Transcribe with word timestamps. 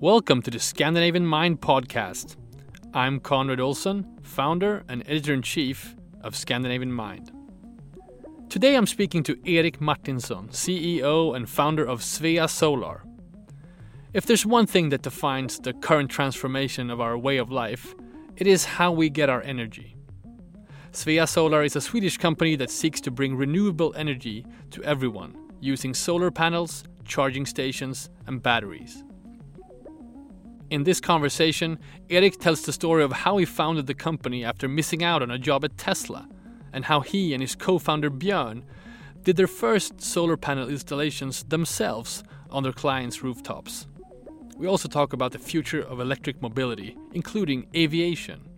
Welcome 0.00 0.40
to 0.42 0.50
the 0.50 0.58
Scandinavian 0.58 1.26
Mind 1.26 1.60
podcast. 1.60 2.36
I'm 2.94 3.20
Conrad 3.20 3.60
Olson, 3.60 4.06
founder 4.22 4.82
and 4.88 5.02
editor 5.06 5.34
in 5.34 5.42
chief 5.42 5.94
of 6.22 6.34
Scandinavian 6.34 6.90
Mind. 6.90 7.30
Today 8.48 8.76
I'm 8.76 8.86
speaking 8.86 9.22
to 9.24 9.38
Erik 9.44 9.78
Martinsson, 9.78 10.48
CEO 10.48 11.36
and 11.36 11.46
founder 11.46 11.84
of 11.84 12.00
Svea 12.00 12.48
Solar. 12.48 13.02
If 14.14 14.24
there's 14.24 14.46
one 14.46 14.66
thing 14.66 14.88
that 14.88 15.02
defines 15.02 15.58
the 15.58 15.74
current 15.74 16.10
transformation 16.10 16.88
of 16.88 17.02
our 17.02 17.18
way 17.18 17.36
of 17.36 17.50
life, 17.50 17.94
it 18.38 18.46
is 18.46 18.64
how 18.64 18.92
we 18.92 19.10
get 19.10 19.28
our 19.28 19.42
energy. 19.42 19.96
Svea 20.92 21.28
Solar 21.28 21.62
is 21.62 21.76
a 21.76 21.80
Swedish 21.82 22.16
company 22.16 22.56
that 22.56 22.70
seeks 22.70 23.02
to 23.02 23.10
bring 23.10 23.36
renewable 23.36 23.92
energy 23.94 24.46
to 24.70 24.82
everyone 24.82 25.36
using 25.60 25.92
solar 25.92 26.30
panels, 26.30 26.84
charging 27.04 27.44
stations, 27.44 28.08
and 28.26 28.42
batteries. 28.42 29.04
In 30.70 30.84
this 30.84 31.00
conversation, 31.00 31.80
Erik 32.08 32.38
tells 32.38 32.62
the 32.62 32.72
story 32.72 33.02
of 33.02 33.10
how 33.10 33.38
he 33.38 33.44
founded 33.44 33.88
the 33.88 33.94
company 33.94 34.44
after 34.44 34.68
missing 34.68 35.02
out 35.02 35.20
on 35.20 35.28
a 35.28 35.38
job 35.38 35.64
at 35.64 35.76
Tesla, 35.76 36.28
and 36.72 36.84
how 36.84 37.00
he 37.00 37.34
and 37.34 37.42
his 37.42 37.56
co 37.56 37.80
founder 37.80 38.08
Björn 38.08 38.62
did 39.24 39.36
their 39.36 39.48
first 39.48 40.00
solar 40.00 40.36
panel 40.36 40.68
installations 40.68 41.42
themselves 41.42 42.22
on 42.50 42.62
their 42.62 42.72
clients' 42.72 43.20
rooftops. 43.20 43.88
We 44.56 44.68
also 44.68 44.88
talk 44.88 45.12
about 45.12 45.32
the 45.32 45.40
future 45.40 45.82
of 45.82 45.98
electric 45.98 46.40
mobility, 46.40 46.96
including 47.14 47.66
aviation. 47.74 48.48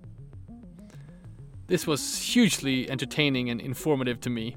This 1.68 1.86
was 1.86 2.18
hugely 2.18 2.90
entertaining 2.90 3.48
and 3.48 3.58
informative 3.58 4.20
to 4.20 4.30
me, 4.30 4.56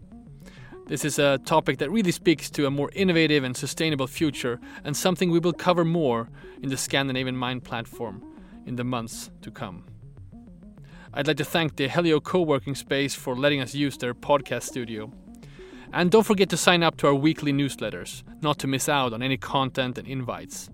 this 0.88 1.04
is 1.04 1.18
a 1.18 1.40
topic 1.40 1.80
that 1.80 1.90
really 1.90 2.12
speaks 2.12 2.50
to 2.52 2.68
a 2.68 2.72
more 2.72 2.92
innovative 2.94 3.44
and 3.44 3.58
sustainable 3.58 4.06
future, 4.06 4.60
and 4.84 4.96
something 4.96 5.32
we 5.32 5.40
will 5.40 5.54
cover 5.54 5.84
more 5.84 6.30
in 6.62 6.70
the 6.70 6.78
Scandinavian 6.78 7.36
Mind 7.36 7.64
platform 7.64 8.24
in 8.68 8.76
the 8.76 8.84
months 8.84 9.32
to 9.42 9.50
come. 9.50 9.86
I'd 11.12 11.26
like 11.26 11.38
to 11.38 11.46
thank 11.46 11.76
the 11.76 11.88
Helio 11.88 12.20
co 12.20 12.42
working 12.42 12.76
space 12.76 13.16
for 13.16 13.36
letting 13.36 13.62
us 13.62 13.74
use 13.74 13.98
their 13.98 14.14
podcast 14.14 14.64
studio. 14.64 15.12
And 15.92 16.12
don't 16.12 16.26
forget 16.26 16.50
to 16.50 16.58
sign 16.58 16.84
up 16.84 16.98
to 16.98 17.08
our 17.08 17.16
weekly 17.16 17.52
newsletters, 17.52 18.22
not 18.42 18.60
to 18.60 18.68
miss 18.68 18.88
out 18.88 19.14
on 19.14 19.24
any 19.24 19.38
content 19.38 19.98
and 19.98 20.08
invites. 20.08 20.70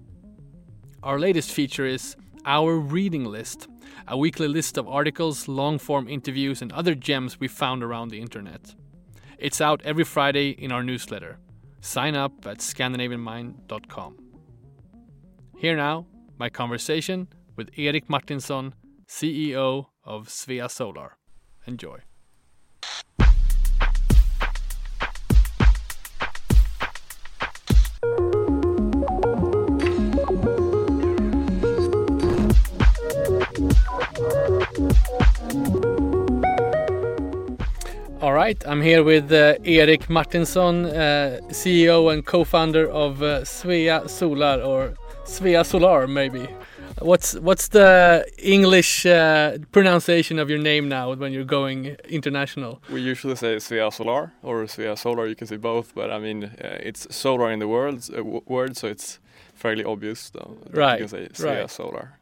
Our 1.04 1.20
latest 1.20 1.52
feature 1.52 1.86
is 1.86 2.18
Our 2.46 2.78
Reading 2.78 3.24
List, 3.24 3.70
a 4.08 4.18
weekly 4.18 4.48
list 4.50 4.78
of 4.78 4.90
articles, 4.90 5.48
long 5.48 5.80
form 5.80 6.10
interviews, 6.10 6.62
and 6.62 6.74
other 6.74 6.96
gems 6.96 7.40
we 7.40 7.48
found 7.48 7.82
around 7.82 8.10
the 8.10 8.20
internet. 8.20 8.76
It's 9.42 9.60
out 9.60 9.82
every 9.84 10.04
Friday 10.04 10.52
in 10.52 10.72
our 10.72 10.84
newsletter. 10.84 11.40
Sign 11.80 12.16
up 12.16 12.46
at 12.46 12.60
scandinavianmind.com. 12.60 14.18
Here 15.58 15.76
now, 15.76 16.06
my 16.38 16.48
conversation 16.48 17.28
with 17.56 17.72
Erik 17.76 18.08
Martinsson, 18.08 18.76
CEO 19.08 19.88
of 20.04 20.28
Svea 20.28 20.70
Solar. 20.70 21.18
Enjoy. 21.66 22.02
All 38.22 38.34
right, 38.34 38.64
I'm 38.68 38.84
here 38.84 39.04
with 39.04 39.32
uh, 39.32 39.56
Erik 39.66 40.08
Martinsson, 40.08 40.86
uh, 40.86 41.40
CEO 41.50 42.14
and 42.14 42.24
co-founder 42.24 42.88
of 42.88 43.24
uh, 43.24 43.42
Svea 43.42 44.08
Solar 44.08 44.62
or 44.62 44.94
Svea 45.26 45.66
Solar, 45.66 46.06
maybe. 46.06 46.48
What's 47.00 47.34
what's 47.40 47.70
the 47.70 48.24
English 48.38 49.08
uh, 49.08 49.58
pronunciation 49.72 50.38
of 50.38 50.52
your 50.52 50.60
name 50.60 50.88
now 50.88 51.16
when 51.16 51.34
you're 51.34 51.44
going 51.44 51.98
international? 52.10 52.80
We 52.92 53.02
usually 53.02 53.36
say 53.36 53.56
Svea 53.56 53.92
Solar 53.92 54.32
or 54.44 54.66
Svea 54.66 54.96
Solar. 54.96 55.26
You 55.26 55.36
can 55.36 55.48
say 55.48 55.58
both, 55.58 55.96
but 55.96 56.12
I 56.12 56.20
mean 56.20 56.44
uh, 56.44 56.78
it's 56.80 57.08
solar 57.10 57.52
in 57.52 57.58
the 57.58 57.68
world, 57.68 58.08
uh, 58.16 58.24
word, 58.24 58.78
so 58.78 58.88
it's 58.88 59.20
fairly 59.56 59.84
obvious. 59.84 60.30
Though, 60.30 60.60
right. 60.70 61.00
You 61.00 61.08
can 61.08 61.08
say 61.08 61.28
Svea 61.34 61.62
right. 61.62 61.72
Solar. 61.72 62.20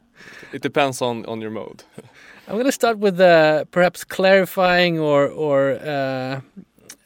It 0.53 0.61
depends 0.61 1.01
on 1.01 1.25
on 1.25 1.41
your 1.41 1.51
mode. 1.51 1.83
I'm 2.49 2.55
going 2.55 2.65
to 2.65 2.71
start 2.71 2.97
with 2.97 3.19
uh, 3.21 3.65
perhaps 3.65 4.03
clarifying 4.03 4.97
or 4.99 5.27
or 5.27 5.73
uh, 5.73 6.41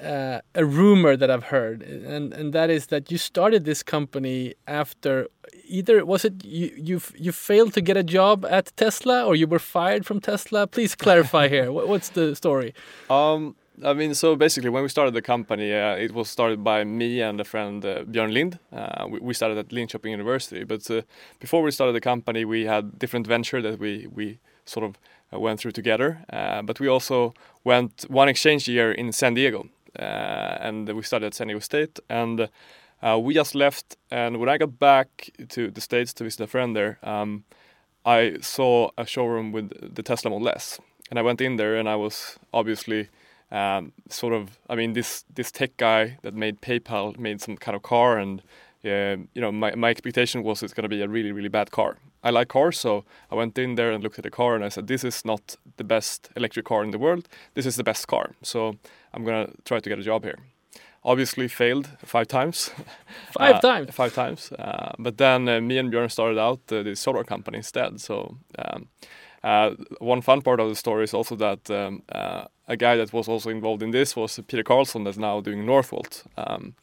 uh, 0.02 0.40
a 0.56 0.66
rumor 0.66 1.18
that 1.18 1.30
I've 1.30 1.44
heard, 1.44 1.81
and 1.81 2.31
and 2.34 2.54
that 2.54 2.70
is 2.70 2.88
that 2.88 3.12
you 3.12 3.18
started 3.18 3.66
this 3.66 3.84
company 3.84 4.53
after 4.68 5.28
either 5.68 6.06
was 6.06 6.24
it 6.24 6.46
you 6.46 6.72
you 6.78 7.02
you 7.18 7.34
failed 7.34 7.74
to 7.74 7.82
get 7.82 7.98
a 7.98 8.03
job 8.03 8.46
at 8.46 8.72
Tesla 8.78 9.26
or 9.26 9.36
you 9.36 9.46
were 9.46 9.59
fired 9.59 10.06
from 10.06 10.22
Tesla. 10.22 10.66
Please 10.66 10.96
clarify 10.96 11.50
here. 11.50 11.74
What's 11.74 12.09
the 12.09 12.36
story? 12.36 12.74
Um, 13.09 13.58
I 13.84 13.94
mean, 13.94 14.14
so 14.14 14.38
basically, 14.38 14.70
when 14.70 14.84
we 14.84 14.90
started 14.90 15.14
the 15.14 15.22
company, 15.22 15.74
uh, 15.74 16.06
it 16.06 16.14
was 16.14 16.30
started 16.30 16.64
by 16.64 16.86
me 16.86 17.22
and 17.22 17.42
a 17.42 17.44
friend, 17.44 17.84
uh, 17.84 18.03
Björn 18.06 18.32
Lind. 18.32 18.59
Uh, 18.72 19.08
we, 19.09 19.20
we, 19.20 19.34
started 19.34 19.58
at 19.58 19.70
Linköping 19.70 20.12
University. 20.12 20.64
But 20.64 20.90
uh, 20.90 21.02
before 21.40 21.62
we 21.64 21.72
started 21.72 21.94
the 21.96 22.02
company, 22.02 22.46
we 22.46 22.66
had 22.66 22.98
different 22.98 23.28
venture 23.28 23.62
that 23.62 23.78
we 23.80 24.08
we 24.08 24.40
sort 24.66 24.86
of 24.86 24.96
went 25.40 25.60
through 25.60 25.72
together. 25.72 26.24
Uh, 26.32 26.62
but 26.62 26.80
we 26.80 26.88
also 26.88 27.34
went 27.64 28.06
one 28.10 28.30
exchange 28.30 28.68
year 28.68 28.92
in 28.92 29.12
San 29.12 29.34
Diego, 29.34 29.68
uh, 30.00 30.04
and 30.60 30.88
we 30.90 31.04
studied 31.04 31.28
at 31.28 31.34
San 31.34 31.48
Diego 31.48 31.60
State. 31.60 32.00
And 32.10 32.50
we 33.22 33.34
just 33.34 33.56
left, 33.56 33.98
and 34.10 34.38
when 34.38 34.50
I 34.50 34.58
got 34.58 34.80
back 34.80 35.30
to 35.50 35.70
the 35.70 35.82
States 35.82 36.14
to 36.14 36.24
visit 36.24 36.42
a 36.42 36.48
friend 36.48 36.76
there, 36.76 37.00
um, 37.04 37.44
I 38.06 38.38
saw 38.42 38.90
a 38.98 39.06
showroom 39.06 39.52
with 39.52 39.96
the 39.96 40.04
Tesla 40.04 40.30
Model 40.32 40.50
S, 40.50 40.80
and 41.10 41.20
I 41.20 41.22
went 41.22 41.42
in 41.42 41.56
there, 41.58 41.76
and 41.76 41.88
I 41.88 41.96
was 41.96 42.38
obviously 42.52 43.10
um, 43.52 43.94
sort 44.10 44.34
of, 44.34 44.58
I 44.70 44.76
mean, 44.76 44.94
this 44.94 45.24
this 45.34 45.52
tech 45.52 45.78
guy 45.78 46.18
that 46.22 46.34
made 46.34 46.60
PayPal 46.62 47.18
made 47.18 47.40
some 47.42 47.56
kind 47.56 47.76
of 47.76 47.84
car, 47.84 48.18
and 48.18 48.42
uh, 48.84 49.18
you 49.34 49.42
know, 49.42 49.52
my 49.52 49.76
my 49.76 49.90
expectation 49.90 50.44
was 50.44 50.64
it's 50.64 50.74
going 50.74 50.90
to 50.90 50.90
be 50.90 51.02
a 51.02 51.08
really 51.08 51.32
really 51.32 51.50
bad 51.50 51.72
car, 51.72 51.98
I 52.23 52.29
like 52.29 52.47
cars, 52.47 52.79
so 52.79 53.03
I 53.31 53.35
went 53.35 53.57
in 53.57 53.75
there 53.75 53.91
and 53.91 54.03
looked 54.03 54.17
at 54.17 54.23
the 54.23 54.31
car 54.31 54.56
and 54.56 54.63
I 54.63 54.69
said, 54.69 54.88
"This 54.88 55.03
is 55.03 55.25
not 55.25 55.57
the 55.78 55.84
best 55.84 56.29
electric 56.35 56.66
car 56.66 56.84
in 56.84 56.91
the 56.91 57.00
world. 57.00 57.28
This 57.53 57.66
is 57.66 57.75
the 57.75 57.84
best 57.84 58.07
car." 58.07 58.35
So 58.41 58.75
I'm 59.13 59.25
gonna 59.25 59.50
try 59.66 59.79
to 59.79 59.89
get 59.89 60.00
a 60.00 60.03
job 60.03 60.23
here. 60.23 60.39
Obviously, 61.06 61.47
failed 61.50 61.89
five 62.06 62.28
times. 62.28 62.72
Five 63.31 63.56
uh, 63.56 63.59
times. 63.59 63.91
Five 63.91 64.13
times. 64.13 64.51
Uh, 64.53 64.94
but 64.97 65.17
then 65.17 65.50
uh, 65.50 65.59
me 65.59 65.78
and 65.78 65.91
Björn 65.91 66.09
started 66.09 66.39
out 66.39 66.59
uh, 66.72 66.81
the 66.84 66.95
solar 66.95 67.25
company 67.25 67.57
instead. 67.57 68.00
So 68.00 68.38
um, 68.57 68.88
uh, 69.44 69.72
one 70.00 70.22
fun 70.22 70.41
part 70.41 70.61
of 70.61 70.69
the 70.69 70.75
story 70.75 71.03
is 71.03 71.13
also 71.13 71.35
that 71.35 71.69
um, 71.69 72.03
uh, 72.09 72.45
a 72.69 72.78
guy 72.78 72.95
that 72.95 73.11
was 73.11 73.28
also 73.28 73.50
involved 73.50 73.84
in 73.84 73.91
this 73.91 74.16
was 74.16 74.40
Peter 74.47 74.63
Carlsson, 74.63 75.03
that's 75.03 75.17
now 75.17 75.41
doing 75.41 75.66
Northvolt. 75.66 76.23
Um, 76.38 76.75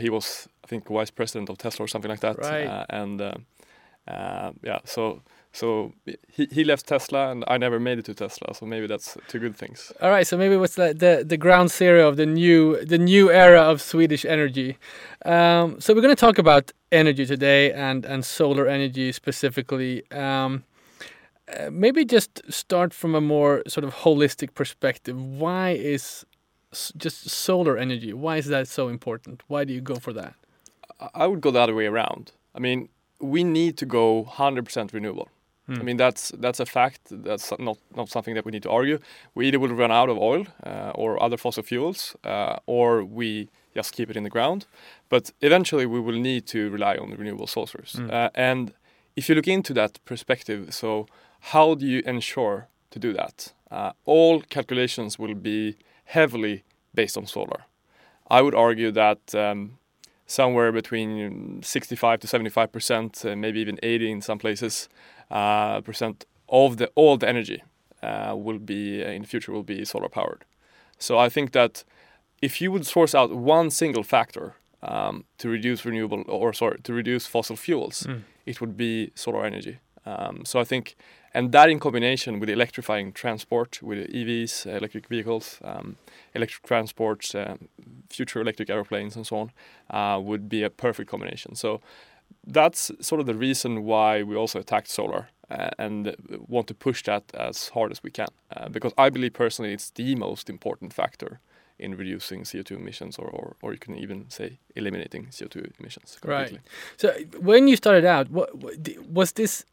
he 0.00 0.10
was, 0.10 0.48
I 0.64 0.66
think, 0.66 0.88
vice 0.88 1.12
president 1.12 1.50
of 1.50 1.58
Tesla 1.58 1.84
or 1.84 1.88
something 1.88 2.10
like 2.10 2.20
that. 2.20 2.38
Right. 2.38 2.84
and 2.90 3.20
uh, 3.20 3.34
yeah, 4.08 4.78
so 4.84 5.22
so 5.52 5.92
he, 6.28 6.46
he 6.50 6.64
left 6.64 6.86
Tesla 6.86 7.30
and 7.30 7.44
I 7.46 7.58
never 7.58 7.78
made 7.78 7.98
it 8.00 8.04
to 8.06 8.14
Tesla, 8.14 8.54
so 8.54 8.66
maybe 8.66 8.88
that's 8.88 9.16
two 9.28 9.38
good 9.38 9.56
things. 9.56 9.92
All 10.02 10.10
right, 10.10 10.26
so 10.26 10.36
maybe 10.36 10.56
what's 10.56 10.74
the 10.74 10.92
the, 10.92 11.24
the 11.24 11.36
ground 11.36 11.70
zero 11.70 12.08
of 12.08 12.16
the 12.16 12.26
new 12.26 12.84
the 12.84 12.98
new 12.98 13.30
era 13.30 13.60
of 13.60 13.80
Swedish 13.80 14.24
energy. 14.24 14.78
Um, 15.24 15.80
so 15.80 15.94
we're 15.94 16.02
going 16.02 16.16
to 16.16 16.20
talk 16.20 16.38
about 16.38 16.72
energy 16.90 17.24
today 17.24 17.72
and 17.72 18.04
and 18.04 18.24
solar 18.24 18.66
energy 18.66 19.12
specifically. 19.12 20.02
Um, 20.10 20.64
uh, 21.46 21.70
maybe 21.70 22.04
just 22.04 22.42
start 22.50 22.94
from 22.94 23.14
a 23.14 23.20
more 23.20 23.62
sort 23.68 23.84
of 23.84 23.94
holistic 23.94 24.54
perspective. 24.54 25.16
Why 25.20 25.70
is 25.70 26.24
just 26.96 27.30
solar 27.30 27.76
energy? 27.78 28.12
Why 28.12 28.38
is 28.38 28.46
that 28.46 28.66
so 28.66 28.88
important? 28.88 29.42
Why 29.46 29.64
do 29.64 29.72
you 29.72 29.80
go 29.80 29.96
for 29.96 30.12
that? 30.14 30.34
I 31.14 31.26
would 31.26 31.40
go 31.40 31.50
the 31.50 31.60
other 31.60 31.74
way 31.74 31.86
around. 31.86 32.32
I 32.54 32.60
mean, 32.60 32.88
we 33.20 33.44
need 33.44 33.76
to 33.78 33.86
go 33.86 34.24
100% 34.24 34.92
renewable. 34.92 35.28
Hmm. 35.66 35.80
I 35.80 35.82
mean 35.82 35.96
that's 35.96 36.30
that's 36.38 36.60
a 36.60 36.66
fact. 36.66 37.00
That's 37.10 37.50
not 37.58 37.78
not 37.96 38.08
something 38.10 38.34
that 38.34 38.44
we 38.44 38.52
need 38.52 38.62
to 38.64 38.70
argue. 38.70 38.98
We 39.34 39.46
either 39.48 39.58
will 39.58 39.74
run 39.74 39.90
out 39.90 40.10
of 40.10 40.18
oil 40.18 40.46
uh, 40.62 40.92
or 40.94 41.22
other 41.22 41.38
fossil 41.38 41.62
fuels, 41.62 42.16
uh, 42.22 42.56
or 42.66 43.02
we 43.02 43.48
just 43.74 43.94
keep 43.94 44.10
it 44.10 44.16
in 44.16 44.24
the 44.24 44.30
ground. 44.30 44.66
But 45.08 45.32
eventually, 45.40 45.86
we 45.86 46.00
will 46.00 46.20
need 46.20 46.46
to 46.48 46.70
rely 46.70 46.96
on 46.96 47.10
the 47.10 47.16
renewable 47.16 47.46
sources. 47.46 47.92
Hmm. 47.92 48.10
Uh, 48.10 48.28
and 48.34 48.74
if 49.16 49.28
you 49.28 49.34
look 49.34 49.48
into 49.48 49.72
that 49.74 50.04
perspective, 50.04 50.74
so 50.74 51.06
how 51.40 51.74
do 51.74 51.86
you 51.86 52.02
ensure 52.04 52.68
to 52.90 52.98
do 52.98 53.12
that? 53.14 53.52
Uh, 53.70 53.92
all 54.04 54.42
calculations 54.42 55.18
will 55.18 55.34
be 55.34 55.76
heavily 56.04 56.64
based 56.94 57.16
on 57.16 57.26
solar. 57.26 57.64
I 58.28 58.42
would 58.42 58.54
argue 58.54 58.90
that 58.92 59.34
um, 59.34 59.78
somewhere 60.26 60.72
between 60.72 61.62
65 61.62 62.20
to 62.20 62.26
75 62.26 62.72
percent, 62.72 63.24
uh, 63.24 63.36
maybe 63.36 63.60
even 63.60 63.78
80 63.82 64.10
in 64.10 64.20
some 64.20 64.38
places, 64.38 64.88
uh, 65.30 65.80
percent 65.80 66.24
of 66.48 66.76
the 66.76 66.90
all 66.94 67.16
the 67.16 67.28
energy 67.28 67.62
uh, 68.02 68.34
will 68.36 68.58
be 68.58 69.02
in 69.02 69.22
the 69.22 69.28
future 69.28 69.52
will 69.52 69.62
be 69.62 69.84
solar 69.84 70.08
powered. 70.08 70.44
So 70.98 71.18
I 71.18 71.28
think 71.28 71.52
that 71.52 71.84
if 72.42 72.60
you 72.60 72.70
would 72.72 72.86
source 72.86 73.14
out 73.14 73.34
one 73.34 73.70
single 73.70 74.02
factor 74.02 74.54
um, 74.82 75.24
to 75.38 75.48
reduce 75.48 75.84
renewable 75.84 76.24
or 76.28 76.52
sorry 76.52 76.78
to 76.82 76.92
reduce 76.92 77.26
fossil 77.26 77.56
fuels, 77.56 78.06
it 78.46 78.60
would 78.60 78.76
be 78.76 79.10
solar 79.14 79.44
energy. 79.44 79.78
Um, 80.06 80.44
so 80.44 80.60
I 80.60 80.64
think, 80.64 80.96
and 81.32 81.52
that 81.52 81.68
in 81.70 81.80
combination 81.80 82.40
with 82.40 82.48
electrifying 82.48 83.12
transport, 83.12 83.82
with 83.82 84.10
EVs, 84.10 84.66
electric 84.66 85.08
vehicles, 85.08 85.58
um, 85.64 85.96
electric 86.34 86.62
transports, 86.66 87.34
uh, 87.34 87.56
future 88.10 88.40
electric 88.40 88.70
airplanes, 88.70 89.16
and 89.16 89.26
so 89.26 89.36
on, 89.36 89.52
uh, 89.90 90.20
would 90.20 90.48
be 90.48 90.62
a 90.62 90.70
perfect 90.70 91.10
combination. 91.10 91.54
So 91.54 91.80
that's 92.46 92.90
sort 93.00 93.20
of 93.20 93.26
the 93.26 93.34
reason 93.34 93.84
why 93.84 94.22
we 94.22 94.36
also 94.36 94.60
attacked 94.60 94.88
solar 94.88 95.28
uh, 95.50 95.70
and 95.78 96.14
want 96.48 96.66
to 96.68 96.74
push 96.74 97.02
that 97.04 97.24
as 97.34 97.68
hard 97.70 97.90
as 97.90 98.02
we 98.02 98.10
can, 98.10 98.28
uh, 98.56 98.68
because 98.68 98.92
I 98.98 99.10
believe 99.10 99.32
personally 99.32 99.72
it's 99.72 99.90
the 99.90 100.14
most 100.14 100.50
important 100.50 100.92
factor 100.92 101.40
in 101.78 101.96
reducing 101.96 102.44
CO2 102.44 102.72
emissions, 102.72 103.18
or, 103.18 103.26
or, 103.26 103.56
or 103.60 103.72
you 103.72 103.78
can 103.78 103.96
even 103.96 104.30
say 104.30 104.58
eliminating 104.76 105.26
CO2 105.26 105.72
emissions. 105.80 106.16
Completely. 106.20 106.58
Right. 106.58 106.60
So 106.96 107.12
when 107.40 107.66
you 107.66 107.76
started 107.76 108.04
out, 108.04 108.30
what, 108.30 108.56
what 108.56 108.74
was 109.08 109.32
this 109.32 109.64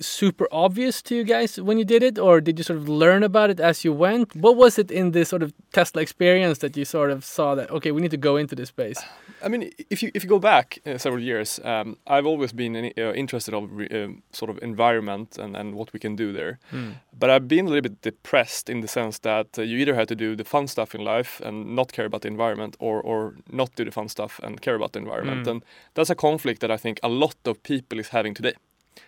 super 0.00 0.46
obvious 0.50 1.02
to 1.02 1.14
you 1.14 1.24
guys 1.24 1.60
when 1.60 1.78
you 1.78 1.84
did 1.84 2.02
it, 2.02 2.18
or 2.18 2.40
did 2.40 2.58
you 2.58 2.64
sort 2.64 2.78
of 2.78 2.88
learn 2.88 3.22
about 3.22 3.50
it 3.50 3.60
as 3.60 3.84
you 3.84 3.92
went? 3.92 4.34
What 4.36 4.56
was 4.56 4.78
it 4.78 4.90
in 4.90 5.12
this 5.12 5.28
sort 5.28 5.42
of 5.42 5.52
Tesla 5.72 6.02
experience 6.02 6.58
that 6.58 6.76
you 6.76 6.84
sort 6.84 7.10
of 7.10 7.24
saw 7.24 7.54
that 7.54 7.70
okay, 7.70 7.92
we 7.92 8.00
need 8.00 8.10
to 8.10 8.16
go 8.16 8.36
into 8.36 8.54
this 8.54 8.68
space? 8.68 8.98
I 9.42 9.48
mean, 9.48 9.70
if 9.90 10.02
you 10.02 10.10
if 10.14 10.22
you 10.24 10.28
go 10.28 10.38
back 10.38 10.78
uh, 10.86 10.98
several 10.98 11.22
years, 11.22 11.60
um, 11.64 11.96
I've 12.06 12.26
always 12.26 12.52
been 12.52 12.76
in, 12.76 12.92
uh, 12.98 13.12
interested 13.12 13.54
of 13.54 13.70
re, 13.70 13.88
um, 13.88 14.22
sort 14.32 14.50
of 14.50 14.58
environment 14.62 15.38
and, 15.38 15.56
and 15.56 15.74
what 15.74 15.92
we 15.92 16.00
can 16.00 16.16
do 16.16 16.32
there. 16.32 16.58
Hmm. 16.70 16.92
But 17.18 17.30
I've 17.30 17.48
been 17.48 17.66
a 17.66 17.68
little 17.68 17.82
bit 17.82 18.02
depressed 18.02 18.68
in 18.68 18.80
the 18.80 18.88
sense 18.88 19.18
that 19.20 19.58
uh, 19.58 19.62
you 19.62 19.78
either 19.78 19.94
had 19.94 20.08
to 20.08 20.16
do 20.16 20.36
the 20.36 20.44
fun 20.44 20.66
stuff 20.66 20.94
in 20.94 21.02
life 21.02 21.40
and 21.44 21.74
not 21.76 21.92
care 21.92 22.06
about 22.06 22.22
the 22.22 22.28
environment, 22.28 22.76
or 22.78 23.00
or 23.02 23.34
not 23.50 23.74
do 23.76 23.84
the 23.84 23.92
fun 23.92 24.08
stuff 24.08 24.40
and 24.42 24.60
care 24.60 24.74
about 24.74 24.92
the 24.92 24.98
environment. 24.98 25.46
Mm. 25.46 25.50
And 25.50 25.64
that's 25.94 26.10
a 26.10 26.14
conflict 26.14 26.60
that 26.60 26.70
I 26.70 26.76
think 26.76 26.98
a 27.02 27.08
lot 27.08 27.36
of 27.44 27.62
people 27.62 27.98
is 27.98 28.08
having 28.08 28.34
today. 28.34 28.54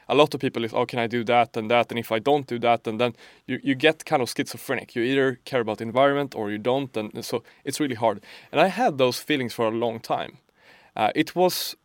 A 0.08 0.14
lot 0.14 0.34
of 0.34 0.40
people 0.40 0.64
is, 0.64 0.72
oh, 0.72 0.86
can 0.86 0.98
I 0.98 1.06
do 1.06 1.24
that 1.24 1.56
and 1.56 1.70
that? 1.70 1.90
And 1.90 1.98
if 1.98 2.12
I 2.12 2.18
don't 2.18 2.46
do 2.46 2.58
that, 2.60 2.86
and 2.86 3.00
then 3.00 3.14
you, 3.46 3.60
you 3.62 3.74
get 3.74 4.04
kind 4.04 4.22
of 4.22 4.28
schizophrenic. 4.30 4.94
You 4.94 5.02
either 5.02 5.38
care 5.44 5.60
about 5.60 5.78
the 5.78 5.84
environment 5.84 6.34
or 6.34 6.50
you 6.50 6.58
don't, 6.58 6.96
and 6.96 7.24
so 7.24 7.42
it's 7.64 7.80
really 7.80 7.94
hard. 7.94 8.20
And 8.52 8.60
I 8.60 8.68
had 8.68 8.98
those 8.98 9.18
feelings 9.18 9.54
for 9.54 9.66
a 9.66 9.70
long 9.70 10.00
time. 10.00 10.38
Uh, 10.96 11.10
it 11.14 11.34
was 11.36 11.76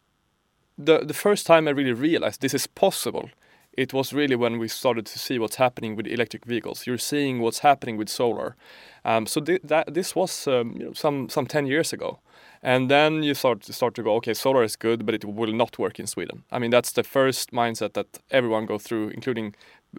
the 0.77 0.99
the 0.99 1.13
first 1.13 1.45
time 1.45 1.67
I 1.67 1.71
really 1.71 1.93
realized 1.93 2.41
this 2.41 2.53
is 2.53 2.67
possible. 2.67 3.29
It 3.77 3.93
was 3.93 4.13
really 4.13 4.35
when 4.35 4.59
we 4.59 4.67
started 4.67 5.05
to 5.05 5.19
see 5.19 5.39
what's 5.39 5.55
happening 5.55 5.95
with 5.95 6.07
electric 6.07 6.45
vehicles. 6.45 6.85
You're 6.85 6.99
seeing 6.99 7.39
what's 7.41 7.59
happening 7.59 7.97
with 7.97 8.09
solar. 8.09 8.55
Um, 9.03 9.25
so 9.25 9.41
thi- 9.41 9.59
that 9.63 9.93
this 9.93 10.15
was 10.15 10.47
um, 10.47 10.75
you 10.77 10.85
know, 10.85 10.93
some 10.93 11.29
some 11.29 11.47
ten 11.47 11.65
years 11.65 11.93
ago, 11.93 12.19
and 12.63 12.89
then 12.89 13.23
you 13.23 13.33
start 13.35 13.61
to 13.61 13.73
start 13.73 13.93
to 13.95 14.03
go, 14.03 14.15
okay, 14.15 14.33
solar 14.33 14.63
is 14.63 14.75
good, 14.77 15.05
but 15.05 15.13
it 15.15 15.25
will 15.25 15.53
not 15.53 15.77
work 15.77 15.99
in 15.99 16.07
Sweden. 16.07 16.43
I 16.51 16.59
mean, 16.59 16.71
that's 16.71 16.91
the 16.93 17.03
first 17.03 17.51
mindset 17.51 17.93
that 17.93 18.07
everyone 18.31 18.65
goes 18.65 18.83
through, 18.83 19.09
including 19.09 19.53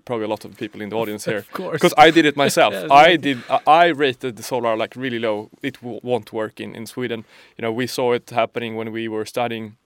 probably 0.05 0.25
a 0.25 0.29
lot 0.29 0.45
of 0.45 0.57
people 0.57 0.83
in 0.83 0.89
the 0.89 0.97
audience 0.97 1.25
here 1.31 1.39
Of 1.39 1.53
course. 1.53 1.73
because 1.75 1.95
I 2.07 2.11
did 2.11 2.25
it 2.27 2.37
myself. 2.37 2.73
Yes, 2.83 2.91
I 2.91 3.17
did. 3.17 3.39
I 3.67 3.87
rated 3.93 4.37
the 4.37 4.43
solar 4.43 4.77
like 4.77 4.97
really 4.97 5.19
low. 5.19 5.51
It 5.63 5.75
w- 5.83 6.01
won't 6.03 6.33
work 6.33 6.61
in 6.61 6.75
in 6.75 6.87
Sweden. 6.87 7.25
You 7.57 7.63
know, 7.63 7.73
we 7.73 7.87
saw 7.87 8.15
it 8.15 8.31
happening 8.31 8.77
when 8.79 8.93
we 8.93 9.09
were 9.09 9.27
studying. 9.27 9.77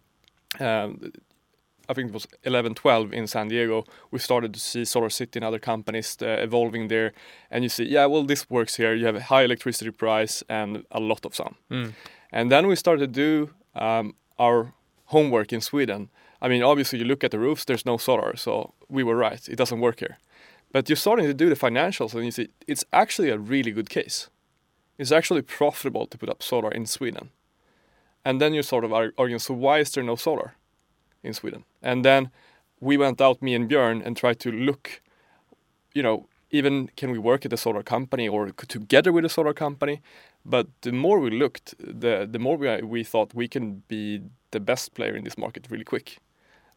Um, 0.60 1.12
I 1.90 1.94
think 1.94 2.08
it 2.08 2.14
was 2.14 2.26
11, 2.42 2.74
12 2.74 3.12
in 3.14 3.26
San 3.26 3.48
Diego. 3.48 3.84
We 4.10 4.18
started 4.18 4.52
to 4.54 4.60
see 4.60 4.82
SolarCity 4.84 5.36
and 5.36 5.44
other 5.44 5.58
companies 5.58 6.16
uh, 6.22 6.26
evolving 6.26 6.88
there, 6.88 7.12
and 7.50 7.62
you 7.64 7.70
see, 7.70 7.84
yeah, 7.84 8.06
well, 8.06 8.24
this 8.26 8.46
works 8.50 8.76
here. 8.76 8.94
You 8.94 9.06
have 9.06 9.16
a 9.16 9.22
high 9.22 9.44
electricity 9.44 9.90
price 9.90 10.44
and 10.48 10.84
a 10.90 11.00
lot 11.00 11.24
of 11.26 11.34
sun. 11.34 11.54
Mm. 11.70 11.92
And 12.32 12.50
then 12.50 12.66
we 12.66 12.76
started 12.76 13.00
to 13.00 13.06
do 13.06 13.50
um, 13.74 14.14
our 14.38 14.72
homework 15.06 15.52
in 15.52 15.60
Sweden. 15.60 16.10
I 16.40 16.48
mean, 16.48 16.62
obviously, 16.62 16.98
you 16.98 17.04
look 17.04 17.24
at 17.24 17.30
the 17.30 17.38
roofs, 17.38 17.64
there's 17.64 17.86
no 17.86 17.96
solar, 17.96 18.36
so 18.36 18.74
we 18.88 19.02
were 19.02 19.16
right. 19.16 19.48
It 19.48 19.56
doesn't 19.56 19.80
work 19.80 20.00
here. 20.00 20.18
But 20.72 20.88
you're 20.88 20.96
starting 20.96 21.26
to 21.26 21.34
do 21.34 21.48
the 21.48 21.56
financials, 21.56 22.14
and 22.14 22.24
you 22.24 22.30
see 22.30 22.48
it's 22.66 22.84
actually 22.92 23.30
a 23.30 23.38
really 23.38 23.72
good 23.72 23.88
case. 23.88 24.28
It's 24.98 25.12
actually 25.12 25.42
profitable 25.42 26.06
to 26.06 26.18
put 26.18 26.28
up 26.28 26.42
solar 26.42 26.70
in 26.70 26.86
Sweden. 26.86 27.30
And 28.24 28.40
then 28.40 28.52
you 28.52 28.62
sort 28.62 28.84
of 28.84 28.92
are 28.92 29.12
arguing, 29.16 29.38
so 29.38 29.54
why 29.54 29.78
is 29.78 29.90
there 29.90 30.02
no 30.02 30.16
solar 30.16 30.54
in 31.22 31.32
Sweden? 31.32 31.64
And 31.82 32.04
then 32.04 32.30
we 32.80 32.96
went 32.96 33.20
out, 33.20 33.40
me 33.40 33.54
and 33.54 33.70
Björn, 33.70 34.04
and 34.04 34.16
tried 34.16 34.38
to 34.40 34.52
look, 34.52 35.00
you 35.94 36.02
know, 36.02 36.28
even 36.50 36.90
can 36.96 37.10
we 37.10 37.18
work 37.18 37.44
at 37.44 37.52
a 37.52 37.56
solar 37.56 37.82
company 37.82 38.28
or 38.28 38.50
together 38.50 39.12
with 39.12 39.24
a 39.24 39.28
solar 39.28 39.54
company? 39.54 40.00
But 40.44 40.66
the 40.80 40.92
more 40.92 41.20
we 41.20 41.30
looked, 41.30 41.74
the 41.78 42.28
the 42.30 42.38
more 42.38 42.56
we 42.56 42.82
we 42.82 43.04
thought 43.04 43.34
we 43.34 43.48
can 43.48 43.82
be 43.88 44.22
the 44.50 44.60
best 44.60 44.94
player 44.94 45.16
in 45.16 45.24
this 45.24 45.36
market 45.36 45.66
really 45.70 45.84
quick. 45.84 46.18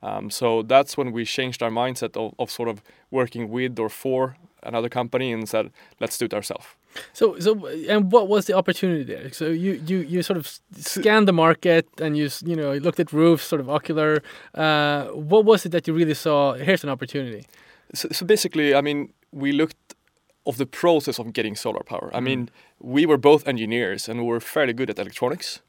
Um, 0.03 0.29
so 0.29 0.63
that's 0.63 0.97
when 0.97 1.12
we 1.12 1.25
changed 1.25 1.62
our 1.62 1.69
mindset 1.69 2.18
of, 2.18 2.33
of 2.39 2.50
sort 2.50 2.69
of 2.69 2.81
working 3.12 3.50
with 3.50 3.77
or 3.79 3.89
for 3.89 4.35
another 4.63 4.89
company 4.89 5.31
and 5.31 5.47
said, 5.47 5.71
let's 6.00 6.17
do 6.17 6.25
it 6.25 6.33
ourselves. 6.33 6.65
So, 7.13 7.39
so, 7.39 7.67
and 7.88 8.12
what 8.12 8.27
was 8.27 8.45
the 8.45 8.53
opportunity 8.53 9.03
there? 9.03 9.31
So 9.31 9.45
you, 9.45 9.81
you, 9.85 10.00
you 10.00 10.24
sort 10.24 10.38
of 10.38 10.59
scanned 10.75 11.27
the 11.27 11.33
market 11.33 11.88
and 12.01 12.17
you, 12.17 12.29
you 12.44 12.56
know, 12.56 12.71
you 12.74 12.79
looked 12.79 13.00
at 13.00 13.13
roofs, 13.13 13.45
sort 13.45 13.62
of 13.62 13.69
ocular. 13.69 14.21
Uh, 14.53 15.06
what 15.07 15.45
was 15.45 15.65
it 15.65 15.69
that 15.69 15.88
you 15.88 15.94
really 15.94 16.13
saw? 16.13 16.53
Here's 16.53 16.83
an 16.83 16.89
opportunity. 16.89 17.45
So, 17.94 18.09
so 18.12 18.25
basically, 18.25 18.75
I 18.75 18.81
mean, 18.81 19.13
we 19.31 19.51
looked 19.51 19.95
of 20.45 20.57
the 20.57 20.65
process 20.65 21.19
of 21.19 21.33
getting 21.33 21.55
solar 21.55 21.83
power. 21.83 22.09
I 22.13 22.19
mean, 22.19 22.49
we 22.79 23.05
were 23.05 23.17
both 23.17 23.47
engineers 23.47 24.09
and 24.09 24.19
we 24.19 24.25
were 24.25 24.39
fairly 24.39 24.73
good 24.73 24.89
at 24.89 24.97
electronics, 24.97 25.61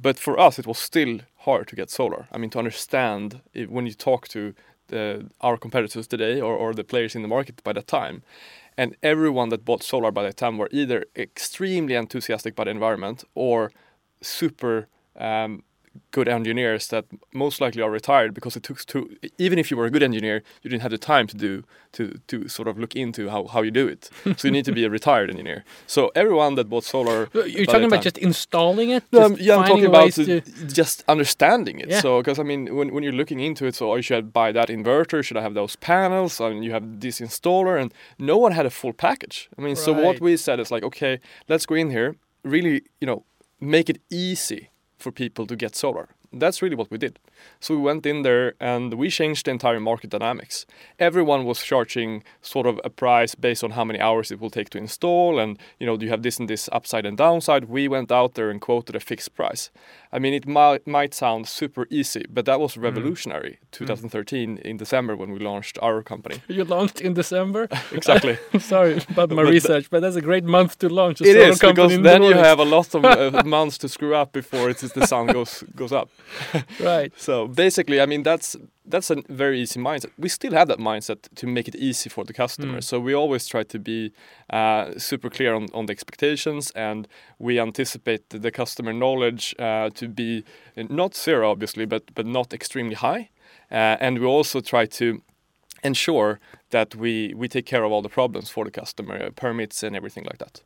but 0.00 0.18
for 0.18 0.38
us, 0.38 0.58
it 0.58 0.66
was 0.66 0.78
still 0.78 1.20
hard 1.38 1.68
to 1.68 1.76
get 1.76 1.90
solar. 1.90 2.26
I 2.32 2.38
mean, 2.38 2.50
to 2.50 2.58
understand 2.58 3.40
if, 3.54 3.70
when 3.70 3.86
you 3.86 3.94
talk 3.94 4.28
to 4.28 4.54
the, 4.88 5.30
our 5.40 5.56
competitors 5.56 6.06
today 6.08 6.40
or, 6.40 6.54
or 6.56 6.74
the 6.74 6.84
players 6.84 7.14
in 7.14 7.22
the 7.22 7.28
market 7.28 7.62
by 7.62 7.72
that 7.74 7.86
time, 7.86 8.22
and 8.76 8.96
everyone 9.02 9.48
that 9.50 9.64
bought 9.64 9.82
solar 9.82 10.10
by 10.10 10.22
that 10.24 10.36
time 10.36 10.58
were 10.58 10.68
either 10.72 11.04
extremely 11.16 11.94
enthusiastic 11.94 12.54
by 12.54 12.64
the 12.64 12.70
environment 12.70 13.24
or 13.34 13.70
super 14.20 14.88
um, 15.16 15.62
good 16.10 16.28
engineers 16.28 16.88
that 16.88 17.04
most 17.32 17.60
likely 17.60 17.82
are 17.82 17.90
retired 17.90 18.34
because 18.34 18.56
it 18.56 18.62
took 18.62 18.78
to 18.86 19.16
even 19.38 19.58
if 19.58 19.70
you 19.70 19.76
were 19.76 19.86
a 19.86 19.90
good 19.90 20.02
engineer 20.02 20.42
you 20.62 20.70
didn't 20.70 20.82
have 20.82 20.90
the 20.90 20.98
time 20.98 21.26
to 21.26 21.36
do 21.36 21.62
to 21.92 22.18
to 22.26 22.48
sort 22.48 22.68
of 22.68 22.78
look 22.78 22.94
into 22.96 23.28
how, 23.28 23.46
how 23.46 23.62
you 23.62 23.70
do 23.70 23.86
it 23.88 24.10
so 24.36 24.48
you 24.48 24.52
need 24.52 24.64
to 24.64 24.72
be 24.72 24.84
a 24.84 24.90
retired 24.98 25.30
engineer 25.30 25.64
so 25.86 26.10
everyone 26.14 26.54
that 26.56 26.68
bought 26.68 26.84
solar 26.84 27.28
You're 27.32 27.64
talking 27.66 27.84
about 27.84 27.96
time- 27.96 28.02
just 28.02 28.18
installing 28.18 28.90
it? 28.90 29.04
no, 29.12 29.24
I'm, 29.24 29.30
Just 29.36 29.42
yeah, 29.42 29.56
I'm 29.56 29.66
talking 29.68 29.86
about 29.86 30.12
to- 30.12 30.40
just 30.80 31.04
understanding 31.08 31.80
it. 31.80 31.88
Yeah. 31.88 32.00
So, 32.00 32.20
because 32.20 32.38
I 32.38 32.42
mean, 32.42 32.74
when, 32.76 32.92
when 32.94 33.02
you're 33.04 33.12
looking 33.22 33.40
into 33.40 33.66
it, 33.66 33.74
so 33.74 33.92
oh, 33.92 34.00
should 34.00 34.18
I 34.18 34.20
buy 34.22 34.52
that 34.52 34.68
inverter? 34.68 35.22
Should 35.24 35.36
I 35.36 35.42
have 35.42 35.54
those 35.54 35.76
panels? 35.76 36.40
And 36.40 36.64
you 36.64 36.72
have 36.72 37.00
this 37.00 37.20
installer, 37.20 37.80
and 37.80 37.92
no 38.18 38.36
one 38.38 38.52
had 38.52 38.66
a 38.66 38.70
full 38.70 38.92
package. 38.92 39.48
I 39.58 39.62
mean, 39.62 39.76
so 39.76 39.92
what 39.92 40.20
we 40.20 40.36
said 40.36 40.60
is 40.60 40.70
like, 40.70 40.82
okay, 40.82 41.20
let's 41.48 41.66
go 41.66 41.74
in 41.74 41.90
here, 41.90 42.16
really, 42.44 42.82
you 43.00 43.06
know, 43.06 43.24
make 43.60 43.88
it 43.90 43.98
easy 44.10 44.70
for 44.98 45.12
people 45.12 45.46
to 45.46 45.56
get 45.56 45.74
solar. 45.74 46.08
That's 46.32 46.60
really 46.60 46.76
what 46.76 46.90
we 46.90 46.98
did. 46.98 47.18
So 47.60 47.74
we 47.74 47.80
went 47.80 48.04
in 48.04 48.22
there 48.22 48.54
and 48.60 48.94
we 48.94 49.08
changed 49.10 49.46
the 49.46 49.50
entire 49.50 49.80
market 49.80 50.10
dynamics. 50.10 50.66
Everyone 50.98 51.44
was 51.44 51.62
charging 51.62 52.22
sort 52.42 52.66
of 52.66 52.80
a 52.84 52.90
price 52.90 53.34
based 53.34 53.64
on 53.64 53.70
how 53.70 53.84
many 53.84 53.98
hours 54.00 54.30
it 54.30 54.40
will 54.40 54.50
take 54.50 54.68
to 54.70 54.78
install, 54.78 55.38
and 55.38 55.58
you 55.78 55.86
know, 55.86 55.98
you 55.98 56.10
have 56.10 56.22
this 56.22 56.38
and 56.38 56.48
this 56.48 56.68
upside 56.72 57.06
and 57.06 57.16
downside. 57.16 57.64
We 57.64 57.88
went 57.88 58.12
out 58.12 58.34
there 58.34 58.50
and 58.50 58.60
quoted 58.60 58.94
a 58.96 59.00
fixed 59.00 59.34
price. 59.34 59.70
I 60.12 60.18
mean, 60.18 60.34
it 60.34 60.46
might 60.46 60.86
might 60.86 61.14
sound 61.14 61.48
super 61.48 61.86
easy, 61.90 62.24
but 62.28 62.44
that 62.46 62.60
was 62.60 62.76
revolutionary. 62.76 63.58
2013 63.72 64.58
in 64.58 64.76
December 64.76 65.16
when 65.16 65.30
we 65.32 65.38
launched 65.38 65.78
our 65.82 66.02
company. 66.02 66.42
You 66.48 66.64
launched 66.64 67.00
in 67.00 67.14
December. 67.14 67.68
Exactly. 67.92 68.38
Sorry 68.58 69.00
about 69.10 69.30
my 69.30 69.44
But 69.44 69.52
research, 69.52 69.90
but 69.90 70.00
that's 70.00 70.16
a 70.16 70.20
great 70.20 70.44
month 70.44 70.78
to 70.78 70.88
launch 70.88 71.20
a 71.20 71.24
it 71.24 71.34
solar 71.34 71.48
is 71.48 71.58
company 71.58 71.74
because 71.74 71.92
in 71.96 72.02
the 72.02 72.08
then 72.08 72.22
you 72.22 72.34
have 72.34 72.58
a 72.58 72.64
lot 72.64 72.94
of 72.94 73.04
uh, 73.04 73.42
months 73.44 73.78
to 73.78 73.88
screw 73.88 74.14
up 74.14 74.32
before 74.32 74.70
it's 74.70 74.82
the 74.92 75.06
sun 75.06 75.26
goes 75.26 75.64
goes 75.76 75.92
up. 75.92 76.08
right. 76.80 77.12
So 77.16 77.48
basically, 77.48 78.00
I 78.00 78.06
mean 78.06 78.22
that's 78.22 78.56
that's 78.84 79.10
a 79.10 79.22
very 79.28 79.60
easy 79.60 79.80
mindset. 79.80 80.10
We 80.18 80.28
still 80.28 80.52
have 80.52 80.68
that 80.68 80.78
mindset 80.78 81.28
to 81.34 81.46
make 81.46 81.68
it 81.68 81.76
easy 81.76 82.08
for 82.08 82.24
the 82.24 82.32
customer. 82.32 82.78
Mm. 82.78 82.84
So 82.84 83.00
we 83.00 83.14
always 83.14 83.46
try 83.46 83.62
to 83.64 83.78
be 83.78 84.12
uh, 84.50 84.98
super 84.98 85.30
clear 85.30 85.54
on, 85.54 85.68
on 85.74 85.86
the 85.86 85.92
expectations, 85.92 86.70
and 86.72 87.06
we 87.38 87.60
anticipate 87.60 88.30
the- 88.30 88.50
customer 88.50 88.92
knowledge 88.92 89.54
uh, 89.58 89.90
to 89.90 90.08
be 90.08 90.42
not 90.76 91.14
zero, 91.14 91.50
obviously, 91.50 91.86
but 91.86 92.02
but 92.14 92.26
not 92.26 92.52
extremely 92.52 92.94
high. 92.94 93.30
Uh, 93.70 93.96
and 94.00 94.18
we 94.18 94.26
also 94.26 94.60
try 94.60 94.86
to 94.86 95.22
ensure 95.84 96.40
that 96.70 96.94
we 96.94 97.34
we 97.34 97.48
take 97.48 97.66
care 97.66 97.84
of 97.84 97.92
all 97.92 98.02
the 98.02 98.08
problems 98.08 98.50
for 98.50 98.64
the 98.64 98.70
customer, 98.70 99.26
uh, 99.26 99.30
permits 99.30 99.82
and 99.82 99.96
everything 99.96 100.24
like 100.24 100.38
that. 100.38 100.62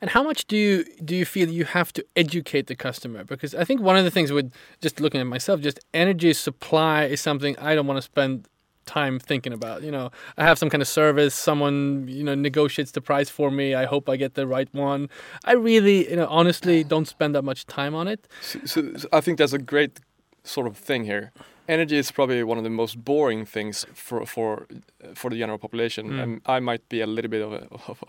And 0.00 0.10
how 0.10 0.22
much 0.22 0.46
do 0.46 0.56
you 0.56 0.84
do 1.04 1.14
you 1.14 1.24
feel 1.24 1.48
you 1.48 1.64
have 1.64 1.92
to 1.94 2.04
educate 2.16 2.66
the 2.66 2.74
customer? 2.74 3.24
Because 3.24 3.54
I 3.54 3.64
think 3.64 3.80
one 3.80 3.96
of 3.96 4.04
the 4.04 4.10
things 4.10 4.32
with 4.32 4.52
just 4.80 5.00
looking 5.00 5.20
at 5.20 5.26
myself, 5.26 5.60
just 5.60 5.80
energy 5.92 6.32
supply 6.32 7.04
is 7.04 7.20
something 7.20 7.58
I 7.58 7.74
don't 7.74 7.86
want 7.86 7.98
to 7.98 8.02
spend 8.02 8.48
time 8.86 9.18
thinking 9.18 9.52
about. 9.52 9.82
You 9.82 9.90
know, 9.90 10.10
I 10.38 10.44
have 10.44 10.58
some 10.58 10.70
kind 10.70 10.80
of 10.80 10.88
service, 10.88 11.34
someone 11.34 12.06
you 12.08 12.24
know 12.24 12.34
negotiates 12.34 12.92
the 12.92 13.00
price 13.00 13.28
for 13.28 13.50
me. 13.50 13.74
I 13.74 13.84
hope 13.84 14.08
I 14.08 14.16
get 14.16 14.34
the 14.34 14.46
right 14.46 14.72
one. 14.72 15.08
I 15.44 15.52
really, 15.52 16.08
you 16.08 16.16
know, 16.16 16.26
honestly, 16.28 16.82
don't 16.84 17.06
spend 17.06 17.34
that 17.34 17.42
much 17.42 17.66
time 17.66 17.94
on 17.94 18.08
it. 18.08 18.26
So, 18.40 18.60
so, 18.64 18.96
so 18.96 19.08
I 19.12 19.20
think 19.20 19.38
that's 19.38 19.52
a 19.52 19.58
great 19.58 20.00
sort 20.44 20.66
of 20.66 20.76
thing 20.76 21.04
here. 21.04 21.32
Energy 21.68 21.96
is 21.96 22.10
probably 22.12 22.42
one 22.42 22.58
of 22.58 22.64
the 22.64 22.70
most 22.70 23.04
boring 23.04 23.46
things 23.46 23.86
for 23.94 24.26
for 24.26 24.66
for 25.14 25.30
the 25.30 25.38
general 25.38 25.58
population, 25.58 26.06
Mm. 26.10 26.22
and 26.22 26.40
I 26.46 26.60
might 26.60 26.88
be 26.88 27.00
a 27.02 27.06
little 27.06 27.30
bit 27.30 27.42
of 27.42 27.52
a 27.52 27.66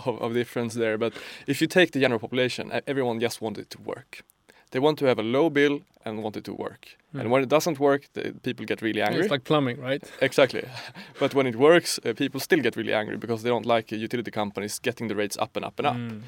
of, 0.10 0.22
of, 0.22 0.34
difference 0.34 0.74
there. 0.80 0.98
But 0.98 1.14
if 1.48 1.62
you 1.62 1.68
take 1.68 1.92
the 1.92 2.00
general 2.00 2.20
population, 2.20 2.72
everyone 2.88 3.20
just 3.20 3.42
wants 3.42 3.60
it 3.60 3.70
to 3.70 3.82
work. 3.82 4.24
They 4.72 4.80
want 4.80 5.00
to 5.00 5.06
have 5.06 5.20
a 5.20 5.24
low 5.24 5.50
bill 5.50 5.80
and 6.06 6.24
want 6.24 6.36
it 6.38 6.44
to 6.44 6.54
work. 6.54 6.98
Mm. 7.14 7.20
And 7.20 7.32
when 7.32 7.44
it 7.44 7.50
doesn't 7.50 7.80
work, 7.80 8.02
the 8.14 8.34
people 8.44 8.66
get 8.66 8.82
really 8.82 9.02
angry. 9.02 9.22
It's 9.22 9.32
like 9.32 9.44
plumbing, 9.44 9.82
right? 9.82 10.04
Exactly. 10.22 10.64
But 11.20 11.34
when 11.34 11.48
it 11.48 11.56
works, 11.56 12.00
uh, 12.06 12.14
people 12.14 12.40
still 12.40 12.62
get 12.62 12.76
really 12.76 12.94
angry 12.94 13.18
because 13.18 13.44
they 13.44 13.50
don't 13.50 13.66
like 13.66 13.96
uh, 13.96 14.04
utility 14.04 14.32
companies 14.32 14.80
getting 14.80 15.08
the 15.10 15.16
rates 15.16 15.38
up 15.38 15.56
and 15.56 15.66
up 15.66 15.80
and 15.80 15.88
up. 15.88 15.96
Mm. 15.96 16.22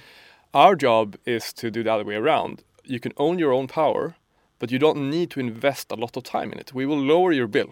Our 0.53 0.75
job 0.75 1.15
is 1.25 1.53
to 1.53 1.69
do 1.69 1.83
the 1.83 1.91
other 1.93 2.05
way 2.05 2.15
around. 2.15 2.63
You 2.83 2.99
can 2.99 3.11
own 3.17 3.39
your 3.39 3.53
own 3.53 3.67
power, 3.67 4.15
but 4.59 4.71
you 4.71 4.79
don't 4.79 5.09
need 5.09 5.29
to 5.31 5.39
invest 5.39 5.91
a 5.91 5.95
lot 5.95 6.17
of 6.17 6.23
time 6.23 6.51
in 6.51 6.59
it. 6.59 6.73
We 6.73 6.85
will 6.85 6.99
lower 6.99 7.31
your 7.31 7.47
bill 7.47 7.69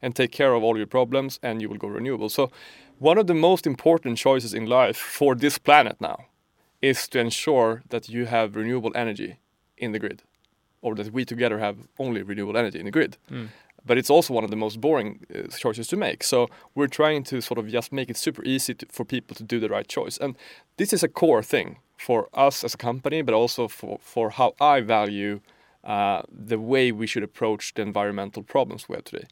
and 0.00 0.14
take 0.14 0.30
care 0.32 0.54
of 0.54 0.62
all 0.62 0.76
your 0.76 0.86
problems, 0.86 1.38
and 1.42 1.60
you 1.60 1.68
will 1.68 1.78
go 1.78 1.88
renewable. 1.88 2.28
So, 2.28 2.50
one 2.98 3.18
of 3.18 3.26
the 3.26 3.34
most 3.34 3.66
important 3.66 4.18
choices 4.18 4.54
in 4.54 4.66
life 4.66 4.96
for 4.96 5.34
this 5.34 5.58
planet 5.58 5.96
now 6.00 6.16
is 6.80 7.08
to 7.08 7.18
ensure 7.18 7.82
that 7.88 8.08
you 8.08 8.26
have 8.26 8.56
renewable 8.56 8.92
energy 8.94 9.38
in 9.76 9.92
the 9.92 9.98
grid, 9.98 10.22
or 10.82 10.94
that 10.94 11.12
we 11.12 11.24
together 11.24 11.58
have 11.58 11.76
only 11.98 12.22
renewable 12.22 12.56
energy 12.58 12.78
in 12.78 12.84
the 12.84 12.90
grid 12.92 13.16
Mm. 13.30 13.48
but 13.86 13.98
it's 13.98 14.10
also 14.10 14.34
one 14.34 14.44
of 14.44 14.50
the 14.50 14.56
most 14.56 14.80
boring 14.80 15.20
uh, 15.34 15.48
choices 15.58 15.88
to 15.88 15.96
make. 15.96 16.22
So 16.24 16.48
we're 16.74 16.88
trying 16.88 17.24
to 17.24 17.40
sort 17.40 17.58
of 17.58 17.66
just 17.68 17.92
make 17.92 18.10
it 18.10 18.16
super 18.16 18.42
easy 18.44 18.74
to, 18.74 18.86
for 18.90 19.04
people 19.04 19.34
to 19.36 19.42
do 19.42 19.60
the 19.60 19.68
right 19.68 19.88
choice. 19.88 20.16
And 20.20 20.36
this 20.76 20.92
is 20.92 21.02
a 21.02 21.08
core 21.08 21.42
thing 21.42 21.76
for 21.96 22.28
us 22.32 22.64
as 22.64 22.74
a 22.74 22.78
company, 22.78 23.22
but 23.22 23.34
also 23.34 23.68
for, 23.68 23.98
for 24.00 24.30
how 24.30 24.54
I 24.60 24.80
value 24.80 25.40
uh, 25.84 26.22
the 26.30 26.58
way 26.58 26.92
we 26.92 27.06
should 27.06 27.22
approach 27.22 27.74
the 27.74 27.82
environmental 27.82 28.42
problems 28.42 28.88
we 28.88 28.96
have 28.96 29.04
today. 29.04 29.26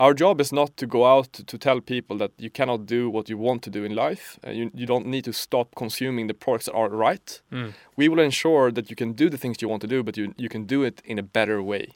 Our 0.00 0.12
job 0.12 0.40
is 0.40 0.52
not 0.52 0.76
to 0.78 0.86
go 0.86 1.06
out 1.06 1.32
to, 1.34 1.44
to 1.44 1.56
tell 1.56 1.80
people 1.80 2.18
that 2.18 2.32
you 2.36 2.50
cannot 2.50 2.84
do 2.84 3.08
what 3.08 3.28
you 3.28 3.38
want 3.38 3.62
to 3.62 3.70
do 3.70 3.84
in 3.84 3.94
life. 3.94 4.38
Uh, 4.44 4.50
you, 4.50 4.70
you 4.74 4.86
don't 4.86 5.06
need 5.06 5.24
to 5.24 5.32
stop 5.32 5.74
consuming 5.76 6.26
the 6.26 6.34
products 6.34 6.66
that 6.66 6.74
are 6.74 6.88
right. 6.88 7.40
Mm. 7.52 7.74
We 7.96 8.08
will 8.08 8.18
ensure 8.18 8.72
that 8.72 8.90
you 8.90 8.96
can 8.96 9.12
do 9.12 9.30
the 9.30 9.38
things 9.38 9.62
you 9.62 9.68
want 9.68 9.82
to 9.82 9.88
do, 9.88 10.02
but 10.02 10.16
you, 10.16 10.34
you 10.36 10.48
can 10.48 10.64
do 10.64 10.82
it 10.82 11.00
in 11.04 11.18
a 11.18 11.22
better 11.22 11.62
way. 11.62 11.92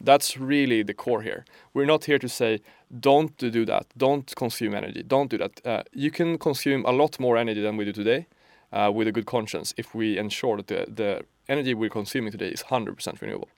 That's 0.00 0.36
really 0.36 0.82
the 0.82 0.94
core 0.94 1.22
here. 1.22 1.44
We're 1.72 1.86
not 1.86 2.04
here 2.04 2.18
to 2.18 2.28
say, 2.28 2.60
don't 3.00 3.36
do 3.36 3.64
that, 3.64 3.86
don't 3.96 4.34
consume 4.36 4.74
energy, 4.74 5.02
don't 5.02 5.30
do 5.30 5.38
that. 5.38 5.66
Uh, 5.66 5.82
you 5.92 6.10
can 6.10 6.38
consume 6.38 6.84
a 6.84 6.92
lot 6.92 7.18
more 7.18 7.36
energy 7.36 7.62
than 7.62 7.76
we 7.76 7.84
do 7.84 7.92
today 7.92 8.26
uh, 8.72 8.90
with 8.92 9.08
a 9.08 9.12
good 9.12 9.26
conscience 9.26 9.74
if 9.76 9.94
we 9.94 10.18
ensure 10.18 10.58
that 10.58 10.66
the, 10.66 10.86
the 10.92 11.24
energy 11.48 11.74
we're 11.74 11.90
consuming 11.90 12.32
today 12.32 12.48
is 12.48 12.62
100% 12.62 13.20
renewable. 13.20 13.48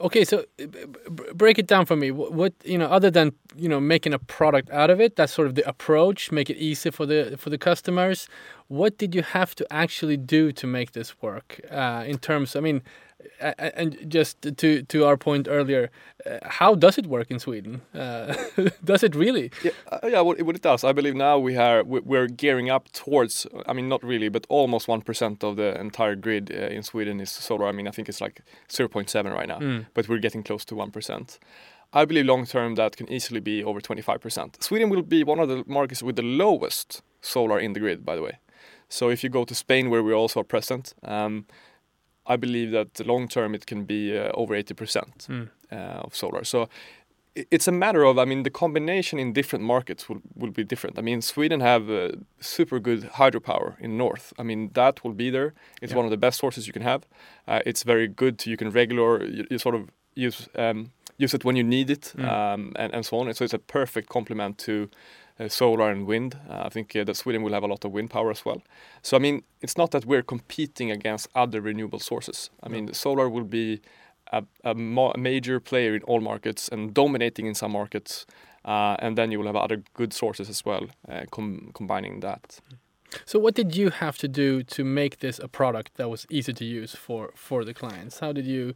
Okay, 0.00 0.24
so 0.24 0.44
break 1.34 1.58
it 1.58 1.66
down 1.66 1.86
for 1.86 1.96
me. 1.96 2.10
What, 2.10 2.32
what 2.32 2.52
you 2.64 2.76
know, 2.76 2.86
other 2.86 3.10
than 3.10 3.32
you 3.56 3.68
know 3.68 3.80
making 3.80 4.12
a 4.12 4.18
product 4.18 4.70
out 4.70 4.90
of 4.90 5.00
it, 5.00 5.16
that's 5.16 5.32
sort 5.32 5.48
of 5.48 5.54
the 5.54 5.66
approach. 5.66 6.30
Make 6.30 6.50
it 6.50 6.58
easy 6.58 6.90
for 6.90 7.06
the 7.06 7.36
for 7.38 7.48
the 7.48 7.56
customers. 7.56 8.28
What 8.68 8.98
did 8.98 9.14
you 9.14 9.22
have 9.22 9.54
to 9.54 9.66
actually 9.72 10.18
do 10.18 10.52
to 10.52 10.66
make 10.66 10.92
this 10.92 11.20
work? 11.22 11.60
Uh, 11.70 12.04
in 12.06 12.18
terms, 12.18 12.54
I 12.56 12.60
mean, 12.60 12.82
and 13.40 13.96
just 14.08 14.42
to 14.56 14.82
to 14.82 15.04
our 15.06 15.16
point 15.16 15.48
earlier, 15.48 15.90
uh, 16.26 16.38
how 16.60 16.74
does 16.74 16.98
it 16.98 17.06
work 17.06 17.30
in 17.30 17.38
Sweden? 17.38 17.80
Uh, 17.94 18.34
does 18.84 19.02
it 19.02 19.14
really? 19.14 19.50
Yeah, 19.64 19.72
uh, 19.92 20.08
yeah. 20.08 20.22
It 20.38 20.62
does, 20.62 20.84
I 20.84 20.92
believe 20.92 21.14
now 21.16 21.38
we 21.38 21.56
are 21.56 21.82
we- 21.84 22.00
we're 22.04 22.28
gearing 22.28 22.70
up 22.70 22.90
towards. 22.92 23.46
I 23.68 23.72
mean, 23.72 23.88
not 23.88 24.02
really, 24.02 24.28
but 24.30 24.46
almost 24.48 24.88
one 24.88 25.02
percent 25.02 25.44
of 25.44 25.56
the 25.56 25.78
entire 25.80 26.16
grid 26.16 26.50
uh, 26.50 26.74
in 26.76 26.82
Sweden 26.82 27.20
is 27.20 27.30
solar. 27.30 27.66
I 27.68 27.72
mean, 27.72 27.88
I 27.88 27.90
think 27.92 28.08
it's 28.08 28.20
like 28.20 28.40
0.7 28.68 29.32
right 29.34 29.48
now, 29.48 29.58
Mm. 29.60 29.86
but 29.94 30.08
we're 30.08 30.20
getting 30.22 30.42
close 30.44 30.64
to 30.66 30.74
one 30.76 30.90
percent. 30.90 31.38
I 31.92 32.04
believe 32.04 32.26
long 32.26 32.46
term 32.46 32.74
that 32.74 32.96
can 32.96 33.08
easily 33.12 33.40
be 33.40 33.64
over 33.64 33.80
25%. 33.80 34.62
Sweden 34.62 34.90
will 34.90 35.02
be 35.02 35.24
one 35.24 35.38
of 35.42 35.48
the 35.48 35.62
markets 35.66 36.02
with 36.02 36.16
the 36.16 36.22
lowest 36.22 37.02
solar 37.20 37.58
in 37.60 37.72
the 37.72 37.80
grid, 37.80 38.04
by 38.04 38.16
the 38.16 38.22
way. 38.22 38.38
So 38.88 39.08
if 39.10 39.22
you 39.24 39.30
go 39.30 39.44
to 39.44 39.54
Spain, 39.54 39.88
where 39.90 40.02
we 40.02 40.12
also 40.12 40.40
are 40.40 40.44
present, 40.44 40.94
um, 41.02 41.46
I 42.28 42.36
believe 42.36 42.70
that 42.72 43.06
long 43.06 43.28
term 43.28 43.54
it 43.54 43.66
can 43.66 43.84
be 43.84 44.18
uh, 44.18 44.30
over 44.34 44.54
80% 44.54 45.26
Mm. 45.28 45.48
uh, 45.72 45.76
of 46.06 46.14
solar. 46.14 46.44
So 46.44 46.68
it's 47.50 47.68
a 47.68 47.72
matter 47.72 48.02
of, 48.04 48.18
I 48.18 48.24
mean, 48.24 48.42
the 48.44 48.50
combination 48.50 49.18
in 49.18 49.32
different 49.34 49.64
markets 49.64 50.08
will, 50.08 50.20
will 50.34 50.50
be 50.52 50.64
different. 50.64 50.98
I 50.98 51.02
mean, 51.02 51.20
Sweden 51.22 51.60
have 51.60 51.90
uh, 51.90 52.12
super 52.40 52.80
good 52.80 53.02
hydropower 53.18 53.74
in 53.78 53.96
north. 53.98 54.32
I 54.38 54.42
mean, 54.42 54.70
that 54.72 55.04
will 55.04 55.12
be 55.14 55.30
there. 55.30 55.52
It's 55.82 55.92
Yeah. 55.92 55.98
one 55.98 56.06
of 56.06 56.10
the 56.10 56.16
best 56.16 56.38
sources 56.38 56.66
you 56.66 56.72
can 56.72 56.82
have. 56.82 57.02
Uh, 57.46 57.60
it's 57.66 57.82
very 57.84 58.08
good 58.08 58.38
to, 58.38 58.50
you 58.50 58.56
can 58.56 58.70
regular, 58.70 59.22
you, 59.24 59.44
you 59.50 59.58
sort 59.58 59.74
of 59.74 59.82
use 60.14 60.48
um, 60.56 60.92
use 61.18 61.34
it 61.36 61.44
when 61.44 61.56
you 61.56 61.64
need 61.64 61.90
it 61.90 62.12
Mm. 62.16 62.24
um, 62.24 62.72
and, 62.76 62.94
and 62.94 63.04
so 63.06 63.18
on. 63.18 63.26
And 63.28 63.36
So 63.36 63.44
it's 63.44 63.54
a 63.54 63.58
perfect 63.58 64.08
complement 64.08 64.58
to 64.66 64.88
solar 65.48 65.90
and 65.90 66.06
wind. 66.06 66.38
Uh, 66.48 66.62
I 66.64 66.68
think 66.68 66.94
uh, 66.96 67.04
that 67.04 67.16
Sweden 67.16 67.42
will 67.42 67.52
have 67.52 67.62
a 67.62 67.66
lot 67.66 67.84
of 67.84 67.92
wind 67.92 68.10
power 68.10 68.30
as 68.30 68.44
well. 68.44 68.62
So 69.02 69.16
I 69.16 69.20
mean, 69.20 69.42
it's 69.60 69.76
not 69.76 69.90
that 69.90 70.04
we're 70.04 70.22
competing 70.22 70.90
against 70.90 71.28
other 71.34 71.60
renewable 71.60 72.00
sources. 72.00 72.50
I 72.62 72.68
mean, 72.68 72.92
solar 72.92 73.28
will 73.28 73.44
be 73.44 73.80
a, 74.32 74.44
a, 74.64 74.74
major 74.74 75.60
player 75.60 75.94
in 75.94 76.02
all 76.02 76.20
markets 76.20 76.68
and 76.68 76.92
dominating 76.92 77.46
in 77.46 77.54
some 77.54 77.72
markets. 77.72 78.26
Uh, 78.64 78.96
and 78.98 79.16
then 79.16 79.30
you 79.30 79.38
will 79.38 79.46
have 79.46 79.56
other 79.56 79.82
good 79.94 80.12
sources 80.12 80.48
as 80.48 80.64
well, 80.64 80.86
uh, 81.08 81.22
com- 81.30 81.70
combining 81.72 82.18
that. 82.20 82.58
So 83.24 83.38
what 83.38 83.54
did 83.54 83.76
you 83.76 83.90
have 83.90 84.18
to 84.18 84.28
do 84.28 84.64
to 84.64 84.84
make 84.84 85.20
this 85.20 85.38
a 85.38 85.46
product 85.46 85.96
that 85.96 86.08
was 86.08 86.26
easy 86.28 86.52
to 86.52 86.64
use 86.64 86.94
for 86.94 87.30
for 87.36 87.64
the 87.64 87.72
clients? 87.72 88.18
How 88.18 88.32
did 88.32 88.46
you 88.46 88.74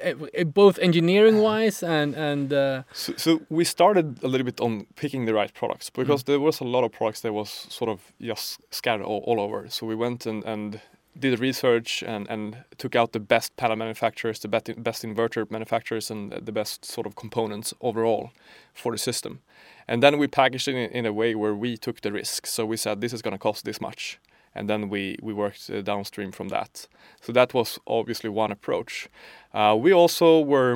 Eh, 0.00 0.14
eh, 0.34 0.44
both 0.44 0.78
engineering 0.78 1.38
wise 1.38 1.82
and 1.82 2.14
and 2.14 2.52
uh, 2.52 2.82
So, 2.92 3.12
so 3.16 3.40
we 3.48 3.64
started 3.64 4.22
a 4.22 4.28
little 4.28 4.44
bit 4.44 4.60
on 4.60 4.86
picking 4.94 5.26
the 5.26 5.34
right 5.34 5.52
products 5.52 5.90
because 5.90 6.22
mm. 6.22 6.26
there 6.26 6.40
was 6.40 6.60
a 6.60 6.64
lot 6.64 6.84
of 6.84 6.92
products 6.92 7.20
that 7.20 7.32
was 7.32 7.66
sort 7.68 7.90
of 7.90 8.12
just 8.20 8.60
scattered 8.70 9.04
all, 9.04 9.22
all 9.26 9.40
over. 9.40 9.68
So 9.68 9.86
we 9.86 9.94
went 9.94 10.26
and, 10.26 10.44
and 10.44 10.80
did 11.18 11.40
research 11.40 12.02
and, 12.02 12.28
and 12.28 12.56
took 12.78 12.94
out 12.94 13.12
the 13.12 13.20
best 13.20 13.56
panel 13.56 13.76
manufacturers, 13.76 14.38
the 14.40 14.48
best, 14.48 14.82
best 14.82 15.02
inverter 15.02 15.50
manufacturers, 15.50 16.10
and 16.10 16.32
the 16.32 16.52
best 16.52 16.84
sort 16.84 17.06
of 17.06 17.16
components 17.16 17.74
overall 17.80 18.30
for 18.74 18.92
the 18.92 18.98
system. 18.98 19.40
And 19.88 20.02
then 20.02 20.18
we 20.18 20.28
packaged 20.28 20.68
it 20.68 20.74
in, 20.74 20.90
in 20.90 21.06
a 21.06 21.12
way 21.12 21.34
where 21.34 21.54
we 21.54 21.76
took 21.76 22.00
the 22.00 22.12
risk. 22.12 22.46
So 22.46 22.66
we 22.66 22.76
said 22.76 23.00
this 23.00 23.12
is 23.12 23.22
going 23.22 23.32
to 23.32 23.38
cost 23.38 23.64
this 23.64 23.80
much, 23.80 24.18
and 24.56 24.68
then 24.68 24.88
we 24.88 25.16
we 25.22 25.32
worked 25.32 25.70
uh, 25.70 25.82
downstream 25.82 26.32
from 26.32 26.48
that. 26.48 26.88
So 27.20 27.32
that 27.32 27.54
was 27.54 27.78
obviously 27.86 28.30
one 28.30 28.52
approach. 28.52 29.08
Uh, 29.54 29.76
we 29.78 29.92
also 29.92 30.40
were 30.40 30.72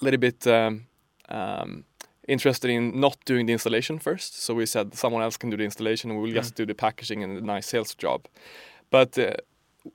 a 0.00 0.04
little 0.04 0.20
bit 0.20 0.46
um, 0.46 0.86
um, 1.28 1.84
interested 2.28 2.70
in 2.70 3.00
not 3.00 3.16
doing 3.24 3.46
the 3.46 3.52
installation 3.52 3.98
first. 3.98 4.42
So 4.42 4.54
we 4.54 4.66
said 4.66 4.94
someone 4.94 5.22
else 5.22 5.36
can 5.36 5.50
do 5.50 5.56
the 5.56 5.64
installation, 5.64 6.10
and 6.10 6.20
we 6.20 6.28
will 6.28 6.34
just 6.34 6.54
do 6.54 6.66
the 6.66 6.74
packaging 6.74 7.22
and 7.24 7.36
the 7.36 7.40
nice 7.40 7.66
sales 7.66 7.94
job. 7.94 8.26
But 8.90 9.18
uh, 9.18 9.34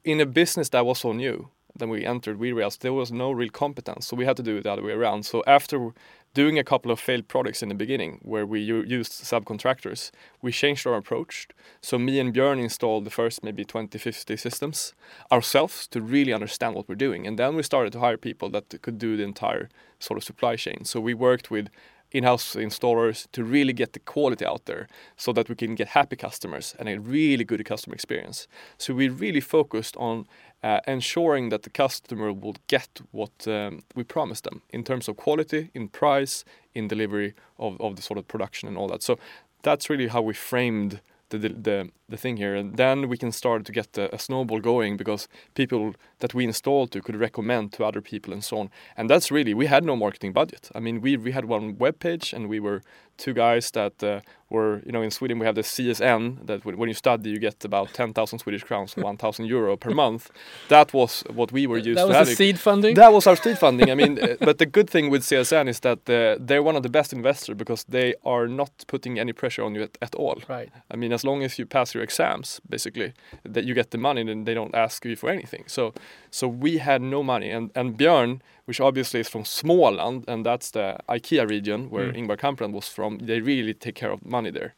in 0.04 0.20
a 0.22 0.25
business 0.25 0.70
that 0.70 0.86
was 0.86 1.00
so 1.00 1.13
new, 1.13 1.50
then 1.80 1.89
we 1.89 2.06
entered, 2.06 2.39
we 2.39 2.51
realized 2.51 2.82
there 2.82 2.94
was 2.94 3.12
no 3.12 3.32
real 3.32 3.50
competence. 3.50 4.08
So 4.08 4.16
we 4.16 4.25
had 4.25 4.38
to 4.38 4.44
do 4.44 4.58
it 4.58 4.63
the 4.63 4.72
other 4.72 4.84
way 4.84 4.94
around. 4.94 5.25
So 5.25 5.44
after 5.46 5.94
doing 6.38 6.60
a 6.60 6.63
couple 6.63 6.91
of 6.91 7.00
failed 7.00 7.27
products 7.27 7.63
in 7.63 7.70
the 7.70 7.74
beginning, 7.84 8.20
where 8.22 8.46
we 8.46 8.60
u- 8.60 8.86
used 8.98 9.12
subcontractors, 9.12 10.12
we 10.39 10.51
changed 10.51 10.86
our 10.86 10.94
approach. 10.94 11.48
So 11.82 11.98
me 11.98 12.20
and 12.20 12.32
Björn 12.32 12.60
installed 12.62 13.06
the 13.06 13.10
first 13.10 13.44
maybe 13.44 13.65
20, 13.65 13.98
50 13.98 14.38
systems 14.38 14.94
ourselves 15.32 15.88
to 15.88 16.00
really 16.00 16.32
understand 16.32 16.75
what 16.75 16.88
we're 16.88 17.06
doing. 17.08 17.25
And 17.25 17.39
then 17.39 17.56
we 17.56 17.63
started 17.63 17.91
to 17.94 18.01
hire 18.01 18.17
people 18.17 18.51
that 18.51 18.65
could 18.84 19.00
do 19.00 19.17
the 19.17 19.24
entire 19.24 19.67
sort 19.98 20.20
of 20.20 20.24
supply 20.24 20.56
chain. 20.58 20.86
So 20.86 21.00
we 21.00 21.15
worked 21.15 21.50
with 21.50 21.70
in-house 22.12 22.56
installers 22.56 23.28
to 23.32 23.44
really 23.44 23.74
get 23.74 23.94
the 23.94 24.00
quality 24.00 24.46
out 24.46 24.66
there 24.66 24.88
so 25.16 25.34
that 25.34 25.50
we 25.50 25.56
can 25.56 25.76
get 25.76 25.90
happy 25.90 26.16
customers 26.16 26.76
and 26.80 26.88
a 26.88 27.00
really 27.00 27.44
good 27.44 27.64
customer 27.66 27.94
experience. 27.94 28.48
So 28.78 28.94
we 28.94 29.10
really 29.10 29.42
focused 29.42 29.98
on 29.98 30.26
uh, 30.64 30.80
ensuring 30.88 31.50
that 31.50 31.64
the 31.64 31.70
customer 31.70 32.34
will 32.34 32.56
get 32.68 33.02
what 33.12 33.48
um, 33.48 33.84
we 33.96 34.04
promised 34.04 34.44
them 34.46 34.62
in 34.70 34.84
terms 34.84 35.08
of 35.08 35.18
quality, 35.18 35.70
in 35.74 35.88
price, 35.88 36.44
in 36.74 36.88
delivery 36.88 37.34
of, 37.60 37.80
of 37.80 37.96
the 37.96 38.02
sort 38.02 38.18
of 38.18 38.28
production 38.28 38.68
and 38.68 38.78
all 38.78 38.88
that. 38.88 39.04
So 39.04 39.20
that's 39.62 39.90
really 39.90 40.08
how 40.08 40.22
we 40.22 40.34
framed 40.34 41.02
the, 41.30 41.38
the, 41.38 41.90
the, 42.08 42.18
thing 42.18 42.38
here. 42.38 42.56
And 42.56 42.78
then 42.78 43.10
we 43.10 43.18
can 43.18 43.32
start 43.32 43.66
to 43.66 43.72
get 43.72 43.98
a, 43.98 44.14
a 44.16 44.20
snowball 44.20 44.62
going 44.62 44.98
because 44.98 45.28
people 45.56 45.94
that 46.20 46.34
we 46.34 46.44
installed 46.44 46.92
to 46.92 47.02
could 47.02 47.16
recommend 47.16 47.74
to 47.74 47.86
other 47.86 48.02
people 48.02 48.34
and 48.34 48.44
so 48.44 48.58
on. 48.58 48.70
And 48.96 49.10
that's 49.10 49.32
really 49.32 49.54
we 49.54 49.68
had 49.68 49.84
no 49.84 49.96
marketing 49.96 50.34
budget. 50.34 50.70
I 50.76 50.80
mean, 50.80 51.02
we 51.02 51.18
we 51.18 51.32
had 51.32 51.46
one 51.46 51.78
web 51.78 52.00
page 52.00 52.34
and 52.34 52.50
we 52.50 52.60
were 52.60 52.82
two 53.18 53.34
guys 53.34 53.72
that 53.72 54.04
uh, 54.04 54.22
were 54.50 54.82
you 54.86 54.92
know 54.92 55.02
in 55.02 55.12
Sweden 55.12 55.40
we 55.40 55.46
have 55.46 55.56
the 55.56 55.62
CSN 55.62 56.46
that 56.46 56.64
when 56.64 56.88
you 56.88 56.94
study 56.94 57.30
you 57.30 57.40
get 57.40 57.66
about 57.66 57.94
10,000 57.94 58.40
Swedish 58.40 58.64
crowns, 58.64 58.96
1,000 58.96 59.46
euro 59.46 59.76
per 59.76 59.92
month. 59.92 60.30
That 60.70 60.94
was 60.94 61.24
what 61.34 61.52
we 61.52 61.68
were 61.68 61.78
used 61.78 62.00
that 62.00 62.08
to. 62.08 62.14
That 62.14 62.28
was 62.28 62.38
seed 62.38 62.60
funding. 62.60 62.96
That 62.96 63.12
was 63.12 63.28
our 63.28 63.36
seed 63.36 63.58
funding. 63.58 63.90
I 63.92 63.96
mean, 63.96 64.20
uh, 64.20 64.36
but 64.40 64.58
the 64.60 64.66
good 64.66 64.90
thing 64.90 65.10
with 65.10 65.24
CSN 65.24 65.68
is 65.68 65.80
that 65.82 66.10
uh, 66.10 66.38
they're 66.40 66.64
one 66.64 66.76
of 66.76 66.84
the 66.84 66.90
best 66.90 67.14
investors 67.14 67.56
because 67.56 67.84
they 67.86 68.16
are 68.24 68.48
not 68.48 68.72
putting 68.88 69.20
any 69.20 69.34
pressure 69.34 69.64
on 69.64 69.76
you 69.76 69.84
at, 69.84 69.98
at 70.02 70.16
all. 70.16 70.42
Right. 70.48 70.70
I 70.92 70.96
mean, 70.96 71.12
as 71.12 71.24
long 71.24 71.44
as 71.44 71.60
you 71.60 71.66
pass 71.66 71.94
your 71.94 72.04
exams, 72.04 72.62
basically, 72.70 73.14
that 73.44 73.66
you 73.66 73.74
get 73.74 73.92
the 73.92 73.98
money, 73.98 74.24
then 74.24 74.46
they 74.46 74.54
don't 74.54 74.76
ask 74.76 75.04
you 75.06 75.16
for 75.16 75.30
anything. 75.30 75.64
So, 75.68 75.94
so 76.32 76.48
we 76.48 76.78
had 76.78 77.02
no 77.02 77.24
money, 77.24 77.50
and 77.52 77.72
and 77.76 77.98
Björn, 77.98 78.42
which 78.66 78.82
obviously 78.82 79.20
is 79.20 79.30
from 79.30 79.44
Småland, 79.44 80.24
and 80.28 80.46
that's 80.46 80.72
the 80.72 80.98
IKEA 81.10 81.50
region 81.50 81.90
where 81.90 82.12
mm. 82.12 82.18
Ingvar 82.18 82.38
Kamprad 82.38 82.72
was 82.72 82.88
from. 82.88 83.20
They 83.20 83.40
really 83.40 83.74
take 83.74 83.96
care 83.96 84.12
of 84.12 84.26
money 84.26 84.52
there. 84.52 84.76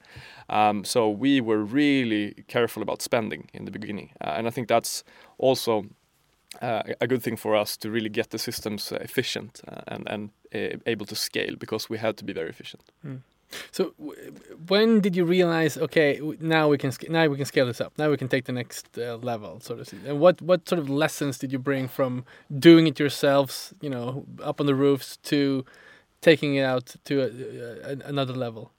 Um, 0.50 0.84
so 0.84 1.10
we 1.10 1.42
were 1.42 1.64
really 1.64 2.44
careful 2.48 2.84
about 2.84 3.02
spending 3.02 3.50
in 3.54 3.66
the 3.66 3.72
beginning, 3.72 4.12
uh, 4.22 4.34
and 4.38 4.48
I 4.48 4.52
think 4.52 4.68
that's 4.68 5.04
also 5.38 5.86
uh, 6.62 6.84
a 7.02 7.08
good 7.08 7.22
thing 7.22 7.38
for 7.38 7.56
us 7.56 7.78
to 7.78 7.90
really 7.92 8.10
get 8.10 8.30
the 8.30 8.40
systems 8.40 8.92
uh, 8.92 8.98
efficient 9.02 9.62
uh, 9.68 9.82
and 9.88 10.08
and 10.10 10.30
uh, 10.54 10.78
able 10.86 11.06
to 11.06 11.16
scale 11.16 11.56
because 11.56 11.90
we 11.90 11.98
had 11.98 12.18
to 12.18 12.26
be 12.26 12.34
very 12.34 12.50
efficient. 12.50 12.84
Mm. 13.06 13.22
So 13.72 13.94
when 14.68 15.02
did 15.02 15.16
you 15.16 15.26
realize 15.26 15.78
okay 15.78 16.20
now 16.40 16.68
we 16.68 16.78
can 16.78 16.92
now 17.10 17.28
we 17.28 17.38
can 17.38 17.46
scale 17.46 17.66
this 17.66 17.82
up 17.82 17.94
now 17.98 18.10
we 18.10 18.18
can 18.18 18.28
take 18.28 18.46
the 18.46 18.52
next 18.52 18.98
uh, 18.98 19.18
level 19.18 19.60
so 19.60 19.76
to 19.76 19.86
speak 19.86 20.02
and 20.06 20.20
what 20.20 20.42
what 20.42 20.68
sort 20.70 20.80
of 20.80 20.90
lessons 20.90 21.38
did 21.38 21.52
you 21.52 21.60
bring 21.60 21.88
from 21.88 22.26
doing 22.60 22.88
it 22.88 23.00
yourselves 23.00 23.74
you 23.82 23.90
know 23.90 24.26
up 24.44 24.60
on 24.60 24.68
the 24.68 24.76
roofs 24.76 25.18
to 25.18 25.66
taking 26.22 26.56
it 26.56 26.64
out 26.64 26.96
to 27.06 27.22
a, 27.22 27.92
a, 27.92 27.98
another 28.06 28.34
level 28.34 28.72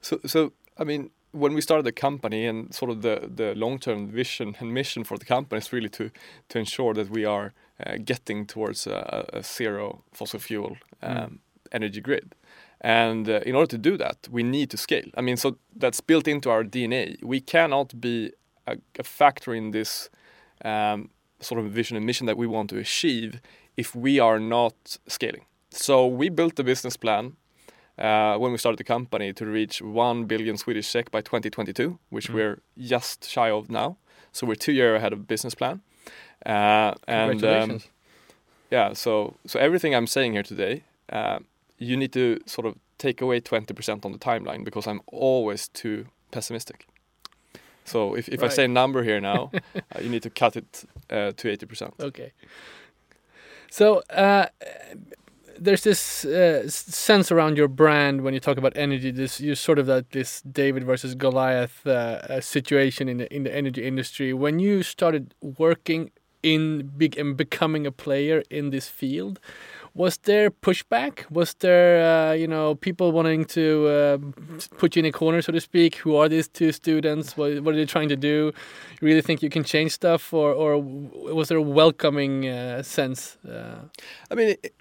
so 0.00 0.20
so 0.26 0.52
I 0.78 0.84
mean 0.84 1.10
when 1.32 1.52
we 1.52 1.60
started 1.60 1.84
the 1.84 1.92
company 1.92 2.46
and 2.46 2.72
sort 2.72 2.90
of 2.90 3.02
the 3.02 3.28
the 3.34 3.54
long 3.54 3.78
term 3.78 4.08
vision 4.08 4.56
and 4.60 4.72
mission 4.72 5.04
for 5.04 5.18
the 5.18 5.24
company 5.24 5.58
is 5.58 5.72
really 5.72 5.88
to 5.90 6.10
to 6.48 6.58
ensure 6.58 6.94
that 6.94 7.10
we 7.10 7.24
are 7.24 7.52
uh, 7.84 7.96
getting 8.04 8.46
towards 8.46 8.86
a, 8.86 9.26
a, 9.32 9.42
zero 9.42 10.04
fossil 10.12 10.38
fuel 10.38 10.76
mm. 11.02 11.10
um, 11.10 11.16
mm. 11.16 11.38
energy 11.72 12.00
grid 12.00 12.34
and 12.84 13.30
uh, 13.30 13.40
in 13.46 13.54
order 13.54 13.66
to 13.68 13.78
do 13.78 13.96
that, 13.96 14.28
we 14.30 14.42
need 14.42 14.68
to 14.68 14.76
scale. 14.76 15.06
I 15.16 15.22
mean, 15.22 15.38
so 15.38 15.56
that's 15.74 16.02
built 16.02 16.28
into 16.28 16.50
our 16.50 16.62
DNA. 16.62 17.16
We 17.24 17.40
cannot 17.40 17.98
be 17.98 18.30
a, 18.66 18.76
a 18.98 19.02
factor 19.02 19.54
in 19.54 19.70
this 19.70 20.10
um, 20.66 21.08
sort 21.40 21.64
of 21.64 21.72
vision 21.72 21.96
and 21.96 22.04
mission 22.04 22.26
that 22.26 22.36
we 22.36 22.46
want 22.46 22.68
to 22.70 22.78
achieve 22.78 23.40
if 23.78 23.94
we 23.96 24.20
are 24.20 24.38
not 24.38 24.98
scaling. 25.08 25.46
So 25.70 26.06
we 26.06 26.28
built 26.28 26.56
the 26.56 26.62
business 26.62 26.98
plan 26.98 27.36
uh, 27.98 28.36
when 28.36 28.52
we 28.52 28.58
started 28.58 28.78
the 28.78 28.84
company 28.84 29.32
to 29.32 29.46
reach 29.46 29.80
1 29.80 30.26
billion 30.26 30.58
Swedish 30.58 30.86
SEK 30.86 31.10
by 31.10 31.22
2022, 31.22 31.98
which 32.10 32.28
mm. 32.28 32.34
we're 32.34 32.60
just 32.78 33.26
shy 33.26 33.50
of 33.50 33.70
now. 33.70 33.96
So 34.32 34.46
we're 34.46 34.56
two 34.56 34.72
years 34.72 34.98
ahead 34.98 35.14
of 35.14 35.26
business 35.26 35.54
plan. 35.54 35.80
Uh, 36.44 36.92
and 37.08 37.42
um, 37.44 37.80
yeah, 38.70 38.92
so 38.92 39.36
so 39.46 39.58
everything 39.58 39.94
I'm 39.94 40.06
saying 40.06 40.34
here 40.34 40.42
today 40.42 40.82
uh, 41.10 41.38
you 41.78 41.96
need 41.96 42.12
to 42.12 42.40
sort 42.46 42.66
of 42.66 42.76
take 42.98 43.20
away 43.20 43.40
20% 43.40 44.04
on 44.04 44.12
the 44.12 44.18
timeline 44.18 44.64
because 44.64 44.86
I'm 44.86 45.00
always 45.06 45.68
too 45.68 46.06
pessimistic. 46.30 46.86
So 47.84 48.14
if, 48.14 48.28
if 48.28 48.40
right. 48.40 48.50
I 48.50 48.54
say 48.54 48.64
a 48.64 48.68
number 48.68 49.02
here 49.02 49.20
now, 49.20 49.50
uh, 49.74 50.00
you 50.00 50.08
need 50.08 50.22
to 50.22 50.30
cut 50.30 50.56
it 50.56 50.84
uh, 51.10 51.32
to 51.36 51.56
80%. 51.56 51.92
Okay. 52.00 52.32
So 53.70 54.02
uh, 54.10 54.46
there's 55.58 55.82
this 55.82 56.24
uh, 56.24 56.68
sense 56.68 57.30
around 57.30 57.56
your 57.56 57.68
brand 57.68 58.22
when 58.22 58.34
you 58.34 58.40
talk 58.40 58.56
about 58.56 58.72
energy. 58.76 59.10
This 59.10 59.40
you 59.40 59.54
sort 59.54 59.78
of 59.78 59.86
that 59.86 60.10
this 60.10 60.40
David 60.42 60.84
versus 60.84 61.14
Goliath 61.14 61.86
uh, 61.86 62.40
situation 62.40 63.08
in 63.08 63.18
the 63.18 63.34
in 63.34 63.42
the 63.42 63.54
energy 63.54 63.84
industry. 63.84 64.32
When 64.32 64.58
you 64.58 64.82
started 64.82 65.34
working 65.40 66.10
in 66.42 66.92
big 66.96 67.18
and 67.18 67.36
becoming 67.36 67.86
a 67.86 67.92
player 67.92 68.42
in 68.50 68.70
this 68.70 68.88
field, 68.88 69.40
was 69.94 70.16
there 70.18 70.50
pushback? 70.50 71.30
Was 71.30 71.54
there, 71.54 72.04
uh, 72.04 72.32
you 72.32 72.48
know, 72.48 72.74
people 72.74 73.12
wanting 73.12 73.44
to 73.46 73.86
uh, 73.86 74.18
put 74.76 74.96
you 74.96 75.00
in 75.00 75.06
a 75.06 75.12
corner, 75.12 75.40
so 75.40 75.52
to 75.52 75.60
speak? 75.60 75.96
Who 75.96 76.16
are 76.16 76.28
these 76.28 76.48
two 76.48 76.72
students? 76.72 77.36
What, 77.36 77.62
what 77.62 77.74
are 77.74 77.76
they 77.76 77.86
trying 77.86 78.08
to 78.08 78.16
do? 78.16 78.52
You 79.00 79.06
really 79.06 79.22
think 79.22 79.42
you 79.42 79.50
can 79.50 79.62
change 79.62 79.92
stuff, 79.92 80.32
or, 80.32 80.52
or 80.52 80.78
was 80.80 81.48
there 81.48 81.58
a 81.58 81.62
welcoming 81.62 82.48
uh, 82.48 82.82
sense? 82.82 83.36
Uh? 83.48 83.82
I 84.30 84.34
mean, 84.34 84.48
it, 84.48 84.74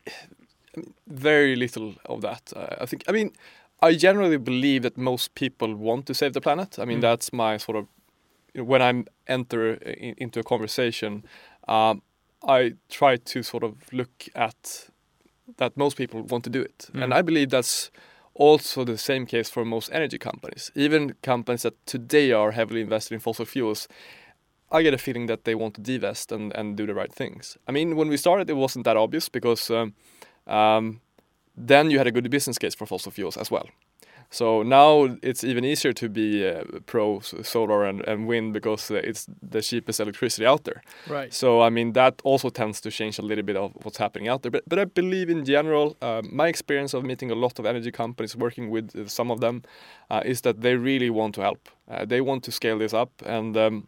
I 0.75 0.79
mean, 0.79 0.93
very 1.07 1.55
little 1.55 1.93
of 2.05 2.21
that. 2.21 2.51
I 2.81 2.87
think. 2.87 3.03
I 3.07 3.11
mean, 3.11 3.33
I 3.81 3.95
generally 3.95 4.37
believe 4.37 4.81
that 4.81 4.97
most 4.97 5.35
people 5.35 5.75
want 5.75 6.07
to 6.07 6.15
save 6.15 6.33
the 6.33 6.41
planet. 6.41 6.79
I 6.79 6.85
mean, 6.85 6.97
mm. 6.97 7.01
that's 7.01 7.31
my 7.31 7.57
sort 7.57 7.77
of 7.77 7.87
when 8.55 8.81
I 8.81 9.03
enter 9.27 9.73
in, 9.73 10.15
into 10.17 10.39
a 10.39 10.43
conversation. 10.43 11.23
Um, 11.67 12.01
I 12.45 12.73
try 12.89 13.17
to 13.17 13.43
sort 13.43 13.63
of 13.63 13.75
look 13.93 14.25
at 14.35 14.89
that 15.63 15.77
most 15.77 15.97
people 15.97 16.23
want 16.23 16.43
to 16.43 16.49
do 16.49 16.61
it. 16.61 16.89
Mm. 16.93 17.03
And 17.03 17.13
I 17.13 17.21
believe 17.21 17.49
that's 17.49 17.91
also 18.33 18.83
the 18.83 18.97
same 18.97 19.25
case 19.25 19.49
for 19.49 19.65
most 19.65 19.89
energy 19.91 20.17
companies. 20.17 20.71
Even 20.75 21.15
companies 21.21 21.61
that 21.61 21.73
today 21.85 22.31
are 22.31 22.51
heavily 22.51 22.81
invested 22.81 23.13
in 23.13 23.19
fossil 23.19 23.45
fuels, 23.45 23.87
I 24.71 24.81
get 24.81 24.93
a 24.93 24.97
feeling 24.97 25.27
that 25.27 25.43
they 25.43 25.55
want 25.55 25.75
to 25.75 25.81
divest 25.81 26.31
and, 26.31 26.51
and 26.55 26.75
do 26.75 26.85
the 26.85 26.95
right 26.95 27.13
things. 27.13 27.57
I 27.67 27.71
mean, 27.71 27.95
when 27.95 28.09
we 28.09 28.17
started, 28.17 28.49
it 28.49 28.55
wasn't 28.55 28.85
that 28.85 28.97
obvious 28.97 29.29
because 29.29 29.69
um, 29.69 29.93
um, 30.47 31.01
then 31.55 31.91
you 31.91 31.97
had 31.99 32.07
a 32.07 32.11
good 32.11 32.29
business 32.29 32.57
case 32.57 32.75
for 32.75 32.87
fossil 32.87 33.11
fuels 33.11 33.37
as 33.37 33.51
well. 33.51 33.69
So 34.29 34.63
now 34.63 35.17
it's 35.21 35.43
even 35.43 35.65
easier 35.65 35.93
to 35.93 36.09
be 36.09 36.47
uh, 36.47 36.63
pro 36.85 37.19
solar 37.19 37.85
and, 37.85 38.01
and 38.07 38.27
wind 38.27 38.53
because 38.53 38.91
uh, 38.91 38.95
it's 38.95 39.27
the 39.41 39.61
cheapest 39.61 39.99
electricity 39.99 40.45
out 40.45 40.63
there. 40.63 40.81
Right. 41.07 41.33
So 41.33 41.61
I 41.61 41.69
mean 41.69 41.93
that 41.93 42.21
also 42.23 42.49
tends 42.49 42.81
to 42.81 42.91
change 42.91 43.19
a 43.19 43.21
little 43.21 43.43
bit 43.43 43.55
of 43.55 43.73
what's 43.83 43.97
happening 43.97 44.27
out 44.27 44.41
there. 44.41 44.51
But 44.51 44.63
but 44.67 44.79
I 44.79 44.85
believe 44.85 45.29
in 45.29 45.45
general, 45.45 45.95
uh, 46.01 46.21
my 46.31 46.47
experience 46.47 46.93
of 46.93 47.03
meeting 47.03 47.31
a 47.31 47.35
lot 47.35 47.59
of 47.59 47.65
energy 47.65 47.91
companies, 47.91 48.35
working 48.35 48.69
with 48.69 48.95
uh, 48.95 49.07
some 49.07 49.31
of 49.31 49.39
them, 49.39 49.63
uh, 50.09 50.21
is 50.25 50.41
that 50.41 50.61
they 50.61 50.75
really 50.75 51.09
want 51.09 51.35
to 51.35 51.41
help. 51.41 51.69
Uh, 51.89 52.05
they 52.05 52.21
want 52.21 52.43
to 52.43 52.51
scale 52.51 52.77
this 52.77 52.93
up, 52.93 53.11
and 53.25 53.57
um, 53.57 53.87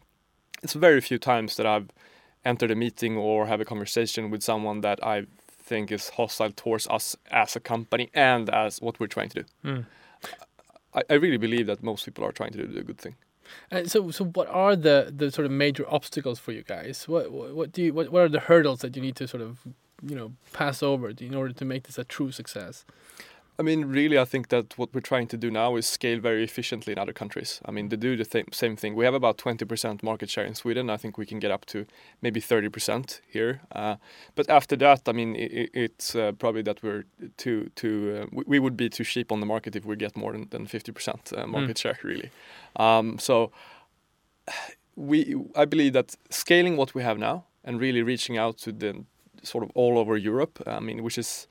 it's 0.63 0.73
very 0.73 1.01
few 1.01 1.17
times 1.17 1.55
that 1.55 1.65
I've 1.65 1.89
entered 2.43 2.71
a 2.71 2.75
meeting 2.75 3.17
or 3.17 3.47
have 3.47 3.59
a 3.61 3.65
conversation 3.65 4.29
with 4.29 4.43
someone 4.43 4.81
that 4.81 5.03
I 5.03 5.25
think 5.65 5.91
is 5.91 6.09
hostile 6.09 6.51
towards 6.51 6.87
us 6.87 7.15
as 7.31 7.55
a 7.55 7.59
company 7.59 8.09
and 8.13 8.49
as 8.49 8.81
what 8.81 8.99
we're 8.99 9.07
trying 9.07 9.29
to 9.29 9.43
do. 9.43 9.45
Mm. 9.63 9.85
I, 10.93 11.03
I 11.09 11.13
really 11.15 11.37
believe 11.37 11.67
that 11.67 11.83
most 11.83 12.05
people 12.05 12.23
are 12.23 12.31
trying 12.31 12.51
to 12.51 12.65
do 12.65 12.67
the 12.67 12.83
good 12.83 12.97
thing. 12.97 13.15
And 13.69 13.89
so, 13.89 14.11
so 14.11 14.25
what 14.25 14.47
are 14.49 14.75
the, 14.75 15.13
the 15.15 15.31
sort 15.31 15.45
of 15.45 15.51
major 15.51 15.85
obstacles 15.87 16.39
for 16.39 16.51
you 16.51 16.63
guys? 16.63 17.07
What 17.07 17.31
what 17.31 17.71
do 17.71 17.83
you 17.83 17.93
what, 17.93 18.11
what 18.11 18.23
are 18.23 18.29
the 18.29 18.39
hurdles 18.39 18.79
that 18.79 18.95
you 18.95 19.01
need 19.01 19.15
to 19.17 19.27
sort 19.27 19.43
of 19.43 19.59
you 20.01 20.15
know 20.15 20.33
pass 20.53 20.81
over 20.81 21.09
in 21.09 21.35
order 21.35 21.53
to 21.53 21.65
make 21.65 21.83
this 21.83 21.97
a 21.97 22.03
true 22.03 22.31
success? 22.31 22.85
I 23.57 23.63
mean, 23.63 23.85
really, 23.85 24.17
I 24.19 24.25
think 24.25 24.49
that 24.49 24.77
what 24.77 24.93
we're 24.93 24.99
trying 24.99 25.27
to 25.27 25.37
do 25.37 25.49
now 25.49 25.77
is 25.77 25.87
scale 25.87 26.19
very 26.19 26.43
efficiently 26.43 26.91
in 26.91 26.99
other 26.99 27.13
countries. 27.13 27.61
I 27.63 27.71
mean, 27.71 27.87
to 27.89 27.95
do 27.95 28.17
the 28.17 28.25
th- 28.25 28.53
same 28.53 28.75
thing. 28.75 28.95
We 28.95 29.05
have 29.05 29.13
about 29.13 29.37
20% 29.37 30.03
market 30.03 30.29
share 30.29 30.43
in 30.43 30.55
Sweden. 30.55 30.89
I 30.89 30.97
think 30.97 31.17
we 31.17 31.25
can 31.25 31.39
get 31.39 31.51
up 31.51 31.65
to 31.67 31.85
maybe 32.21 32.41
30% 32.41 33.21
here. 33.27 33.61
Uh, 33.71 33.95
but 34.35 34.49
after 34.49 34.75
that, 34.77 35.03
I 35.07 35.13
mean, 35.13 35.37
it, 35.37 35.69
it's 35.73 36.15
uh, 36.15 36.33
probably 36.33 36.63
that 36.63 36.83
we're 36.83 37.05
too 37.37 37.71
too. 37.75 38.23
Uh, 38.23 38.25
we, 38.31 38.43
we, 38.47 38.59
would 38.59 38.75
be 38.75 38.89
too 38.89 39.05
cheap 39.05 39.31
on 39.31 39.39
the 39.39 39.45
market 39.45 39.75
if 39.75 39.85
we 39.85 39.95
get 39.95 40.17
more 40.17 40.33
than, 40.33 40.47
than 40.49 40.67
50% 40.67 41.37
uh, 41.37 41.47
market 41.47 41.77
mm. 41.77 41.81
share, 41.81 41.99
really. 42.03 42.31
Um, 42.75 43.19
so 43.19 43.51
we, 44.97 45.35
I 45.55 45.63
believe 45.63 45.93
that 45.93 46.15
scaling 46.29 46.75
what 46.75 46.93
we 46.93 47.03
have 47.03 47.17
now 47.17 47.45
and 47.63 47.79
really 47.79 48.03
reaching 48.03 48.37
out 48.37 48.57
to 48.59 48.73
the 48.73 49.05
sort 49.43 49.63
of 49.63 49.71
all 49.75 49.97
over 49.97 50.17
Europe. 50.17 50.61
I 50.67 50.81
mean, 50.81 51.03
which 51.03 51.17
is 51.17 51.47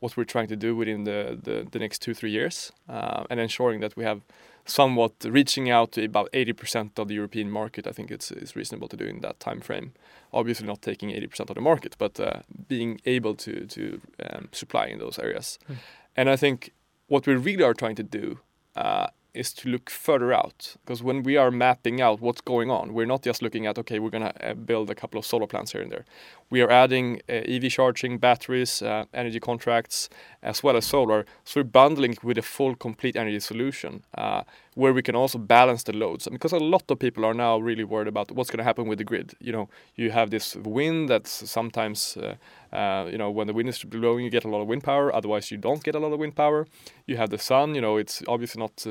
what 0.00 0.16
we're 0.16 0.24
trying 0.24 0.48
to 0.48 0.56
do 0.56 0.76
within 0.76 1.04
the, 1.04 1.38
the, 1.42 1.66
the 1.70 1.78
next 1.78 2.00
two, 2.00 2.14
three 2.14 2.30
years, 2.30 2.72
uh, 2.88 3.24
and 3.30 3.40
ensuring 3.40 3.80
that 3.80 3.96
we 3.96 4.04
have 4.04 4.20
somewhat 4.64 5.12
reaching 5.24 5.70
out 5.70 5.92
to 5.92 6.04
about 6.04 6.30
80% 6.32 6.98
of 6.98 7.08
the 7.08 7.14
European 7.14 7.50
market. 7.50 7.86
I 7.86 7.92
think 7.92 8.10
it's, 8.10 8.30
it's 8.30 8.54
reasonable 8.54 8.88
to 8.88 8.96
do 8.96 9.04
in 9.04 9.20
that 9.20 9.40
time 9.40 9.60
frame. 9.60 9.92
Obviously, 10.32 10.66
not 10.66 10.82
taking 10.82 11.10
80% 11.10 11.48
of 11.48 11.54
the 11.54 11.60
market, 11.60 11.96
but 11.98 12.20
uh, 12.20 12.40
being 12.68 13.00
able 13.06 13.34
to, 13.36 13.66
to 13.66 14.00
um, 14.28 14.48
supply 14.52 14.86
in 14.86 14.98
those 14.98 15.18
areas. 15.18 15.58
Mm. 15.68 15.76
And 16.16 16.30
I 16.30 16.36
think 16.36 16.72
what 17.06 17.26
we 17.26 17.34
really 17.34 17.64
are 17.64 17.74
trying 17.74 17.96
to 17.96 18.02
do 18.02 18.40
uh, 18.76 19.08
is 19.38 19.52
to 19.52 19.68
look 19.68 19.88
further 19.88 20.32
out 20.32 20.76
because 20.84 21.02
when 21.02 21.22
we 21.22 21.36
are 21.36 21.50
mapping 21.50 22.00
out 22.00 22.20
what's 22.20 22.40
going 22.40 22.70
on, 22.70 22.92
we're 22.92 23.06
not 23.06 23.22
just 23.22 23.42
looking 23.42 23.66
at 23.66 23.78
okay, 23.78 23.98
we're 23.98 24.10
gonna 24.10 24.32
uh, 24.42 24.54
build 24.54 24.90
a 24.90 24.94
couple 24.94 25.18
of 25.18 25.24
solar 25.24 25.46
plants 25.46 25.72
here 25.72 25.82
and 25.82 25.92
there. 25.92 26.04
We 26.50 26.60
are 26.62 26.70
adding 26.70 27.20
uh, 27.28 27.54
EV 27.54 27.70
charging, 27.70 28.18
batteries, 28.18 28.82
uh, 28.82 29.04
energy 29.14 29.40
contracts, 29.40 30.08
as 30.42 30.62
well 30.62 30.76
as 30.76 30.86
solar. 30.86 31.24
So 31.44 31.60
we're 31.60 31.64
bundling 31.64 32.16
with 32.22 32.38
a 32.38 32.42
full, 32.42 32.74
complete 32.74 33.16
energy 33.16 33.40
solution, 33.40 34.02
uh, 34.16 34.42
where 34.78 34.92
we 34.92 35.02
can 35.02 35.16
also 35.16 35.38
balance 35.38 35.82
the 35.82 35.92
loads 35.92 36.28
because 36.30 36.52
a 36.52 36.58
lot 36.58 36.88
of 36.88 37.00
people 37.00 37.24
are 37.24 37.34
now 37.34 37.58
really 37.58 37.82
worried 37.82 38.06
about 38.06 38.30
what's 38.30 38.48
going 38.48 38.58
to 38.58 38.64
happen 38.64 38.86
with 38.86 38.98
the 38.98 39.04
grid 39.04 39.34
you 39.40 39.50
know 39.50 39.68
you 39.96 40.12
have 40.12 40.30
this 40.30 40.54
wind 40.54 41.08
that's 41.08 41.50
sometimes 41.50 42.16
uh, 42.16 42.36
uh, 42.72 43.04
you 43.10 43.18
know 43.18 43.28
when 43.28 43.48
the 43.48 43.52
wind 43.52 43.68
is 43.68 43.82
blowing 43.82 44.24
you 44.24 44.30
get 44.30 44.44
a 44.44 44.48
lot 44.48 44.60
of 44.60 44.68
wind 44.68 44.84
power 44.84 45.12
otherwise 45.12 45.50
you 45.50 45.56
don't 45.56 45.82
get 45.82 45.96
a 45.96 45.98
lot 45.98 46.12
of 46.12 46.20
wind 46.20 46.36
power 46.36 46.64
you 47.06 47.16
have 47.16 47.30
the 47.30 47.38
sun 47.38 47.74
you 47.74 47.80
know 47.80 47.96
it's 47.96 48.22
obviously 48.28 48.60
not 48.60 48.86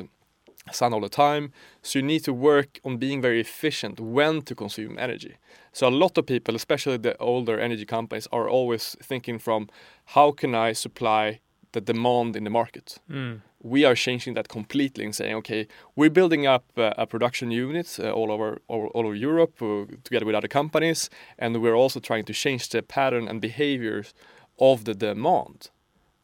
sun 0.71 0.93
all 0.93 1.01
the 1.01 1.09
time. 1.09 1.51
So 1.81 1.99
you 1.99 2.05
need 2.05 2.23
to 2.25 2.33
work 2.33 2.79
on 2.83 2.97
being 2.97 3.21
very 3.21 3.39
efficient 3.39 3.99
when 3.99 4.41
to 4.43 4.55
consume 4.55 4.97
energy. 4.99 5.35
So 5.71 5.87
a 5.87 5.89
lot 5.89 6.17
of 6.17 6.25
people, 6.25 6.55
especially 6.55 6.97
the 6.97 7.17
older 7.17 7.59
energy 7.59 7.85
companies, 7.85 8.27
are 8.31 8.49
always 8.49 8.95
thinking 9.01 9.39
from 9.39 9.69
how 10.05 10.31
can 10.31 10.55
I 10.55 10.73
supply 10.73 11.39
the 11.73 11.81
demand 11.81 12.35
in 12.35 12.43
the 12.43 12.49
market. 12.49 12.97
Mm. 13.09 13.41
We 13.61 13.85
are 13.85 13.95
changing 13.95 14.35
that 14.35 14.47
completely 14.47 15.03
and 15.05 15.15
saying, 15.15 15.35
okay, 15.35 15.67
we're 15.95 16.09
building 16.09 16.47
up 16.47 16.63
uh, 16.77 16.93
a 16.97 17.05
production 17.05 17.51
unit 17.51 17.99
uh, 17.99 18.11
all 18.11 18.31
over 18.31 18.61
all, 18.67 18.87
all 18.93 19.05
over 19.05 19.15
Europe 19.15 19.61
uh, 19.61 19.85
together 20.03 20.25
with 20.25 20.35
other 20.35 20.47
companies, 20.47 21.09
and 21.37 21.61
we're 21.61 21.75
also 21.75 21.99
trying 21.99 22.25
to 22.25 22.33
change 22.33 22.69
the 22.69 22.81
pattern 22.81 23.27
and 23.27 23.41
behaviors 23.41 24.13
of 24.59 24.85
the 24.85 24.93
demand, 24.93 25.69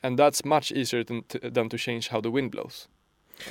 and 0.01 0.17
that's 0.17 0.45
much 0.45 0.71
easier 0.71 1.03
than 1.03 1.23
to, 1.27 1.39
than 1.39 1.69
to 1.69 1.77
change 1.77 2.09
how 2.09 2.21
the 2.21 2.31
wind 2.31 2.51
blows 2.51 2.87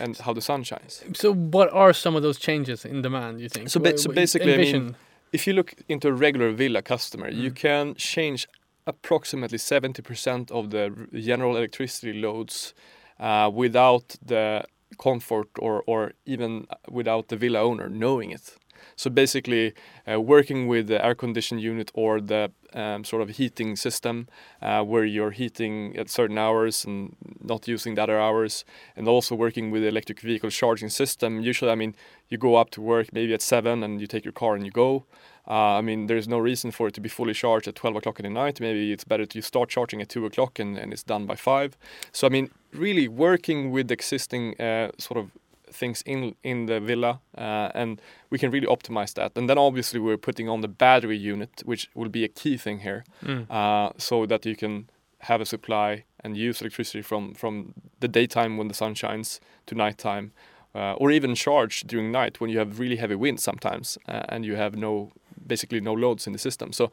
and 0.00 0.16
how 0.18 0.33
the 0.33 0.40
sun 0.40 0.62
shines. 0.64 1.02
So, 1.14 1.33
what 1.35 1.72
are 1.72 1.92
some 1.92 2.16
of 2.16 2.22
those 2.22 2.38
changes 2.38 2.85
in 2.85 3.02
demand? 3.02 3.40
You 3.40 3.48
think? 3.48 3.68
So, 3.70 3.81
ba- 3.81 3.98
so 3.98 4.12
basically, 4.12 4.55
I 4.55 4.59
mean. 4.59 4.96
If 5.33 5.46
you 5.46 5.55
look 5.55 5.72
into 5.88 6.09
a 6.09 6.12
regular 6.12 6.50
villa 6.52 6.83
customer, 6.83 7.31
you 7.31 7.50
Mm. 7.50 7.57
can 7.57 7.94
change 7.94 8.46
approximately 8.87 9.59
70% 9.59 10.50
of 10.50 10.68
the 10.70 10.90
general 11.14 11.57
electricity 11.57 12.12
loads 12.12 12.74
uh, 13.18 13.50
without 13.55 14.16
the 14.26 14.64
comfort 14.98 15.48
or, 15.59 15.83
or 15.87 16.12
even 16.26 16.66
without 16.90 17.28
the 17.28 17.37
villa 17.37 17.61
owner 17.61 17.88
knowing 17.88 18.31
it. 18.31 18.57
So 18.96 19.09
basically, 19.11 19.72
uh, 20.07 20.20
working 20.20 20.68
with 20.68 20.88
the 20.88 21.02
air 21.02 21.14
conditioned 21.14 21.62
unit 21.62 21.90
or 21.94 22.20
the 22.20 22.50
um, 22.74 23.04
sort 23.04 23.22
of 23.22 23.30
heating 23.30 23.76
system, 23.76 24.28
uh, 24.61 24.82
where 24.82 25.04
you're 25.04 25.30
heating 25.30 25.96
at 25.96 26.08
certain 26.08 26.38
hours 26.38 26.85
and 26.85 27.16
not 27.40 27.68
using 27.68 27.94
the 27.94 28.02
other 28.02 28.20
hours, 28.20 28.64
and 28.96 29.08
also 29.08 29.35
working 29.35 29.70
with 29.70 29.82
the 29.82 29.88
electric 29.88 30.20
vehicle 30.20 30.50
charging 30.50 30.88
system. 30.88 31.40
Usually, 31.40 31.70
I 31.70 31.74
mean, 31.74 31.94
you 32.28 32.38
go 32.38 32.56
up 32.56 32.70
to 32.70 32.80
work 32.80 33.12
maybe 33.12 33.35
at 33.35 33.42
seven 33.42 33.82
and 33.82 34.00
you 34.00 34.06
take 34.06 34.24
your 34.24 34.32
car 34.32 34.54
and 34.54 34.64
you 34.64 34.72
go. 34.72 35.04
Uh, 35.46 35.78
I 35.78 35.80
mean, 35.80 36.06
there's 36.06 36.28
no 36.28 36.38
reason 36.38 36.70
for 36.70 36.88
it 36.88 36.94
to 36.94 37.00
be 37.00 37.08
fully 37.08 37.35
charged 37.35 37.66
at 37.66 37.74
12 37.74 37.96
o'clock 37.96 38.20
in 38.20 38.24
the 38.24 38.30
night. 38.30 38.61
Maybe 38.61 38.92
it's 38.92 39.04
better 39.04 39.26
to 39.26 39.42
start 39.42 39.68
charging 39.68 40.00
at 40.00 40.08
2 40.08 40.24
o'clock 40.26 40.58
and, 40.58 40.78
and 40.78 40.92
it's 40.92 41.02
done 41.02 41.26
by 41.26 41.35
5. 41.35 41.76
So, 42.12 42.26
I 42.26 42.30
mean, 42.30 42.50
really 42.72 43.08
working 43.08 43.72
with 43.72 43.90
existing 43.90 44.61
uh, 44.61 44.92
sort 44.98 45.18
of 45.18 45.30
things 45.72 46.02
in 46.06 46.35
in 46.42 46.66
the 46.66 46.80
villa 46.80 47.20
uh, 47.38 47.68
and 47.74 48.00
we 48.30 48.38
can 48.38 48.50
really 48.52 48.66
optimize 48.66 49.14
that 49.14 49.32
and 49.38 49.48
then 49.48 49.58
obviously 49.58 50.00
we're 50.00 50.18
putting 50.18 50.48
on 50.48 50.61
the 50.62 50.68
battery 50.68 51.16
unit 51.32 51.62
which 51.64 51.88
will 51.94 52.11
be 52.11 52.24
a 52.24 52.28
key 52.28 52.56
thing 52.58 52.80
here 52.80 53.02
Mm. 53.22 53.46
uh, 53.50 53.90
so 53.98 54.26
that 54.26 54.44
you 54.46 54.56
can 54.56 54.88
have 55.18 55.42
a 55.42 55.46
supply 55.46 56.04
and 56.24 56.37
use 56.37 56.61
electricity 56.64 57.02
from 57.02 57.35
from 57.35 57.72
the 58.00 58.08
daytime 58.08 58.56
when 58.58 58.68
the 58.68 58.74
sun 58.74 58.94
shines 58.94 59.40
to 59.66 59.74
nighttime 59.74 60.30
uh, 60.74 60.94
or 61.00 61.11
even 61.11 61.35
charge 61.35 61.80
during 61.87 62.12
night 62.12 62.40
when 62.40 62.50
you 62.50 62.58
have 62.58 62.80
really 62.80 62.96
heavy 62.96 63.14
wind 63.16 63.38
sometimes 63.40 63.98
uh, 64.08 64.22
and 64.32 64.44
you 64.44 64.56
have 64.56 64.76
no 64.76 65.11
basically 65.53 65.81
no 65.81 65.95
loads 66.05 66.27
in 66.27 66.33
the 66.37 66.38
system 66.49 66.69
so 66.73 66.85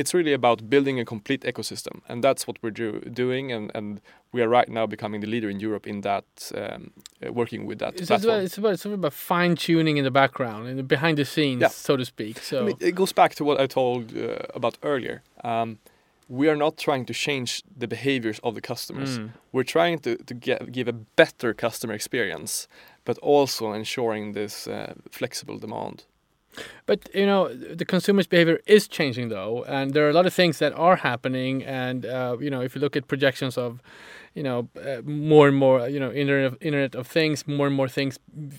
it's 0.00 0.12
really 0.18 0.34
about 0.40 0.58
building 0.74 0.96
a 1.00 1.04
complete 1.04 1.42
ecosystem 1.52 1.94
and 2.10 2.16
that's 2.26 2.42
what 2.46 2.56
we're 2.62 2.76
do- 2.82 3.00
doing 3.24 3.52
and, 3.56 3.70
and 3.76 4.00
we 4.32 4.42
are 4.44 4.48
right 4.58 4.68
now 4.78 4.86
becoming 4.86 5.20
the 5.24 5.30
leader 5.34 5.50
in 5.54 5.58
Europe 5.68 5.86
in 5.92 6.00
that 6.02 6.24
um, 6.54 6.90
uh, 7.26 7.32
working 7.40 7.66
with 7.68 7.78
that 7.78 7.92
It's, 8.00 8.06
platform. 8.06 8.30
about, 8.34 8.44
it's 8.46 8.58
about 8.58 8.72
it's 8.76 8.84
about 8.84 9.12
fine 9.34 9.54
tuning 9.56 9.96
in 10.00 10.04
the 10.04 10.10
background 10.22 10.62
and 10.68 10.88
behind 10.96 11.14
the 11.18 11.24
scenes, 11.24 11.60
Yeah. 11.62 11.72
so 11.88 11.96
to 11.96 12.04
speak. 12.04 12.36
So 12.50 12.56
I 12.60 12.66
mean, 12.66 12.76
it 12.90 12.94
goes 12.94 13.12
back 13.12 13.34
to 13.38 13.44
what 13.44 13.56
I 13.64 13.66
told 13.66 14.02
uh, 14.16 14.20
about 14.54 14.74
earlier. 14.82 15.16
Um, 15.52 15.78
we 16.28 16.48
are 16.52 16.56
not 16.64 16.72
trying 16.86 17.04
to 17.06 17.14
change 17.26 17.50
the 17.80 17.88
behaviors 17.96 18.38
of 18.42 18.54
the 18.54 18.60
customers. 18.72 19.18
Mm. 19.18 19.30
We're 19.54 19.70
trying 19.76 19.98
to, 20.04 20.10
to 20.28 20.34
get, 20.46 20.58
give 20.76 20.86
a 20.94 20.96
better 21.22 21.50
customer 21.54 21.94
experience, 22.00 22.68
but 23.04 23.16
also 23.18 23.72
ensuring 23.72 24.34
this 24.34 24.66
uh, 24.68 24.92
flexible 25.10 25.58
demand. 25.58 26.04
But 26.86 27.08
you 27.14 27.26
know, 27.26 27.54
the 27.54 27.84
consumer's 27.84 28.26
behavior 28.26 28.60
is 28.66 28.88
changing 28.88 29.28
though, 29.28 29.64
and 29.64 29.94
there 29.94 30.06
are 30.06 30.10
a 30.10 30.12
lot 30.12 30.26
of 30.26 30.34
things 30.34 30.58
that 30.58 30.72
are 30.72 30.96
happening. 30.96 31.62
And 31.64 32.04
uh, 32.04 32.36
you 32.40 32.50
know, 32.50 32.60
if 32.60 32.74
you 32.74 32.80
look 32.80 32.96
at 32.96 33.06
projections 33.08 33.56
of, 33.56 33.80
you 34.34 34.42
know, 34.42 34.68
uh, 34.76 35.02
more 35.04 35.48
and 35.48 35.56
more, 35.56 35.88
you 35.88 36.00
know, 36.00 36.12
internet 36.12 36.52
of, 36.52 36.58
internet 36.60 36.94
of 36.94 37.06
things, 37.06 37.46
more 37.46 37.66
and 37.66 37.76
more 37.76 37.88
things 37.88 38.18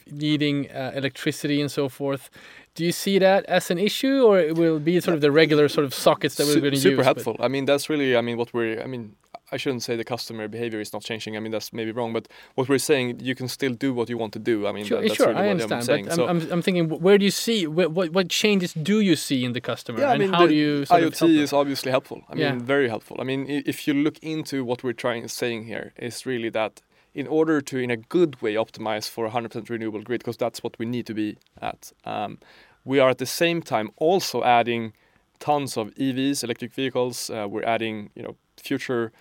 needing 0.10 0.72
uh, 0.72 0.92
electricity 0.96 1.62
and 1.62 1.72
so 1.72 1.90
forth. 1.90 2.30
Do 2.74 2.86
you 2.86 2.94
see 2.94 3.20
that 3.20 3.44
as 3.46 3.70
an 3.70 3.78
issue, 3.78 4.24
or 4.24 4.40
it 4.40 4.56
will 4.56 4.80
be 4.80 5.00
sort 5.02 5.16
of 5.16 5.22
the 5.22 5.32
regular 5.32 5.68
sort 5.68 5.84
of 5.84 5.94
sockets 5.94 6.36
that 6.36 6.48
we're 6.48 6.62
going 6.62 6.72
to 6.72 6.78
use? 6.78 6.84
super 6.84 6.98
but- 6.98 7.06
helpful. 7.06 7.36
I 7.40 7.50
mean, 7.50 7.66
that's 7.66 7.90
really, 7.90 8.16
I 8.16 8.22
mean, 8.22 8.38
what 8.38 8.54
we're, 8.54 8.82
I 8.82 8.88
mean, 8.88 9.16
I 9.54 9.58
shouldn't 9.58 9.84
say 9.84 9.96
the 9.96 10.04
customer 10.04 10.48
behavior 10.48 10.80
is 10.80 10.94
not 10.94 11.02
changing. 11.04 11.36
I 11.36 11.40
mean, 11.42 11.52
that's 11.52 11.74
maybe 11.74 11.92
wrong, 11.92 12.14
but 12.14 12.28
what 12.56 12.70
we're 12.70 12.78
saying, 12.78 13.20
you 13.20 13.36
can 13.36 13.48
still 13.48 13.74
do 13.74 13.94
what 13.94 14.10
you 14.10 14.18
want 14.18 14.34
to 14.34 14.40
do. 14.40 14.66
I 14.68 14.72
mean, 14.72 14.86
Sure, 14.86 15.02
that- 15.02 15.08
that's 15.10 15.18
sure, 15.18 15.28
really 15.28 15.40
I 15.40 15.42
what 15.48 15.52
understand. 15.52 15.82
I'm 15.82 15.86
saying. 15.86 16.06
but 16.06 16.16
so, 16.16 16.28
I'm, 16.28 16.52
I'm, 16.52 16.62
thinking, 16.62 16.88
where 16.90 17.18
do 17.18 17.26
you 17.26 17.32
see 17.32 17.68
what, 17.68 17.92
what 17.92 18.12
what 18.12 18.30
changes 18.30 18.74
do 18.74 19.00
you 19.02 19.16
see 19.16 19.44
in 19.44 19.54
the 19.54 19.62
customer, 19.62 20.00
Yeah, 20.00 20.10
I 20.10 20.14
and 20.14 20.20
mean, 20.22 20.34
how 20.34 20.48
do 20.48 20.54
you 20.54 20.84
IoT 20.84 21.38
is 21.46 21.52
obviously 21.54 21.92
helpful. 21.92 22.24
I 22.30 22.36
Yeah. 22.36 22.52
mean, 22.52 22.62
very 22.66 22.88
helpful. 22.88 23.18
I 23.20 23.24
mean, 23.24 23.46
if 23.48 23.88
you 23.88 23.94
look 23.94 24.18
into 24.22 24.64
what 24.64 24.84
we're 24.84 24.94
trying 25.06 25.22
to 25.24 25.30
saying 25.30 25.66
here, 25.66 25.92
is 25.98 26.26
really 26.26 26.50
that 26.50 26.82
in 27.14 27.28
order 27.28 27.60
to, 27.60 27.78
in 27.78 27.92
a 27.92 27.98
good 27.98 28.42
way, 28.42 28.54
optimize 28.56 29.10
for 29.10 29.26
a 29.26 29.30
100% 29.30 29.70
renewable 29.70 30.02
grid, 30.02 30.22
because 30.22 30.38
that's 30.38 30.64
what 30.64 30.80
we 30.80 30.86
need 30.86 31.06
to 31.08 31.14
be 31.14 31.36
at. 31.62 31.92
Um, 32.06 32.38
we 32.86 33.00
are 33.00 33.10
at 33.10 33.18
the 33.18 33.26
same 33.26 33.62
time 33.62 33.92
also 33.98 34.44
adding 34.44 34.94
tons 35.40 35.76
of 35.78 35.94
EVs, 35.96 36.44
electric 36.44 36.72
vehicles. 36.74 37.30
Uh, 37.30 37.48
we're 37.50 37.64
adding, 37.66 38.12
you 38.16 38.24
know, 38.24 38.36
future, 38.58 39.12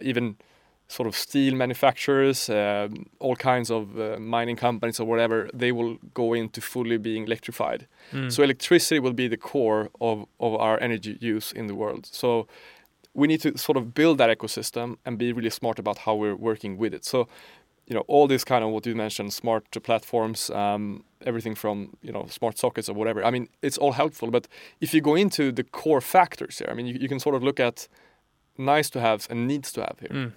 even 0.00 0.36
sort 0.88 1.06
of 1.06 1.14
steel 1.14 1.54
manufacturers, 1.54 2.48
um 2.48 3.06
all 3.20 3.36
kinds 3.36 3.70
of 3.70 3.98
uh, 3.98 4.18
mining 4.18 4.56
companies 4.56 5.00
or 5.00 5.06
whatever. 5.06 5.50
They 5.52 5.72
will 5.72 5.98
go 6.14 6.34
into 6.34 6.60
fully 6.60 6.98
being 6.98 7.24
electrified. 7.26 7.86
Mm. 8.12 8.32
So 8.32 8.42
electricity 8.42 8.98
will 8.98 9.12
be 9.12 9.28
the 9.28 9.36
core 9.36 9.90
of, 10.00 10.26
of 10.40 10.54
our 10.54 10.80
energy 10.80 11.18
use 11.20 11.52
in 11.52 11.66
the 11.66 11.74
world. 11.74 12.06
So 12.06 12.46
we 13.14 13.26
need 13.26 13.40
to 13.40 13.58
sort 13.58 13.76
of 13.76 13.94
build 13.94 14.18
that 14.18 14.30
ecosystem 14.30 14.96
and 15.04 15.18
be 15.18 15.32
really 15.32 15.50
smart 15.50 15.78
about 15.78 15.98
how 15.98 16.14
we're 16.14 16.36
working 16.36 16.78
with 16.78 16.94
it. 16.94 17.04
So, 17.04 17.28
you 17.86 17.94
know, 17.94 18.04
all 18.06 18.28
this 18.28 18.44
kind 18.44 18.62
of 18.64 18.70
what 18.70 18.86
you 18.86 18.94
mentioned, 18.94 19.32
smart 19.32 19.64
platforms, 19.82 20.50
um, 20.50 21.04
everything 21.26 21.54
from 21.56 21.96
you 22.02 22.12
know 22.12 22.26
smart 22.28 22.58
sockets 22.58 22.88
or 22.88 22.94
whatever. 22.94 23.24
I 23.24 23.30
mean, 23.30 23.48
it's 23.62 23.78
all 23.78 23.92
helpful. 23.92 24.30
But 24.30 24.46
if 24.80 24.94
you 24.94 25.00
go 25.00 25.14
into 25.16 25.52
the 25.52 25.64
core 25.64 26.00
factors 26.00 26.58
here, 26.58 26.68
I 26.70 26.74
mean, 26.74 26.86
you, 26.86 26.94
you 27.00 27.08
can 27.08 27.18
sort 27.18 27.34
of 27.34 27.42
look 27.42 27.60
at 27.60 27.88
nice 28.58 28.90
to 28.90 29.00
have 29.00 29.26
and 29.30 29.46
needs 29.46 29.72
to 29.72 29.80
have 29.80 29.96
here. 30.00 30.10
Mm. 30.10 30.32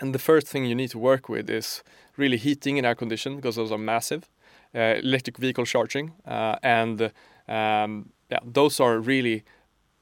And 0.00 0.14
the 0.14 0.18
first 0.18 0.48
thing 0.48 0.64
you 0.64 0.74
need 0.74 0.90
to 0.90 0.98
work 0.98 1.28
with 1.28 1.48
is 1.50 1.82
really 2.16 2.36
heating 2.36 2.78
and 2.78 2.86
air 2.86 2.94
conditioning 2.94 3.38
because 3.38 3.56
those 3.56 3.72
are 3.72 3.78
massive. 3.78 4.28
Uh, 4.74 4.96
electric 5.02 5.38
vehicle 5.38 5.64
charging 5.64 6.12
uh, 6.26 6.56
and 6.62 7.12
um, 7.48 8.10
yeah, 8.28 8.40
those 8.44 8.80
are 8.80 8.98
really 8.98 9.44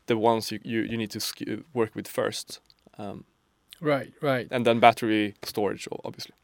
the 0.07 0.17
ones 0.17 0.51
you, 0.51 0.61
you, 0.65 0.81
you 0.81 0.97
need 0.97 1.11
to 1.11 1.21
sk- 1.21 1.43
work 1.75 1.95
with 1.95 2.09
first. 2.09 2.61
Um, 2.99 3.25
Right, 3.81 4.13
right. 4.23 4.47
and 4.51 4.65
then 4.65 4.81
battery 4.81 5.35
storage, 5.43 5.89
obviously. 6.05 6.35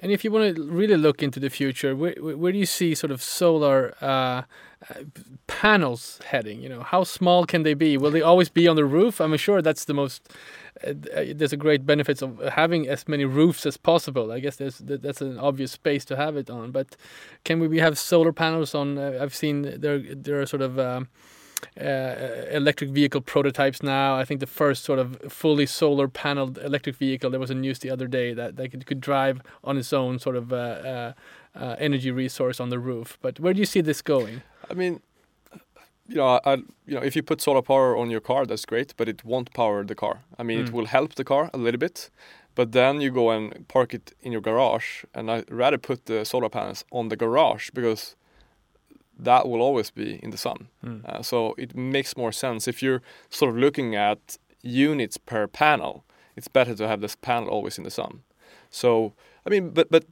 And 0.00 0.10
if 0.10 0.24
you 0.24 0.32
want 0.32 0.56
to 0.56 0.62
really 0.64 0.96
look 0.96 1.22
into 1.22 1.38
the 1.38 1.50
future, 1.50 1.94
where, 1.94 2.14
where 2.20 2.52
do 2.52 2.58
you 2.58 2.66
see 2.66 2.94
sort 2.94 3.12
of 3.12 3.22
solar 3.22 3.94
uh, 4.00 4.42
uh, 4.90 5.04
panels 5.46 6.20
heading? 6.26 6.60
You 6.60 6.68
know, 6.68 6.82
how 6.82 7.04
small 7.04 7.46
can 7.46 7.62
they 7.62 7.74
be? 7.74 7.96
Will 7.96 8.10
they 8.10 8.22
always 8.22 8.48
be 8.48 8.66
on 8.66 8.76
the 8.76 8.84
roof? 8.84 9.20
I'm 9.20 9.36
sure 9.36 9.62
that's 9.62 9.84
the 9.84 9.94
most. 9.94 10.28
Uh, 10.84 10.90
uh, 11.14 11.24
there's 11.34 11.52
a 11.52 11.56
great 11.56 11.86
benefits 11.86 12.20
of 12.20 12.40
having 12.52 12.88
as 12.88 13.06
many 13.06 13.24
roofs 13.24 13.64
as 13.64 13.76
possible. 13.76 14.32
I 14.32 14.40
guess 14.40 14.56
there's 14.56 14.78
that, 14.78 15.02
that's 15.02 15.20
an 15.20 15.38
obvious 15.38 15.70
space 15.70 16.04
to 16.06 16.16
have 16.16 16.36
it 16.36 16.50
on. 16.50 16.72
But 16.72 16.96
can 17.44 17.60
we 17.60 17.78
have 17.78 17.96
solar 17.96 18.32
panels 18.32 18.74
on? 18.74 18.98
Uh, 18.98 19.18
I've 19.20 19.34
seen 19.34 19.62
there 19.80 19.98
there 19.98 20.40
are 20.40 20.46
sort 20.46 20.62
of. 20.62 20.78
Um, 20.78 21.08
uh, 21.80 22.46
electric 22.50 22.90
vehicle 22.90 23.20
prototypes 23.20 23.82
now. 23.82 24.16
I 24.16 24.24
think 24.24 24.40
the 24.40 24.46
first 24.46 24.84
sort 24.84 24.98
of 24.98 25.16
fully 25.32 25.66
solar 25.66 26.08
paneled 26.08 26.58
electric 26.58 26.96
vehicle 26.96 27.30
there 27.30 27.40
was 27.40 27.50
a 27.50 27.54
news 27.54 27.78
the 27.78 27.90
other 27.90 28.06
day 28.08 28.34
that 28.34 28.56
that 28.56 28.70
could, 28.70 28.86
could 28.86 29.00
drive 29.00 29.40
on 29.64 29.76
its 29.78 29.92
own 29.92 30.18
sort 30.18 30.36
of 30.36 30.52
uh, 30.52 30.56
uh, 30.56 31.12
uh, 31.54 31.76
energy 31.78 32.10
resource 32.10 32.60
on 32.60 32.68
the 32.70 32.78
roof. 32.78 33.18
But 33.22 33.38
where 33.40 33.52
do 33.54 33.60
you 33.60 33.66
see 33.66 33.80
this 33.82 34.02
going? 34.02 34.42
I 34.70 34.74
mean, 34.74 35.00
you 36.08 36.16
know, 36.16 36.40
I, 36.44 36.54
you 36.86 36.94
know, 36.96 37.02
if 37.02 37.14
you 37.16 37.22
put 37.22 37.40
solar 37.40 37.62
power 37.62 37.96
on 37.96 38.10
your 38.10 38.20
car, 38.20 38.44
that's 38.46 38.66
great, 38.66 38.94
but 38.96 39.08
it 39.08 39.24
won't 39.24 39.52
power 39.54 39.84
the 39.84 39.94
car. 39.94 40.22
I 40.38 40.42
mean, 40.42 40.58
Mm. 40.58 40.68
it 40.68 40.72
will 40.72 40.86
help 40.86 41.14
the 41.14 41.24
car 41.24 41.48
a 41.54 41.58
little 41.58 41.78
bit, 41.78 42.10
but 42.54 42.72
then 42.72 43.00
you 43.00 43.10
go 43.10 43.30
and 43.30 43.66
park 43.68 43.94
it 43.94 44.12
in 44.20 44.32
your 44.32 44.42
garage, 44.42 45.04
and 45.14 45.30
I 45.30 45.44
rather 45.48 45.78
put 45.78 46.06
the 46.06 46.24
solar 46.24 46.48
panels 46.48 46.84
on 46.90 47.08
the 47.08 47.16
garage 47.16 47.70
because 47.72 48.16
that 49.24 49.48
will 49.48 49.60
always 49.62 49.90
be 49.90 50.18
in 50.22 50.30
the 50.30 50.38
sun. 50.38 50.68
Mm. 50.84 51.04
Uh, 51.04 51.22
so 51.22 51.54
it 51.58 51.74
makes 51.76 52.16
more 52.16 52.32
sense 52.32 52.68
if 52.68 52.82
you're 52.82 53.02
sort 53.30 53.50
of 53.50 53.56
looking 53.56 53.94
at 53.96 54.38
units 54.62 55.16
per 55.18 55.46
panel. 55.46 56.04
It's 56.36 56.48
better 56.48 56.74
to 56.74 56.86
have 56.88 57.00
this 57.00 57.16
panel 57.16 57.48
always 57.48 57.78
in 57.78 57.84
the 57.84 57.90
sun. 57.90 58.22
So 58.70 59.12
I 59.46 59.50
mean, 59.50 59.70
but 59.70 59.88
but 59.90 60.04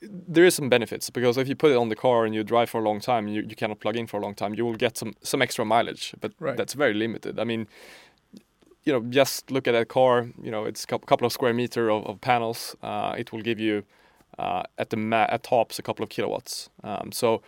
there 0.00 0.44
is 0.46 0.54
some 0.54 0.68
benefits 0.68 1.10
because 1.10 1.36
if 1.40 1.48
you 1.48 1.56
put 1.56 1.72
it 1.72 1.76
on 1.76 1.88
the 1.88 1.96
car 1.96 2.24
and 2.24 2.34
you 2.34 2.44
drive 2.44 2.70
for 2.70 2.80
a 2.80 2.84
long 2.84 3.00
time, 3.00 3.26
you, 3.28 3.42
you 3.48 3.56
cannot 3.56 3.80
plug 3.80 3.96
in 3.96 4.06
for 4.06 4.18
a 4.18 4.22
long 4.22 4.34
time. 4.34 4.54
You 4.54 4.64
will 4.66 4.76
get 4.76 4.96
some 4.98 5.12
some 5.22 5.42
extra 5.42 5.64
mileage, 5.64 6.14
but 6.20 6.32
Right. 6.40 6.56
that's 6.56 6.74
very 6.74 6.94
limited. 6.94 7.38
I 7.38 7.44
mean, 7.44 7.66
you 8.84 8.92
know, 8.92 9.00
just 9.10 9.50
look 9.50 9.66
at 9.68 9.74
a 9.74 9.84
car. 9.84 10.28
You 10.42 10.50
know, 10.50 10.64
it's 10.64 10.84
a 10.84 10.86
couple 10.86 11.26
of 11.26 11.32
square 11.32 11.52
meter 11.54 11.90
of, 11.90 12.06
of 12.06 12.20
panels. 12.20 12.76
Uh, 12.82 13.14
it 13.18 13.32
will 13.32 13.42
give 13.42 13.58
you 13.60 13.82
uh, 14.38 14.62
at 14.78 14.90
the 14.90 14.96
ma- 14.96 15.26
at 15.28 15.42
tops 15.42 15.78
a 15.78 15.82
couple 15.82 16.02
of 16.04 16.08
kilowatts. 16.10 16.70
Um, 16.84 17.10
so 17.12 17.42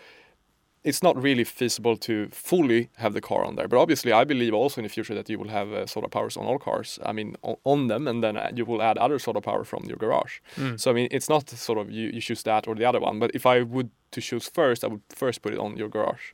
it's 0.83 1.03
not 1.03 1.21
really 1.23 1.45
feasible 1.45 1.97
to 1.97 2.29
fully 2.33 2.88
have 2.97 3.12
the 3.12 3.21
car 3.21 3.45
on 3.45 3.57
there. 3.57 3.69
But 3.69 3.79
obviously, 3.79 4.12
I 4.12 4.25
believe 4.25 4.55
also 4.55 4.81
in 4.81 4.85
the 4.85 4.88
future 4.88 5.14
that 5.14 5.29
you 5.29 5.38
will 5.38 5.49
have 5.49 5.73
uh, 5.73 5.87
solar 5.87 6.09
powers 6.09 6.37
on 6.37 6.47
all 6.47 6.59
cars. 6.59 6.99
I 7.05 7.12
mean, 7.12 7.37
on, 7.43 7.57
on 7.64 7.88
them, 7.88 8.09
and 8.09 8.23
then 8.23 8.37
uh, 8.37 8.51
you 8.55 8.64
will 8.64 8.83
add 8.83 8.97
other 8.99 9.19
solar 9.19 9.40
power 9.40 9.64
from 9.64 9.85
your 9.85 9.97
garage. 9.97 10.40
Mm. 10.57 10.81
So 10.81 10.90
I 10.90 10.95
mean, 10.95 11.09
it's 11.11 11.29
not 11.29 11.51
sort 11.51 11.79
of 11.79 11.90
you, 11.90 12.09
you 12.09 12.21
choose 12.21 12.43
that 12.45 12.66
or 12.66 12.75
the 12.75 12.85
other 12.85 13.01
one. 13.01 13.19
But 13.19 13.33
if 13.35 13.45
I 13.45 13.62
would 13.62 13.90
to 14.12 14.21
choose 14.21 14.49
first, 14.49 14.83
I 14.85 14.88
would 14.88 15.03
first 15.11 15.43
put 15.43 15.53
it 15.53 15.59
on 15.59 15.77
your 15.77 15.88
garage. 15.88 16.33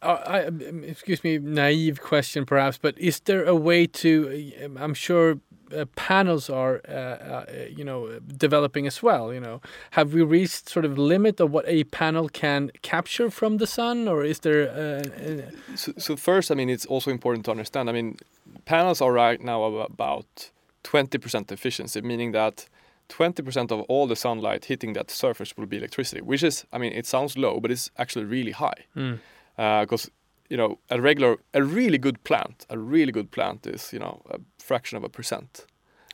Uh, 0.00 0.18
I, 0.26 0.44
um, 0.46 0.84
excuse 0.84 1.22
me, 1.24 1.38
naive 1.38 2.00
question 2.00 2.44
perhaps, 2.46 2.78
but 2.78 2.98
is 2.98 3.20
there 3.20 3.44
a 3.44 3.54
way 3.54 3.86
to? 3.86 4.52
um, 4.64 4.76
I'm 4.76 4.94
sure 4.94 5.38
uh, 5.74 5.84
panels 5.96 6.50
are, 6.50 6.80
uh, 6.88 6.92
uh, 6.92 7.44
you 7.76 7.84
know, 7.84 8.18
developing 8.36 8.86
as 8.86 9.02
well. 9.02 9.32
You 9.32 9.40
know, 9.40 9.60
have 9.92 10.12
we 10.12 10.22
reached 10.22 10.68
sort 10.68 10.84
of 10.84 10.98
limit 10.98 11.40
of 11.40 11.50
what 11.50 11.64
a 11.66 11.84
panel 11.84 12.28
can 12.28 12.70
capture 12.82 13.30
from 13.30 13.58
the 13.58 13.66
sun, 13.66 14.08
or 14.08 14.24
is 14.24 14.40
there? 14.40 14.68
Uh, 14.70 15.02
uh, 15.24 15.76
So, 15.76 15.92
so 15.98 16.16
first, 16.16 16.50
I 16.50 16.54
mean, 16.54 16.68
it's 16.68 16.86
also 16.86 17.10
important 17.10 17.44
to 17.46 17.50
understand. 17.50 17.88
I 17.88 17.92
mean, 17.92 18.16
panels 18.64 19.00
are 19.00 19.12
right 19.12 19.40
now 19.40 19.64
about 19.64 20.50
20% 20.84 21.52
efficiency, 21.52 22.00
meaning 22.00 22.32
that 22.32 22.66
20% 23.08 23.70
of 23.70 23.80
all 23.88 24.06
the 24.06 24.16
sunlight 24.16 24.66
hitting 24.66 24.94
that 24.94 25.10
surface 25.10 25.56
will 25.56 25.66
be 25.66 25.76
electricity, 25.76 26.20
which 26.22 26.42
is, 26.42 26.64
I 26.72 26.78
mean, 26.78 26.92
it 26.92 27.06
sounds 27.06 27.36
low, 27.36 27.60
but 27.60 27.70
it's 27.70 27.90
actually 27.98 28.24
really 28.24 28.52
high. 28.52 28.86
mm, 28.96 29.18
Because, 29.56 30.10
you 30.48 30.56
know, 30.56 30.78
a 30.90 31.00
regular, 31.00 31.36
a 31.54 31.62
really 31.62 31.98
good 31.98 32.22
plant, 32.24 32.66
a 32.70 32.78
really 32.78 33.12
good 33.12 33.30
plant 33.30 33.66
is, 33.66 33.92
you 33.92 33.98
know, 33.98 34.22
a 34.30 34.38
fraction 34.58 34.96
of 34.96 35.04
a 35.04 35.08
percent 35.08 35.66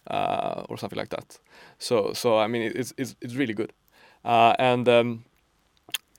uh, 0.08 0.64
or 0.68 0.76
something 0.76 0.98
like 0.98 1.10
that. 1.10 1.38
So, 1.78 2.12
so 2.12 2.38
I 2.38 2.46
mean, 2.46 2.72
it's, 2.74 2.92
it's, 2.96 3.14
it's 3.20 3.34
really 3.34 3.54
good. 3.54 3.72
Uh, 4.24 4.54
and 4.58 4.88
um, 4.88 5.24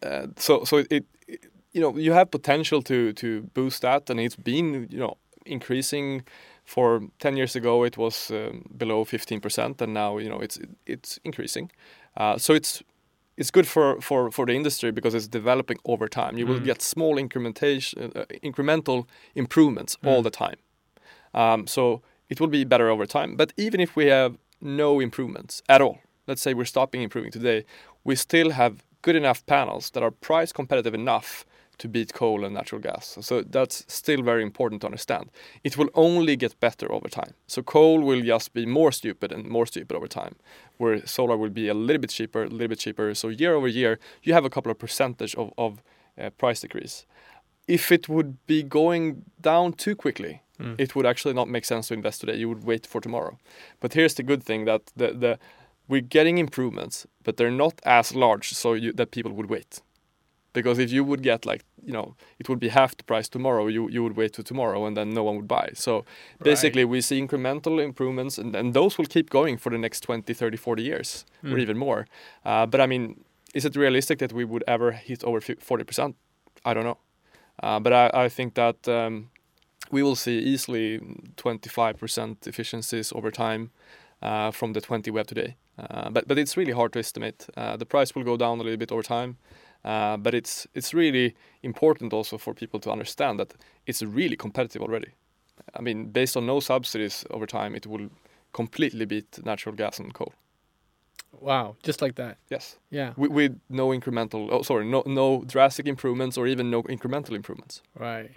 uh, 0.01 0.27
so, 0.37 0.63
so 0.63 0.77
it, 0.77 1.05
it, 1.27 1.45
you 1.73 1.81
know, 1.81 1.97
you 1.97 2.13
have 2.13 2.31
potential 2.31 2.81
to, 2.83 3.13
to 3.13 3.41
boost 3.53 3.81
that, 3.83 4.09
and 4.09 4.19
it's 4.19 4.35
been, 4.35 4.87
you 4.89 4.99
know, 4.99 5.17
increasing 5.45 6.23
for 6.69 7.01
10 7.19 7.35
years 7.35 7.55
ago 7.55 7.83
it 7.83 7.97
was 7.97 8.29
um, 8.29 8.63
below 8.77 9.03
15% 9.03 9.81
and 9.81 9.93
now 9.93 10.19
you 10.19 10.29
know 10.29 10.39
it's 10.39 10.59
it's 10.85 11.19
increasing 11.23 11.71
uh, 12.15 12.37
so 12.37 12.53
it's 12.53 12.83
it's 13.39 13.51
good 13.51 13.67
for, 13.67 14.01
for, 14.01 14.29
for 14.31 14.45
the 14.45 14.53
industry 14.53 14.91
because 14.91 15.15
it's 15.15 15.27
developing 15.27 15.77
over 15.85 16.07
time 16.07 16.37
you 16.37 16.45
will 16.49 16.59
Mm. 16.59 16.65
get 16.71 16.81
small 16.81 17.15
incrementation 17.25 18.15
uh, 18.15 18.25
incremental 18.49 18.99
improvements 19.35 19.97
all 20.03 20.21
Mm. 20.21 20.23
the 20.23 20.35
time 20.45 20.59
um, 21.41 21.67
so 21.67 22.01
it 22.31 22.39
will 22.39 22.51
be 22.59 22.63
better 22.65 22.87
over 22.89 23.05
time 23.05 23.35
but 23.41 23.49
even 23.57 23.79
if 23.79 23.95
we 23.95 24.05
have 24.07 24.31
no 24.61 24.99
improvements 24.99 25.63
at 25.75 25.81
all 25.81 25.97
let's 26.27 26.41
say 26.41 26.53
we're 26.53 26.65
stopping 26.75 27.01
improving 27.01 27.31
today 27.31 27.59
we 28.03 28.15
still 28.15 28.49
have 28.51 28.73
good 29.01 29.15
enough 29.15 29.39
panels 29.45 29.89
that 29.91 30.03
are 30.03 30.11
price 30.11 30.51
competitive 30.51 30.93
enough 30.93 31.45
to 31.79 31.87
beat 31.87 32.13
coal 32.13 32.45
and 32.45 32.53
natural 32.53 32.81
gas. 32.81 33.17
So 33.21 33.41
that's 33.41 33.85
still 33.87 34.21
very 34.21 34.43
important 34.43 34.81
to 34.81 34.87
understand. 34.87 35.31
It 35.63 35.77
will 35.77 35.89
only 35.95 36.35
get 36.35 36.59
better 36.59 36.91
over 36.91 37.09
time. 37.09 37.33
So 37.47 37.63
coal 37.63 38.01
will 38.01 38.21
just 38.21 38.53
be 38.53 38.65
more 38.65 38.91
stupid 38.91 39.31
and 39.31 39.45
more 39.45 39.65
stupid 39.65 39.95
over 39.95 40.07
time, 40.07 40.35
where 40.77 41.05
solar 41.07 41.37
will 41.37 41.49
be 41.49 41.67
a 41.67 41.73
little 41.73 42.01
bit 42.01 42.11
cheaper, 42.11 42.43
a 42.43 42.49
little 42.49 42.67
bit 42.67 42.79
cheaper. 42.79 43.15
So 43.15 43.29
year 43.29 43.55
over 43.55 43.67
year, 43.67 43.99
you 44.23 44.33
have 44.33 44.45
a 44.45 44.49
couple 44.49 44.71
of 44.71 44.77
percentage 44.77 45.35
of, 45.35 45.51
of 45.57 45.81
uh, 46.21 46.29
price 46.31 46.59
decrease. 46.61 47.05
If 47.67 47.91
it 47.91 48.09
would 48.09 48.45
be 48.45 48.63
going 48.63 49.23
down 49.41 49.73
too 49.73 49.95
quickly, 49.95 50.41
mm. 50.59 50.75
it 50.77 50.95
would 50.95 51.05
actually 51.05 51.33
not 51.33 51.47
make 51.47 51.65
sense 51.65 51.87
to 51.87 51.93
invest 51.93 52.21
today. 52.21 52.35
You 52.35 52.49
would 52.49 52.63
wait 52.65 52.85
for 52.85 52.99
tomorrow. 52.99 53.37
But 53.79 53.93
here's 53.93 54.15
the 54.15 54.23
good 54.23 54.43
thing 54.43 54.65
that 54.65 54.81
the, 54.95 55.13
the 55.13 55.39
we're 55.87 56.01
getting 56.01 56.37
improvements, 56.37 57.07
but 57.23 57.37
they're 57.37 57.49
not 57.51 57.81
as 57.83 58.13
large 58.13 58.49
so 58.53 58.73
you, 58.73 58.93
that 58.93 59.11
people 59.11 59.31
would 59.31 59.49
wait. 59.49 59.81
Because 60.63 60.79
if 60.83 60.91
you 60.91 61.03
would 61.03 61.21
get 61.23 61.45
like 61.45 61.63
you 61.85 61.93
know 61.93 62.15
it 62.39 62.47
would 62.49 62.59
be 62.59 62.69
half 62.69 62.91
the 62.97 63.03
price 63.03 63.29
tomorrow, 63.29 63.67
you 63.67 63.89
you 63.89 64.03
would 64.03 64.17
wait 64.17 64.33
to 64.33 64.43
tomorrow 64.43 64.85
and 64.87 64.95
then 64.97 65.09
no 65.09 65.23
one 65.23 65.35
would 65.35 65.47
buy. 65.47 65.69
So 65.73 66.03
basically 66.43 66.85
we 66.85 67.01
see 67.01 67.19
incremental 67.21 67.79
improvements 67.83 68.37
and, 68.39 68.55
and 68.55 68.73
those 68.73 68.97
will 68.97 69.07
keep 69.07 69.29
going 69.29 69.57
for 69.59 69.71
the 69.71 69.77
next 69.77 70.01
20, 70.01 70.33
30, 70.33 70.57
40 70.57 70.83
years 70.83 71.25
or 71.43 71.57
Mm. 71.57 71.61
even 71.61 71.77
more. 71.77 72.05
Uh, 72.45 72.65
but 72.71 72.79
I 72.81 72.87
mean, 72.87 73.15
is 73.53 73.65
it 73.65 73.75
realistic 73.75 74.19
that 74.19 74.33
we 74.33 74.45
would 74.45 74.63
ever 74.67 74.91
hit 74.91 75.23
over 75.23 75.39
40%? 75.41 76.13
I 76.65 76.73
don't 76.73 76.83
know. 76.83 76.97
Uh, 77.63 77.79
but 77.79 77.91
I, 77.93 78.25
I 78.25 78.29
think 78.29 78.53
that 78.53 78.87
um, 78.87 79.29
we 79.91 80.03
will 80.03 80.15
see 80.15 80.37
easily 80.39 80.99
25% 81.37 82.47
efficiencies 82.47 83.11
over 83.13 83.31
time 83.31 83.71
uh, 84.21 84.51
from 84.51 84.73
the 84.73 84.81
20 84.81 85.11
we 85.11 85.17
have 85.19 85.27
today. 85.27 85.55
Uh, 85.77 86.09
but 86.09 86.27
but 86.27 86.37
it's 86.37 86.57
really 86.57 86.73
hard 86.73 86.91
to 86.93 86.99
estimate. 86.99 87.47
Uh, 87.55 87.77
the 87.77 87.85
price 87.85 88.13
will 88.15 88.23
go 88.25 88.37
down 88.37 88.59
a 88.59 88.63
little 88.63 88.77
bit 88.77 88.91
over 88.91 89.03
time, 89.03 89.37
uh, 89.85 90.17
but 90.17 90.33
it's 90.33 90.67
it's 90.73 90.93
really 90.93 91.35
important 91.63 92.13
also 92.13 92.37
for 92.37 92.53
people 92.53 92.79
to 92.79 92.91
understand 92.91 93.39
that 93.39 93.53
it's 93.85 94.01
really 94.01 94.35
competitive 94.35 94.81
already. 94.81 95.11
I 95.79 95.81
mean, 95.81 96.11
based 96.11 96.37
on 96.37 96.45
no 96.45 96.59
subsidies 96.59 97.25
over 97.29 97.45
time, 97.45 97.75
it 97.75 97.85
will 97.85 98.09
completely 98.53 99.05
beat 99.05 99.45
natural 99.45 99.75
gas 99.75 99.99
and 99.99 100.13
coal. 100.13 100.33
Wow, 101.41 101.75
just 101.83 102.01
like 102.01 102.15
that. 102.15 102.37
Yes, 102.49 102.77
Yeah. 102.89 103.13
with, 103.15 103.31
with 103.31 103.59
no 103.69 103.89
incremental. 103.89 104.49
Oh, 104.51 104.63
sorry, 104.63 104.85
no 104.85 105.03
no 105.05 105.43
drastic 105.45 105.87
improvements 105.87 106.37
or 106.37 106.47
even 106.47 106.69
no 106.71 106.83
incremental 106.83 107.35
improvements. 107.35 107.81
Right. 107.99 108.31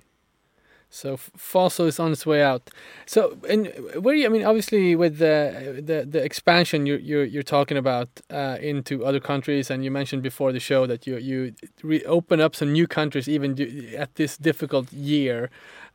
So 0.94 1.16
fossil 1.16 1.87
is 1.87 1.98
on 1.98 2.12
its 2.12 2.26
way 2.26 2.42
out. 2.42 2.68
So, 3.07 3.38
and 3.48 3.72
where 3.98 4.14
you, 4.14 4.26
I 4.26 4.28
mean, 4.28 4.44
obviously 4.44 4.94
with 4.94 5.16
the 5.16 5.81
the, 5.83 6.05
the 6.05 6.22
expansion 6.22 6.85
you're, 6.85 6.98
you're 6.98 7.24
you're 7.24 7.42
talking 7.42 7.78
about 7.78 8.09
uh, 8.31 8.59
into 8.61 9.02
other 9.02 9.18
countries, 9.18 9.70
and 9.70 9.83
you 9.87 9.90
mentioned 9.90 10.22
before 10.22 10.52
the 10.52 10.61
show 10.61 10.87
that 10.87 11.07
you 11.07 11.16
you 11.16 11.55
open 12.05 12.42
up 12.42 12.55
some 12.55 12.72
new 12.72 12.87
countries 12.87 13.26
even 13.26 13.55
do, 13.55 13.94
at 13.96 14.14
this 14.16 14.37
difficult 14.37 14.92
year. 14.92 15.48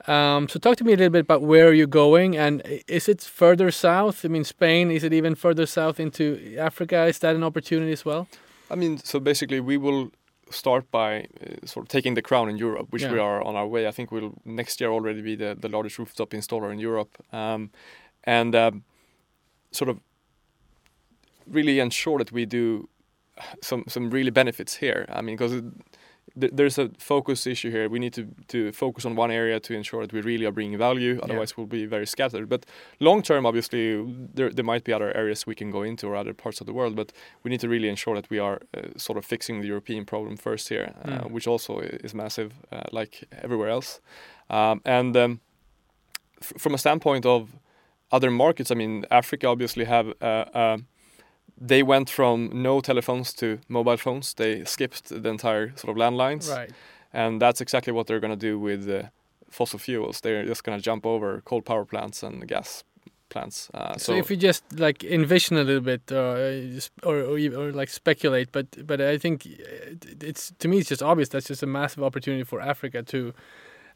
Um, 0.07 0.49
so, 0.49 0.57
talk 0.57 0.77
to 0.77 0.83
me 0.83 0.93
a 0.93 0.97
little 0.97 1.11
bit 1.11 1.21
about 1.21 1.43
where 1.43 1.71
you're 1.73 1.85
going, 1.85 2.35
and 2.35 2.63
is 2.87 3.07
it 3.07 3.21
further 3.21 3.69
south? 3.69 4.25
I 4.25 4.29
mean, 4.29 4.45
Spain. 4.45 4.89
Is 4.89 5.03
it 5.03 5.13
even 5.13 5.35
further 5.35 5.67
south 5.67 5.99
into 5.99 6.57
Africa? 6.57 7.05
Is 7.05 7.19
that 7.19 7.35
an 7.35 7.43
opportunity 7.43 7.91
as 7.91 8.03
well? 8.03 8.27
I 8.71 8.75
mean, 8.75 8.97
so 8.97 9.19
basically, 9.19 9.59
we 9.59 9.77
will 9.77 10.11
start 10.49 10.89
by 10.91 11.27
uh, 11.41 11.65
sort 11.65 11.85
of 11.85 11.89
taking 11.89 12.15
the 12.15 12.21
crown 12.21 12.49
in 12.49 12.57
Europe, 12.57 12.87
which 12.89 13.03
we 13.05 13.19
are 13.19 13.41
on 13.41 13.55
our 13.55 13.67
way. 13.67 13.87
I 13.87 13.91
think 13.91 14.11
we'll 14.11 14.33
next 14.45 14.81
year 14.81 14.91
already 14.91 15.21
be 15.21 15.35
the, 15.35 15.55
the 15.59 15.69
largest 15.69 15.99
rooftop 15.99 16.31
installer 16.31 16.71
in 16.71 16.79
Europe, 16.79 17.17
um, 17.33 17.71
and 18.23 18.55
um, 18.55 18.83
sort 19.71 19.89
of 19.89 19.99
really 21.45 21.79
ensure 21.79 22.17
that 22.17 22.31
we 22.31 22.45
do 22.45 22.89
some 23.61 23.83
some 23.87 24.09
really 24.09 24.31
benefits 24.31 24.75
here. 24.75 25.05
I 25.09 25.21
mean, 25.21 25.35
because 25.37 25.61
th- 26.39 26.51
there's 26.55 26.77
a 26.77 26.89
focus 26.97 27.45
issue 27.47 27.71
here. 27.71 27.89
We 27.89 27.99
need 27.99 28.13
to 28.13 28.23
to 28.47 28.71
focus 28.71 29.05
on 29.05 29.15
one 29.17 29.31
area 29.33 29.59
to 29.59 29.73
ensure 29.73 30.01
that 30.05 30.13
we 30.13 30.21
really 30.21 30.45
are 30.45 30.51
bringing 30.53 30.77
value. 30.79 31.19
Otherwise, 31.23 31.57
we'll 31.57 31.67
be 31.67 31.85
very 31.85 32.05
scattered. 32.05 32.47
But 32.49 32.65
long 32.99 33.21
term, 33.21 33.45
obviously, 33.45 34.03
there 34.35 34.49
there 34.51 34.65
might 34.65 34.83
be 34.83 34.93
other 34.95 35.11
areas 35.17 35.45
we 35.47 35.55
can 35.55 35.71
go 35.71 35.83
into 35.83 36.07
or 36.07 36.15
other 36.15 36.33
parts 36.33 36.61
of 36.61 36.67
the 36.67 36.73
world. 36.73 36.95
But 36.95 37.11
we 37.43 37.49
need 37.49 37.59
to 37.61 37.67
really 37.69 37.89
ensure 37.89 38.15
that 38.15 38.29
we 38.29 38.39
are 38.39 38.59
uh, 38.77 38.81
sort 38.97 39.17
of 39.17 39.25
fixing 39.25 39.61
the 39.61 39.67
European 39.67 40.05
problem 40.05 40.37
first 40.37 40.69
here, 40.69 40.87
uh, 41.05 41.09
Mm. 41.23 41.31
which 41.31 41.47
also 41.47 41.79
is 42.03 42.13
massive, 42.13 42.49
uh, 42.71 42.81
like 42.91 43.23
everywhere 43.43 43.69
else. 43.69 43.99
Um, 44.49 44.81
and 44.85 45.15
um, 45.17 45.39
f- 46.41 46.53
from 46.57 46.73
a 46.73 46.77
standpoint 46.77 47.25
of 47.25 47.49
other 48.11 48.31
markets, 48.31 48.71
I 48.71 48.75
mean, 48.75 49.05
Africa 49.11 49.47
obviously 49.47 49.85
have. 49.85 50.07
Uh, 51.59 51.63
uh, 51.63 51.67
they 51.67 51.83
went 51.83 52.09
from 52.09 52.49
no 52.53 52.81
telephones 52.81 53.33
to 53.33 53.57
mobile 53.67 53.97
phones. 53.97 54.33
They 54.33 54.63
skipped 54.65 55.09
the 55.09 55.29
entire 55.29 55.71
sort 55.75 55.89
of 55.89 55.95
landlines, 55.97 56.49
Right. 56.49 56.71
and 57.13 57.41
that's 57.41 57.61
exactly 57.61 57.93
what 57.93 58.05
they're 58.07 58.19
going 58.21 58.39
to 58.39 58.47
do 58.51 58.59
with 58.59 58.87
uh, 58.89 59.03
fossil 59.49 59.79
fuels. 59.79 60.21
They're 60.21 60.45
just 60.47 60.63
going 60.63 60.77
to 60.79 60.83
jump 60.83 61.05
over 61.05 61.41
coal 61.45 61.61
power 61.61 61.85
plants 61.85 62.23
and 62.23 62.47
gas 62.47 62.83
plants. 63.29 63.69
Uh, 63.73 63.97
So, 63.97 64.13
if 64.13 64.29
you 64.29 64.37
just 64.37 64.63
like 64.79 65.03
envision 65.03 65.57
a 65.57 65.63
little 65.63 65.81
bit, 65.83 66.01
uh, 66.11 66.79
or 67.03 67.17
or, 67.21 67.37
or 67.37 67.71
like 67.79 67.89
speculate, 67.91 68.51
but 68.51 68.65
but 68.87 68.99
I 68.99 69.17
think 69.19 69.45
it's 70.21 70.53
to 70.59 70.67
me 70.67 70.77
it's 70.77 70.89
just 70.89 71.01
obvious 71.03 71.29
that's 71.29 71.47
just 71.49 71.63
a 71.63 71.67
massive 71.67 72.03
opportunity 72.03 72.43
for 72.45 72.61
Africa 72.61 73.03
to 73.03 73.33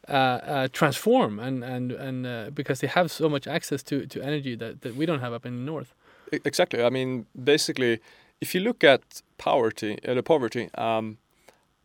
uh, 0.08 0.12
uh, 0.12 0.68
transform 0.72 1.38
and 1.38 1.64
and 1.64 1.92
and 1.92 2.26
uh, 2.26 2.50
because 2.54 2.80
they 2.80 2.88
have 2.88 3.08
so 3.08 3.28
much 3.28 3.46
access 3.46 3.82
to 3.84 4.06
to 4.06 4.20
energy 4.22 4.56
that, 4.56 4.80
that 4.80 4.94
we 4.96 5.06
don't 5.06 5.20
have 5.20 5.32
up 5.36 5.46
in 5.46 5.52
the 5.64 5.72
north. 5.72 5.94
Exactly. 6.32 6.82
I 6.82 6.90
mean, 6.90 7.26
basically, 7.44 8.00
if 8.40 8.54
you 8.54 8.60
look 8.60 8.84
at 8.84 9.22
poverty, 9.38 9.98
uh, 10.06 10.14
the 10.14 10.22
poverty, 10.22 10.68
um, 10.74 11.18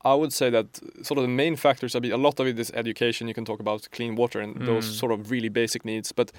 I 0.06 0.14
would 0.14 0.32
say 0.32 0.50
that 0.50 0.80
sort 1.04 1.18
of 1.18 1.24
the 1.24 1.28
main 1.44 1.56
factors. 1.56 1.96
I 1.96 2.00
mean, 2.00 2.12
a 2.14 2.18
lot 2.18 2.40
of 2.40 2.48
it 2.48 2.58
is 2.60 2.72
education. 2.74 3.28
You 3.28 3.34
can 3.34 3.46
talk 3.46 3.60
about 3.60 3.88
clean 3.92 4.16
water 4.16 4.40
and 4.40 4.56
those 4.66 4.88
Mm. 4.90 5.00
sort 5.00 5.12
of 5.12 5.32
really 5.32 5.50
basic 5.50 5.84
needs, 5.86 6.12
but 6.14 6.32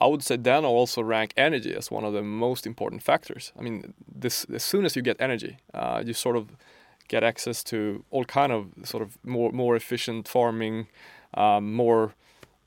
I 0.00 0.06
would 0.06 0.22
say 0.22 0.36
then 0.36 0.64
I 0.64 0.68
also 0.68 1.02
rank 1.02 1.32
energy 1.36 1.74
as 1.76 1.90
one 1.90 2.04
of 2.06 2.12
the 2.14 2.22
most 2.22 2.66
important 2.66 3.02
factors. 3.02 3.52
I 3.58 3.62
mean, 3.62 3.92
this 4.20 4.46
as 4.54 4.62
soon 4.62 4.84
as 4.84 4.96
you 4.96 5.02
get 5.02 5.16
energy, 5.20 5.56
uh, 5.74 6.02
you 6.06 6.14
sort 6.14 6.36
of 6.36 6.44
get 7.08 7.22
access 7.22 7.64
to 7.64 8.04
all 8.10 8.24
kind 8.24 8.52
of 8.52 8.66
sort 8.84 9.02
of 9.02 9.18
more 9.24 9.52
more 9.52 9.76
efficient 9.76 10.28
farming, 10.28 10.86
um, 11.34 11.74
more 11.74 12.14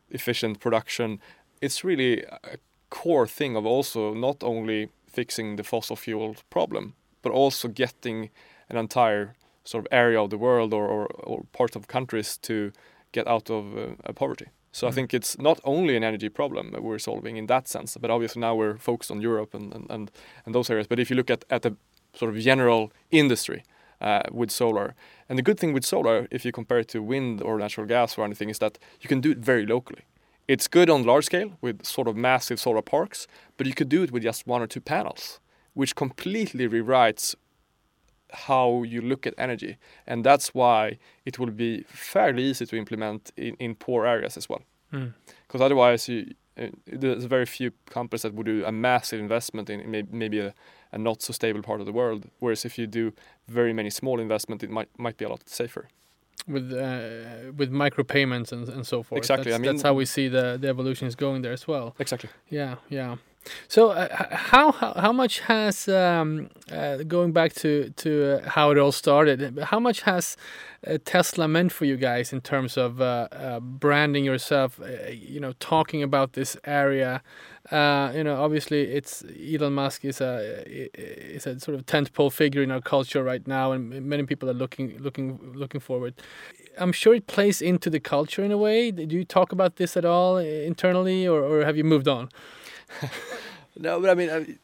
efficient 0.10 0.60
production. 0.60 1.20
It's 1.62 1.84
really 1.84 2.24
a 2.24 2.58
core 2.94 3.28
thing 3.28 3.56
of 3.56 3.66
also 3.66 4.14
not 4.14 4.44
only 4.44 4.90
fixing 5.08 5.56
the 5.56 5.64
fossil 5.64 5.96
fuel 5.96 6.36
problem, 6.50 6.94
but 7.24 7.32
also 7.32 7.68
getting 7.68 8.30
an 8.70 8.78
entire 8.78 9.36
sort 9.64 9.86
of 9.86 9.88
area 9.92 10.22
of 10.22 10.30
the 10.30 10.38
world 10.38 10.74
or, 10.74 10.88
or, 10.88 11.06
or 11.24 11.44
parts 11.52 11.76
of 11.76 11.88
countries 11.88 12.38
to 12.38 12.72
get 13.12 13.28
out 13.28 13.50
of 13.50 13.64
uh, 13.78 14.14
poverty. 14.14 14.46
So 14.72 14.86
mm. 14.86 14.90
I 14.90 14.94
think 14.94 15.14
it's 15.14 15.38
not 15.40 15.60
only 15.64 15.96
an 15.96 16.04
energy 16.04 16.30
problem 16.30 16.72
that 16.72 16.84
we're 16.84 17.00
solving 17.00 17.38
in 17.38 17.48
that 17.48 17.68
sense, 17.68 17.98
but 18.00 18.12
obviously 18.12 18.42
now 18.42 18.54
we're 18.56 18.78
focused 18.78 19.12
on 19.12 19.22
Europe 19.22 19.54
and, 19.58 19.74
and, 19.74 19.86
and, 19.90 20.12
and 20.46 20.54
those 20.54 20.70
areas. 20.70 20.88
But 20.88 21.00
if 21.00 21.10
you 21.10 21.16
look 21.16 21.32
at, 21.32 21.46
at 21.50 21.62
the 21.62 21.76
sort 22.14 22.36
of 22.36 22.40
general 22.42 22.92
industry 23.10 23.64
uh, 24.02 24.24
with 24.32 24.52
solar, 24.52 24.94
and 25.30 25.38
the 25.40 25.44
good 25.44 25.60
thing 25.60 25.74
with 25.74 25.86
solar, 25.86 26.28
if 26.30 26.46
you 26.46 26.52
compare 26.52 26.80
it 26.80 26.90
to 26.90 27.02
wind 27.02 27.42
or 27.42 27.58
natural 27.58 27.88
gas 27.88 28.18
or 28.18 28.26
anything, 28.26 28.50
is 28.50 28.60
that 28.60 28.78
you 29.02 29.08
can 29.08 29.22
do 29.22 29.32
it 29.32 29.40
very 29.40 29.66
locally. 29.66 30.04
It's 30.48 30.68
good 30.68 30.90
on 30.90 31.04
large 31.04 31.26
scale 31.26 31.54
with 31.62 31.86
sort 31.86 32.08
of 32.08 32.16
massive 32.16 32.60
solar 32.60 32.82
parks, 32.82 33.28
but 33.58 33.66
you 33.66 33.74
could 33.74 33.90
do 33.90 34.04
it 34.04 34.12
with 34.12 34.24
just 34.24 34.46
one 34.46 34.62
or 34.62 34.68
two 34.68 34.82
panels, 34.82 35.40
which 35.74 35.96
completely 35.96 36.68
rewrites 36.68 37.36
how 38.34 38.84
you 38.84 39.02
look 39.02 39.26
at 39.26 39.34
energy. 39.38 39.78
And 40.06 40.24
that's 40.24 40.54
why 40.54 40.98
it 41.26 41.40
will 41.40 41.52
be 41.52 41.84
fairly 41.88 42.44
easy 42.44 42.66
to 42.66 42.76
implement 42.76 43.32
in, 43.38 43.56
in 43.56 43.76
poor 43.76 44.06
areas 44.06 44.38
as 44.38 44.50
well. 44.50 44.64
Because 44.92 45.12
hmm. 45.52 45.58
mm. 45.58 45.62
otherwise, 45.62 46.10
you, 46.10 46.34
uh, 46.58 46.68
there's 46.86 47.24
very 47.26 47.46
few 47.46 47.72
companies 47.90 48.24
that 48.24 48.34
would 48.34 48.46
do 48.46 48.64
a 48.66 48.72
massive 48.72 49.20
investment 49.20 49.70
in 49.70 49.90
may, 49.90 50.04
maybe 50.12 50.40
a, 50.40 50.54
a, 50.92 50.98
not 50.98 51.22
so 51.22 51.34
stable 51.34 51.62
part 51.62 51.80
of 51.80 51.86
the 51.86 51.94
world. 51.94 52.26
Whereas 52.40 52.66
if 52.66 52.78
you 52.78 52.86
do 52.86 53.14
very 53.48 53.74
many 53.74 53.90
small 53.90 54.20
investment, 54.20 54.64
it 54.64 54.70
might 54.70 54.90
might 54.98 55.18
be 55.18 55.26
a 55.26 55.30
lot 55.30 55.48
safer. 55.48 55.88
With 56.48 56.74
uh, 56.74 57.54
with 57.56 57.72
micropayments 57.72 58.52
and 58.52 58.68
and 58.68 58.86
so 58.86 59.02
forth. 59.02 59.18
Exactly. 59.18 59.52
That's, 59.52 59.60
I 59.60 59.62
mean, 59.62 59.72
that's 59.72 59.84
how 59.84 59.94
we 59.94 60.06
see 60.06 60.28
the 60.28 60.58
the 60.60 60.68
evolution 60.68 61.08
is 61.08 61.16
going 61.16 61.42
there 61.42 61.54
as 61.54 61.68
well. 61.68 61.96
Exactly. 62.00 62.30
Yeah. 62.50 62.76
Yeah. 62.90 63.16
So 63.68 63.92
uh, 63.92 64.08
how, 64.36 64.72
how 64.72 64.94
how 64.94 65.12
much 65.12 65.40
has 65.42 65.88
um, 65.88 66.50
uh, 66.72 66.98
going 66.98 67.32
back 67.32 67.54
to 67.56 67.90
to 67.98 68.40
uh, 68.44 68.50
how 68.50 68.72
it 68.72 68.78
all 68.78 68.92
started? 68.92 69.60
How 69.60 69.80
much 69.80 70.02
has 70.02 70.38
uh, 70.88 70.98
Tesla 71.04 71.48
meant 71.48 71.72
for 71.72 71.86
you 71.86 71.98
guys 71.98 72.34
in 72.34 72.42
terms 72.42 72.78
of 72.78 73.02
uh, 73.02 73.28
uh, 73.32 73.60
branding 73.60 74.26
yourself? 74.26 74.80
you 75.12 75.40
know, 75.40 75.54
talking 75.60 76.04
about 76.04 76.34
this 76.34 76.58
area. 76.66 77.22
you 77.72 78.24
know, 78.24 78.38
obviously, 78.40 78.82
it's 78.94 79.24
Elon 79.24 79.74
Musk 79.74 80.06
is 80.06 80.22
a 80.22 80.64
is 80.94 81.48
a 81.48 81.60
sort 81.60 81.76
of 81.76 81.86
tentpole 81.86 82.32
figure 82.32 82.64
in 82.64 82.72
our 82.72 82.82
culture 82.82 83.24
right 83.24 83.46
now, 83.48 83.72
and 83.72 83.90
many 84.06 84.24
people 84.24 84.50
are 84.50 84.58
looking 84.58 84.98
looking 85.00 85.40
looking 85.54 85.82
forward. 85.82 86.14
I'm 86.78 86.92
sure 86.92 87.14
it 87.14 87.28
plays 87.28 87.62
into 87.62 87.90
the 87.90 88.00
culture 88.00 88.44
in 88.44 88.52
a 88.52 88.58
way. 88.58 88.92
Do 88.92 89.16
you 89.16 89.26
talk 89.26 89.52
about 89.52 89.76
this 89.76 89.96
at 89.98 90.06
all 90.06 90.38
internally, 90.38 91.28
or, 91.28 91.44
or 91.44 91.66
have 91.66 91.78
you 91.78 91.84
moved 91.84 92.08
on? 92.08 92.30
no, 93.78 94.00
but 94.00 94.10
I 94.10 94.16
mean, 94.16 94.58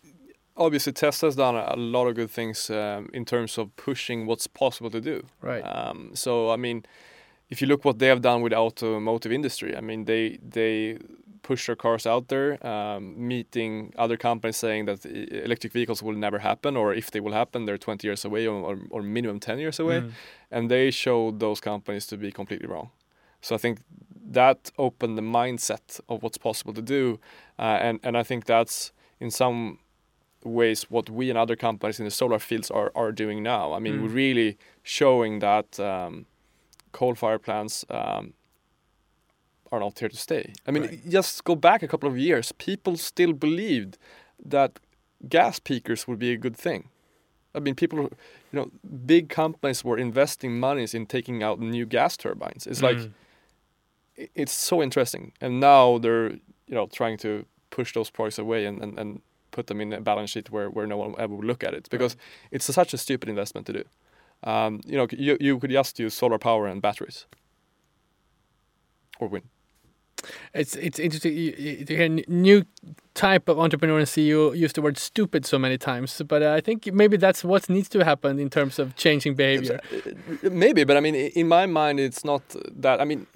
obviously 0.59 0.93
Tesla's 0.93 1.35
done 1.35 1.55
a, 1.55 1.75
lot 1.75 2.07
of 2.07 2.15
good 2.15 2.29
things 2.29 2.69
um, 2.69 3.09
in 3.13 3.25
terms 3.25 3.57
of 3.57 3.75
pushing 3.75 4.25
what's 4.25 4.47
possible 4.47 4.89
to 4.91 5.01
do. 5.01 5.25
Right. 5.41 5.61
Um, 5.61 6.11
so 6.13 6.51
I 6.51 6.57
mean, 6.57 6.85
if 7.49 7.61
you 7.61 7.67
look 7.67 7.85
what 7.85 7.99
they 7.99 8.07
have 8.07 8.21
done 8.21 8.41
with 8.41 8.51
the 8.51 8.57
automotive 8.57 9.31
industry, 9.31 9.75
I 9.75 9.81
mean, 9.81 10.05
they 10.05 10.37
they 10.41 10.99
push 11.41 11.65
their 11.65 11.75
cars 11.75 12.05
out 12.05 12.27
there, 12.27 12.65
um, 12.65 13.27
meeting 13.27 13.93
other 13.97 14.17
companies 14.17 14.57
saying 14.57 14.85
that 14.85 15.05
electric 15.05 15.73
vehicles 15.73 16.03
will 16.03 16.15
never 16.15 16.39
happen, 16.39 16.77
or 16.77 16.93
if 16.93 17.09
they 17.11 17.19
will 17.19 17.33
happen, 17.33 17.65
they're 17.65 17.77
20 17.77 18.07
years 18.07 18.25
away 18.25 18.45
or, 18.45 18.55
or, 18.61 18.77
or 18.89 19.01
minimum 19.01 19.39
10 19.39 19.57
years 19.57 19.79
away, 19.79 20.01
mm. 20.01 20.11
and 20.51 20.69
they 20.69 20.91
showed 20.91 21.39
those 21.39 21.59
companies 21.59 22.05
to 22.07 22.17
be 22.17 22.31
completely 22.31 22.67
wrong. 22.67 22.89
So 23.41 23.55
I 23.55 23.57
think 23.57 23.79
that 24.29 24.71
opened 24.77 25.17
the 25.17 25.21
mindset 25.21 25.99
of 26.07 26.23
what's 26.23 26.37
possible 26.37 26.73
to 26.73 26.81
do, 26.81 27.19
uh, 27.57 27.79
and 27.81 27.99
and 28.03 28.17
I 28.17 28.23
think 28.23 28.45
that's 28.45 28.91
in 29.19 29.31
some 29.31 29.79
ways 30.43 30.83
what 30.89 31.09
we 31.09 31.29
and 31.29 31.37
other 31.37 31.55
companies 31.55 31.99
in 31.99 32.05
the 32.05 32.11
solar 32.11 32.39
fields 32.39 32.71
are 32.71 32.91
are 32.95 33.11
doing 33.11 33.43
now. 33.43 33.73
I 33.73 33.79
mean, 33.79 33.95
mm. 33.95 34.01
we're 34.03 34.09
really 34.09 34.57
showing 34.83 35.39
that 35.39 35.79
um, 35.79 36.25
coal 36.91 37.15
fire 37.15 37.39
plants. 37.39 37.85
Um, 37.89 38.33
are 39.71 39.79
not 39.79 39.99
here 39.99 40.09
to 40.09 40.17
stay. 40.17 40.53
I 40.65 40.71
mean, 40.71 40.83
right. 40.83 41.09
just 41.09 41.43
go 41.43 41.55
back 41.55 41.83
a 41.83 41.87
couple 41.87 42.09
of 42.09 42.17
years. 42.17 42.51
People 42.53 42.97
still 42.97 43.33
believed 43.33 43.99
that 44.43 44.79
gas 45.27 45.59
peakers 45.59 46.07
would 46.07 46.19
be 46.19 46.31
a 46.31 46.37
good 46.37 46.57
thing. 46.57 46.89
I 47.53 47.59
mean, 47.59 47.75
people, 47.75 47.99
you 47.99 48.09
know, 48.53 48.71
big 49.05 49.29
companies 49.29 49.83
were 49.83 49.97
investing 49.97 50.59
monies 50.59 50.93
in 50.93 51.05
taking 51.05 51.43
out 51.43 51.59
new 51.59 51.85
gas 51.85 52.15
turbines. 52.17 52.67
It's 52.67 52.81
mm. 52.81 52.83
like 52.83 53.11
it's 54.35 54.51
so 54.51 54.81
interesting. 54.81 55.33
And 55.41 55.59
now 55.59 55.97
they're 55.97 56.31
you 56.31 56.75
know 56.75 56.87
trying 56.87 57.17
to 57.19 57.45
push 57.69 57.93
those 57.93 58.09
products 58.09 58.39
away 58.39 58.65
and, 58.65 58.81
and, 58.81 58.99
and 58.99 59.21
put 59.51 59.67
them 59.67 59.81
in 59.81 59.93
a 59.93 60.01
balance 60.01 60.31
sheet 60.31 60.49
where, 60.49 60.69
where 60.69 60.87
no 60.87 60.97
one 60.97 61.15
ever 61.17 61.35
would 61.35 61.45
look 61.45 61.63
at 61.63 61.73
it 61.73 61.87
because 61.89 62.15
right. 62.15 62.51
it's 62.51 62.69
a, 62.69 62.73
such 62.73 62.93
a 62.93 62.97
stupid 62.97 63.29
investment 63.29 63.67
to 63.67 63.73
do. 63.73 63.83
Um, 64.43 64.81
you 64.85 64.97
know, 64.97 65.07
you, 65.11 65.37
you 65.39 65.59
could 65.59 65.71
just 65.71 65.99
use 65.99 66.13
solar 66.13 66.37
power 66.37 66.65
and 66.67 66.81
batteries 66.81 67.25
or 69.19 69.27
wind. 69.27 69.45
It's 70.53 70.75
it's 70.75 70.99
interesting 70.99 71.33
to 71.85 71.95
hear 71.95 72.09
new 72.27 72.65
type 73.13 73.47
of 73.47 73.57
entrepreneur 73.57 73.99
and 73.99 74.07
CEO 74.07 74.55
use 74.55 74.73
the 74.73 74.81
word 74.81 74.97
stupid 74.97 75.45
so 75.45 75.57
many 75.57 75.77
times, 75.77 76.21
but 76.27 76.43
I 76.43 76.59
think 76.59 76.93
maybe 76.93 77.15
that's 77.15 77.43
what 77.43 77.69
needs 77.69 77.87
to 77.89 78.03
happen 78.03 78.37
in 78.37 78.49
terms 78.49 78.79
of 78.79 78.95
changing 78.97 79.35
behavior. 79.35 79.79
Uh, 79.93 80.49
maybe, 80.49 80.83
but 80.83 80.97
I 80.97 80.99
mean, 80.99 81.15
in 81.15 81.47
my 81.47 81.65
mind, 81.65 82.01
it's 82.01 82.25
not 82.25 82.41
that. 82.81 82.99
I 82.99 83.05
mean, 83.05 83.27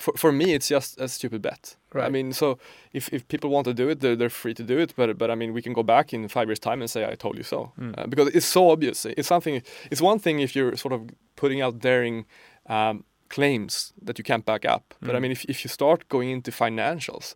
for, 0.00 0.14
for 0.16 0.32
me 0.32 0.54
it's 0.54 0.68
just 0.68 0.98
a 0.98 1.08
stupid 1.08 1.42
bet 1.42 1.76
right. 1.92 2.06
i 2.06 2.08
mean 2.08 2.32
so 2.32 2.58
if, 2.92 3.12
if 3.12 3.28
people 3.28 3.50
want 3.50 3.66
to 3.66 3.74
do 3.74 3.88
it 3.88 4.00
they're, 4.00 4.16
they're 4.16 4.30
free 4.30 4.54
to 4.54 4.62
do 4.62 4.78
it 4.78 4.94
but 4.96 5.18
but 5.18 5.30
i 5.30 5.34
mean 5.34 5.52
we 5.52 5.62
can 5.62 5.72
go 5.72 5.82
back 5.82 6.12
in 6.12 6.26
five 6.26 6.48
years 6.48 6.58
time 6.58 6.80
and 6.80 6.90
say 6.90 7.06
i 7.06 7.14
told 7.14 7.36
you 7.36 7.42
so 7.42 7.70
mm. 7.78 7.94
uh, 7.98 8.06
because 8.06 8.28
it's 8.28 8.46
so 8.46 8.70
obvious 8.70 9.04
it's 9.04 9.28
something 9.28 9.62
it's 9.90 10.00
one 10.00 10.18
thing 10.18 10.40
if 10.40 10.56
you're 10.56 10.74
sort 10.76 10.92
of 10.92 11.10
putting 11.36 11.60
out 11.60 11.78
daring 11.78 12.24
um, 12.66 13.04
claims 13.28 13.92
that 14.02 14.18
you 14.18 14.24
can't 14.24 14.46
back 14.46 14.64
up 14.64 14.94
mm. 14.94 15.06
but 15.06 15.14
i 15.14 15.18
hmm. 15.18 15.22
mean 15.22 15.32
if, 15.32 15.44
if 15.44 15.64
you 15.64 15.68
start 15.68 16.08
going 16.08 16.30
into 16.30 16.50
financials 16.50 17.34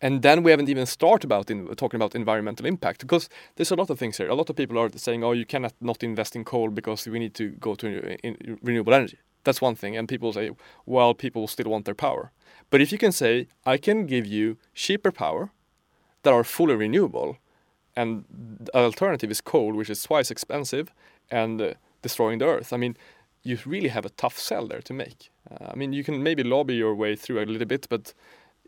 and 0.00 0.22
then 0.22 0.42
we 0.42 0.50
haven't 0.50 0.68
even 0.68 0.86
started 0.86 1.24
about 1.24 1.50
in, 1.50 1.66
talking 1.74 1.96
about 1.96 2.14
environmental 2.14 2.66
impact 2.66 3.00
because 3.00 3.28
there's 3.56 3.70
a 3.70 3.74
lot 3.76 3.88
of 3.88 3.98
things 3.98 4.18
here. 4.18 4.28
A 4.28 4.34
lot 4.34 4.50
of 4.50 4.56
people 4.56 4.78
are 4.78 4.90
saying, 4.94 5.24
"Oh, 5.24 5.32
you 5.32 5.46
cannot 5.46 5.72
not 5.80 6.02
invest 6.02 6.36
in 6.36 6.44
coal 6.44 6.68
because 6.68 7.06
we 7.06 7.18
need 7.18 7.34
to 7.34 7.48
go 7.52 7.74
to 7.76 7.86
in, 7.86 8.34
in 8.34 8.58
renewable 8.62 8.92
energy." 8.92 9.18
That's 9.46 9.62
one 9.62 9.76
thing. 9.76 9.96
And 9.96 10.08
people 10.08 10.32
say, 10.32 10.50
well, 10.84 11.14
people 11.14 11.46
still 11.48 11.70
want 11.70 11.84
their 11.84 11.94
power. 11.94 12.30
But 12.70 12.80
if 12.80 12.92
you 12.92 12.98
can 12.98 13.12
say, 13.12 13.48
I 13.64 13.78
can 13.78 14.06
give 14.06 14.26
you 14.26 14.56
cheaper 14.74 15.12
power 15.12 15.50
that 16.22 16.32
are 16.32 16.44
fully 16.44 16.74
renewable, 16.74 17.38
and 17.94 18.24
the 18.64 18.74
alternative 18.74 19.30
is 19.30 19.40
coal, 19.40 19.72
which 19.72 19.90
is 19.90 20.02
twice 20.02 20.30
expensive 20.30 20.92
and 21.30 21.62
uh, 21.62 21.74
destroying 22.02 22.38
the 22.40 22.46
earth. 22.46 22.72
I 22.72 22.76
mean, 22.76 22.96
you 23.42 23.58
really 23.64 23.88
have 23.88 24.04
a 24.04 24.10
tough 24.10 24.38
sell 24.38 24.66
there 24.66 24.82
to 24.82 24.92
make. 24.92 25.30
Uh, 25.50 25.68
I 25.72 25.76
mean, 25.76 25.92
you 25.92 26.04
can 26.04 26.22
maybe 26.22 26.42
lobby 26.42 26.74
your 26.74 26.94
way 26.94 27.16
through 27.16 27.40
a 27.40 27.46
little 27.46 27.66
bit, 27.66 27.86
but 27.88 28.12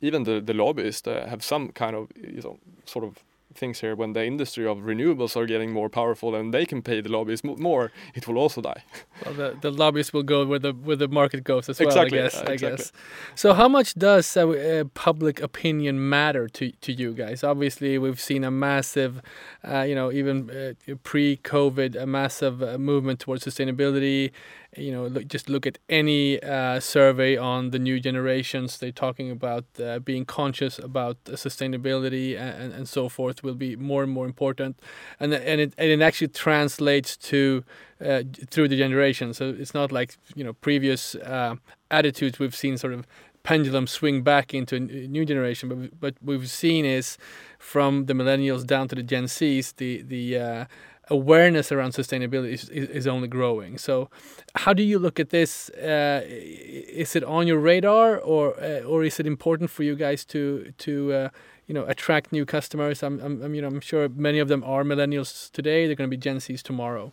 even 0.01 0.23
the, 0.25 0.41
the 0.41 0.55
lobbyists 0.55 1.09
uh, 1.09 1.27
have 1.29 1.43
some 1.43 1.73
kind 1.73 1.97
of, 1.97 2.09
you 2.17 2.41
know, 2.43 2.59
sort 2.85 3.05
of 3.05 3.25
things 3.59 3.81
here 3.81 3.95
when 3.95 4.13
the 4.13 4.25
industry 4.25 4.67
of 4.67 4.79
renewables 4.79 5.37
are 5.37 5.47
getting 5.47 5.73
more 5.73 5.89
powerful 5.89 6.35
and 6.35 6.55
they 6.55 6.65
can 6.65 6.81
pay 6.83 7.01
the 7.01 7.09
lobbyists 7.09 7.45
more 7.45 7.93
it 8.15 8.27
will 8.27 8.39
also 8.39 8.61
die. 8.61 8.83
Well 9.25 9.35
the, 9.35 9.59
the 9.61 9.73
lobbyists 9.73 10.13
will 10.13 10.23
go 10.23 10.47
where 10.47 10.61
the 10.61 10.73
where 10.73 10.97
the 10.97 11.09
market 11.09 11.43
goes 11.43 11.69
as 11.69 11.81
exactly, 11.81 12.19
well 12.19 12.27
i 12.27 12.29
guess 12.29 12.37
uh, 12.37 12.53
exactly. 12.53 12.69
i 12.69 12.71
guess. 12.71 12.93
So 13.35 13.53
how 13.53 13.69
much 13.69 13.95
does 13.95 14.37
uh, 14.37 14.49
uh, 14.49 14.85
public 14.95 15.41
opinion 15.43 16.09
matter 16.09 16.49
to 16.49 16.71
to 16.85 16.93
you 16.93 17.13
guys? 17.13 17.43
Obviously 17.43 17.99
we've 17.99 18.21
seen 18.21 18.45
a 18.45 18.51
massive 18.51 19.21
uh, 19.65 19.83
you 19.89 19.95
know 19.95 20.13
even 20.13 20.37
uh, 20.51 20.95
pre-covid 21.03 21.97
a 21.97 22.07
massive 22.07 22.63
uh, 22.63 22.79
movement 22.79 23.19
towards 23.21 23.45
sustainability 23.45 24.31
you 24.77 24.93
know 24.93 25.07
look, 25.07 25.27
just 25.29 25.49
look 25.49 25.67
at 25.67 25.79
any 25.89 26.43
uh, 26.43 26.81
survey 26.81 27.37
on 27.37 27.71
the 27.71 27.79
new 27.79 28.01
generations. 28.01 28.79
They're 28.79 28.93
talking 28.93 29.31
about 29.31 29.65
uh, 29.83 29.99
being 30.01 30.25
conscious 30.25 30.79
about 30.79 31.23
sustainability 31.25 32.39
and, 32.39 32.73
and 32.73 32.89
so 32.89 33.09
forth 33.09 33.43
will 33.43 33.55
be 33.55 33.77
more 33.77 34.03
and 34.03 34.13
more 34.13 34.27
important. 34.27 34.81
And 35.19 35.33
and 35.33 35.61
it, 35.61 35.75
and 35.79 35.91
it 35.91 36.03
actually 36.03 36.29
translates 36.29 37.17
to 37.17 37.65
uh, 38.05 38.23
through 38.51 38.69
the 38.69 38.77
generations. 38.77 39.39
So 39.39 39.55
it's 39.59 39.75
not 39.75 39.91
like 39.91 40.17
you 40.35 40.45
know 40.45 40.53
previous 40.53 41.15
uh, 41.15 41.57
attitudes 41.91 42.39
we've 42.39 42.55
seen 42.55 42.77
sort 42.77 42.93
of 42.93 43.07
pendulum 43.43 43.87
swing 43.87 44.23
back 44.23 44.53
into 44.53 44.77
a 44.77 44.81
new 44.81 45.25
generation. 45.25 45.69
But 45.69 46.01
but 46.01 46.15
we've 46.23 46.51
seen 46.51 46.85
is 46.85 47.17
from 47.59 48.07
the 48.07 48.13
millennials 48.13 48.67
down 48.67 48.89
to 48.89 48.95
the 48.95 49.03
gen 49.03 49.27
z's 49.27 49.73
the 49.73 50.03
the 50.03 50.39
uh, 50.39 50.65
awareness 51.11 51.73
around 51.73 51.93
sustainability 51.95 52.53
is, 52.53 52.69
is, 52.69 53.07
only 53.07 53.29
growing. 53.29 53.79
So, 53.79 54.09
how 54.55 54.73
do 54.73 54.83
you 54.83 54.99
look 54.99 55.21
at 55.21 55.31
this? 55.31 55.71
Uh, 55.71 56.23
is 56.27 57.17
it 57.17 57.25
on 57.25 57.47
your 57.47 57.59
radar, 57.59 58.19
or 58.19 58.59
uh, 58.61 58.81
or 58.83 59.05
is 59.05 59.21
it 59.21 59.27
important 59.27 59.71
for 59.71 59.83
you 59.83 59.97
guys 59.97 60.25
to 60.27 60.73
to 60.79 61.13
uh, 61.13 61.29
you 61.67 61.75
know 61.75 61.85
attract 61.87 62.33
new 62.33 62.45
customers? 62.45 63.03
I'm, 63.03 63.21
I'm, 63.21 63.43
I'm 63.43 63.55
you 63.55 63.63
know 63.63 63.69
I'm 63.69 63.81
sure 63.81 64.09
many 64.09 64.39
of 64.39 64.49
them 64.49 64.63
are 64.65 64.85
millennials 64.85 65.51
today. 65.53 65.87
They're 65.87 65.97
going 65.97 66.11
to 66.11 66.17
be 66.17 66.21
Gen 66.21 66.39
Zs 66.39 66.63
tomorrow. 66.63 67.13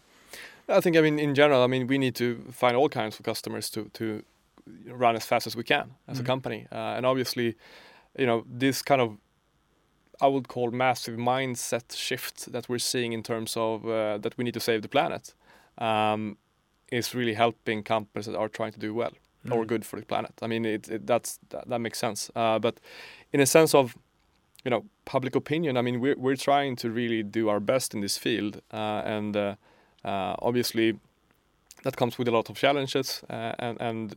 I 0.67 0.81
think 0.81 0.97
I 0.97 1.01
mean 1.01 1.19
in 1.19 1.35
general, 1.35 1.63
I 1.63 1.67
mean 1.67 1.87
we 1.87 1.97
need 1.97 2.15
to 2.15 2.43
find 2.51 2.75
all 2.75 2.89
kinds 2.89 3.19
of 3.19 3.25
customers 3.25 3.69
to 3.71 3.89
to 3.93 4.23
run 4.87 5.15
as 5.15 5.25
fast 5.25 5.47
as 5.47 5.55
we 5.55 5.63
can 5.63 5.91
as 6.07 6.17
Mhm. 6.17 6.21
a 6.21 6.25
company, 6.25 6.67
uh, 6.71 6.97
and 6.97 7.05
obviously, 7.05 7.55
you 8.17 8.25
know 8.25 8.43
this 8.59 8.81
kind 8.81 9.01
of 9.01 9.17
I 10.21 10.27
would 10.27 10.47
call 10.47 10.71
massive 10.71 11.17
mindset 11.17 11.95
shift 11.95 12.51
that 12.51 12.69
we're 12.69 12.79
seeing 12.79 13.13
in 13.13 13.23
terms 13.23 13.57
of 13.57 13.85
uh, 13.85 14.17
that 14.19 14.37
we 14.37 14.43
need 14.43 14.53
to 14.53 14.59
save 14.59 14.81
the 14.81 14.87
planet 14.87 15.33
um, 15.77 16.37
is 16.91 17.15
really 17.15 17.33
helping 17.33 17.83
companies 17.83 18.25
that 18.25 18.37
are 18.37 18.49
trying 18.49 18.71
to 18.73 18.79
do 18.79 18.93
well 18.93 19.11
or 19.51 19.63
Mm. 19.63 19.67
good 19.67 19.85
for 19.85 19.99
the 19.99 20.05
planet. 20.05 20.31
I 20.41 20.47
mean, 20.47 20.65
it, 20.65 20.89
it 20.89 21.05
that's 21.05 21.39
that, 21.49 21.69
that 21.69 21.79
makes 21.79 21.99
sense. 21.99 22.31
Uh, 22.35 22.59
but 22.59 22.79
in 23.31 23.39
a 23.39 23.45
sense 23.45 23.77
of, 23.77 23.95
you 24.63 24.71
know, 24.71 24.85
public 25.05 25.35
opinion, 25.35 25.77
I 25.77 25.81
mean, 25.81 25.99
we're 25.99 26.17
we're 26.17 26.35
trying 26.37 26.75
to 26.77 26.89
really 26.89 27.23
do 27.23 27.49
our 27.49 27.59
best 27.59 27.93
in 27.93 28.01
this 28.01 28.17
field, 28.17 28.61
uh, 28.73 29.01
and 29.05 29.35
uh, 29.37 29.55
uh, 30.03 30.35
obviously, 30.41 30.99
that 31.83 31.95
comes 31.95 32.17
with 32.17 32.27
a 32.27 32.31
lot 32.31 32.49
of 32.49 32.55
challenges. 32.57 33.23
Uh, 33.29 33.53
and 33.59 33.81
and 33.81 34.15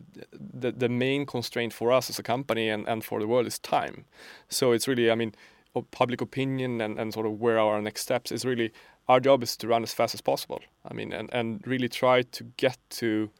the 0.60 0.72
the 0.72 0.88
main 0.88 1.26
constraint 1.26 1.72
for 1.74 1.92
us 1.92 2.10
as 2.10 2.18
a 2.18 2.22
company 2.22 2.70
and 2.70 2.88
and 2.88 3.04
for 3.04 3.20
the 3.20 3.26
world 3.26 3.46
is 3.46 3.58
time. 3.58 4.04
So 4.48 4.72
it's 4.72 4.88
really, 4.88 5.10
I 5.10 5.14
mean, 5.14 5.32
of 5.74 5.90
public 5.90 6.20
opinion 6.20 6.80
and 6.80 6.98
and 6.98 7.12
sort 7.12 7.26
of 7.26 7.40
where 7.40 7.58
are 7.58 7.74
our 7.74 7.82
next 7.82 8.02
steps 8.02 8.32
is 8.32 8.44
really 8.44 8.72
our 9.08 9.20
job 9.20 9.42
is 9.42 9.56
to 9.56 9.66
run 9.66 9.82
as 9.82 9.94
fast 9.94 10.14
as 10.14 10.20
possible. 10.20 10.60
I 10.90 10.94
mean, 10.94 11.12
and 11.12 11.30
and 11.32 11.66
really 11.66 11.88
try 11.88 12.22
to 12.22 12.44
get 12.56 12.78
to 12.90 13.30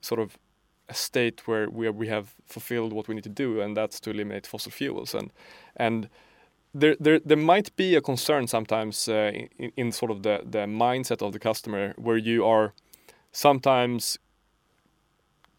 sort 0.00 0.20
of 0.20 0.38
a 0.88 0.94
state 0.94 1.46
where 1.46 1.66
where 1.66 1.92
we 1.92 2.08
have 2.08 2.34
fulfilled 2.46 2.92
what 2.92 3.08
we 3.08 3.14
need 3.14 3.24
to 3.24 3.44
do, 3.44 3.60
and 3.60 3.76
that's 3.76 4.00
to 4.00 4.10
eliminate 4.10 4.46
fossil 4.46 4.72
fuels. 4.72 5.14
And 5.14 5.32
and 5.76 6.08
there 6.74 6.96
there 7.00 7.20
there 7.20 7.36
might 7.36 7.74
be 7.76 7.96
a 7.96 8.00
concern 8.00 8.46
sometimes 8.46 9.08
uh, 9.08 9.32
in, 9.58 9.72
in 9.76 9.92
sort 9.92 10.10
of 10.10 10.22
the 10.22 10.42
the 10.44 10.66
mindset 10.66 11.22
of 11.22 11.32
the 11.32 11.38
customer 11.38 11.94
where 11.96 12.16
you 12.18 12.44
are 12.44 12.72
sometimes 13.32 14.18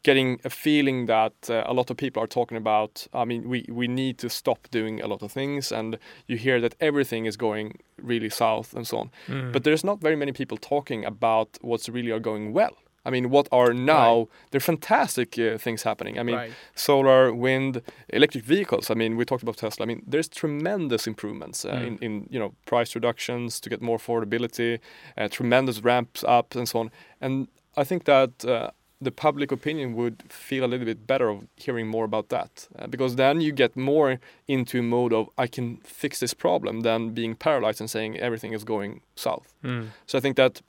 getting 0.04 0.40
a 0.44 0.50
feeling 0.50 1.06
that 1.08 1.34
uh, 1.50 1.64
a 1.66 1.74
lot 1.74 1.90
of 1.92 1.98
people 1.98 2.22
are 2.24 2.28
talking 2.28 2.58
about 2.58 3.08
i 3.14 3.26
mean 3.26 3.42
we 3.50 3.60
we 3.70 3.88
need 3.88 4.18
to 4.18 4.30
stop 4.30 4.68
doing 4.72 5.02
a 5.02 5.08
lot 5.08 5.22
of 5.24 5.32
things 5.32 5.72
and 5.72 5.98
you 6.28 6.38
hear 6.38 6.60
that 6.62 6.74
everything 6.80 7.26
is 7.28 7.38
going 7.38 7.78
really 8.12 8.30
south 8.30 8.74
and 8.78 8.86
so 8.88 8.98
on 8.98 9.10
Mm. 9.28 9.52
but 9.54 9.64
there's 9.64 9.84
not 9.84 10.02
very 10.02 10.16
many 10.16 10.32
people 10.32 10.58
talking 10.58 11.06
about 11.06 11.48
what's 11.62 11.88
really 11.90 12.12
are 12.12 12.20
going 12.32 12.54
well. 12.54 12.76
I 13.04 13.10
mean, 13.10 13.30
what 13.32 13.48
are 13.52 13.74
now? 13.74 14.28
They're 14.52 14.60
fantastic 14.74 15.30
uh, 15.40 15.58
things 15.58 15.84
happening. 15.84 16.20
I 16.20 16.24
mean, 16.24 16.36
right. 16.36 16.52
solar, 16.76 17.34
wind, 17.34 17.82
electric 18.10 18.44
vehicles. 18.46 18.92
I 18.92 18.94
mean, 18.94 19.18
we 19.18 19.26
talked 19.26 19.42
about 19.44 19.58
Tesla. 19.58 19.84
I 19.86 19.88
mean, 19.88 20.02
there's 20.12 20.30
tremendous 20.30 21.08
improvements 21.08 21.66
uh, 21.66 21.70
Mm. 21.72 21.88
in, 21.88 21.98
in 22.06 22.28
you 22.34 22.40
know 22.40 22.52
price 22.66 22.92
reductions 23.00 23.60
to 23.62 23.70
get 23.70 23.82
more 23.82 23.98
affordability, 23.98 24.80
uh, 25.18 25.28
tremendous 25.38 25.78
ramps 25.84 26.24
up 26.38 26.56
and 26.56 26.68
so 26.70 26.80
on. 26.80 26.92
And 27.22 27.48
I 27.82 27.84
think 27.86 28.04
that 28.04 28.32
uh, 28.46 28.70
the 29.02 29.12
public 29.12 29.52
opinion 29.52 29.96
would 29.96 30.24
feel 30.30 30.64
a 30.64 30.68
little 30.68 30.86
bit 30.86 31.08
better 31.08 31.28
of 31.30 31.48
hearing 31.56 31.88
more 31.88 32.06
about 32.06 32.30
that 32.30 32.68
uh, 32.78 32.86
because 32.88 33.16
then 33.16 33.42
you 33.42 33.52
get 33.52 33.76
more 33.76 34.20
into 34.48 34.80
a 34.80 34.84
mode 34.84 35.12
of 35.12 35.28
I 35.38 35.48
can 35.48 35.78
fix 35.78 36.20
this 36.20 36.36
problem 36.36 36.82
than 36.82 37.10
being 37.10 37.36
paralyzed 37.36 37.82
and 37.82 37.90
saying 37.90 38.18
everything 38.18 38.54
is 38.54 38.64
going 38.64 39.02
south. 39.16 39.54
Mm. 39.64 39.88
So 40.06 40.18
I 40.18 40.22
think 40.22 40.38
that 40.38 40.62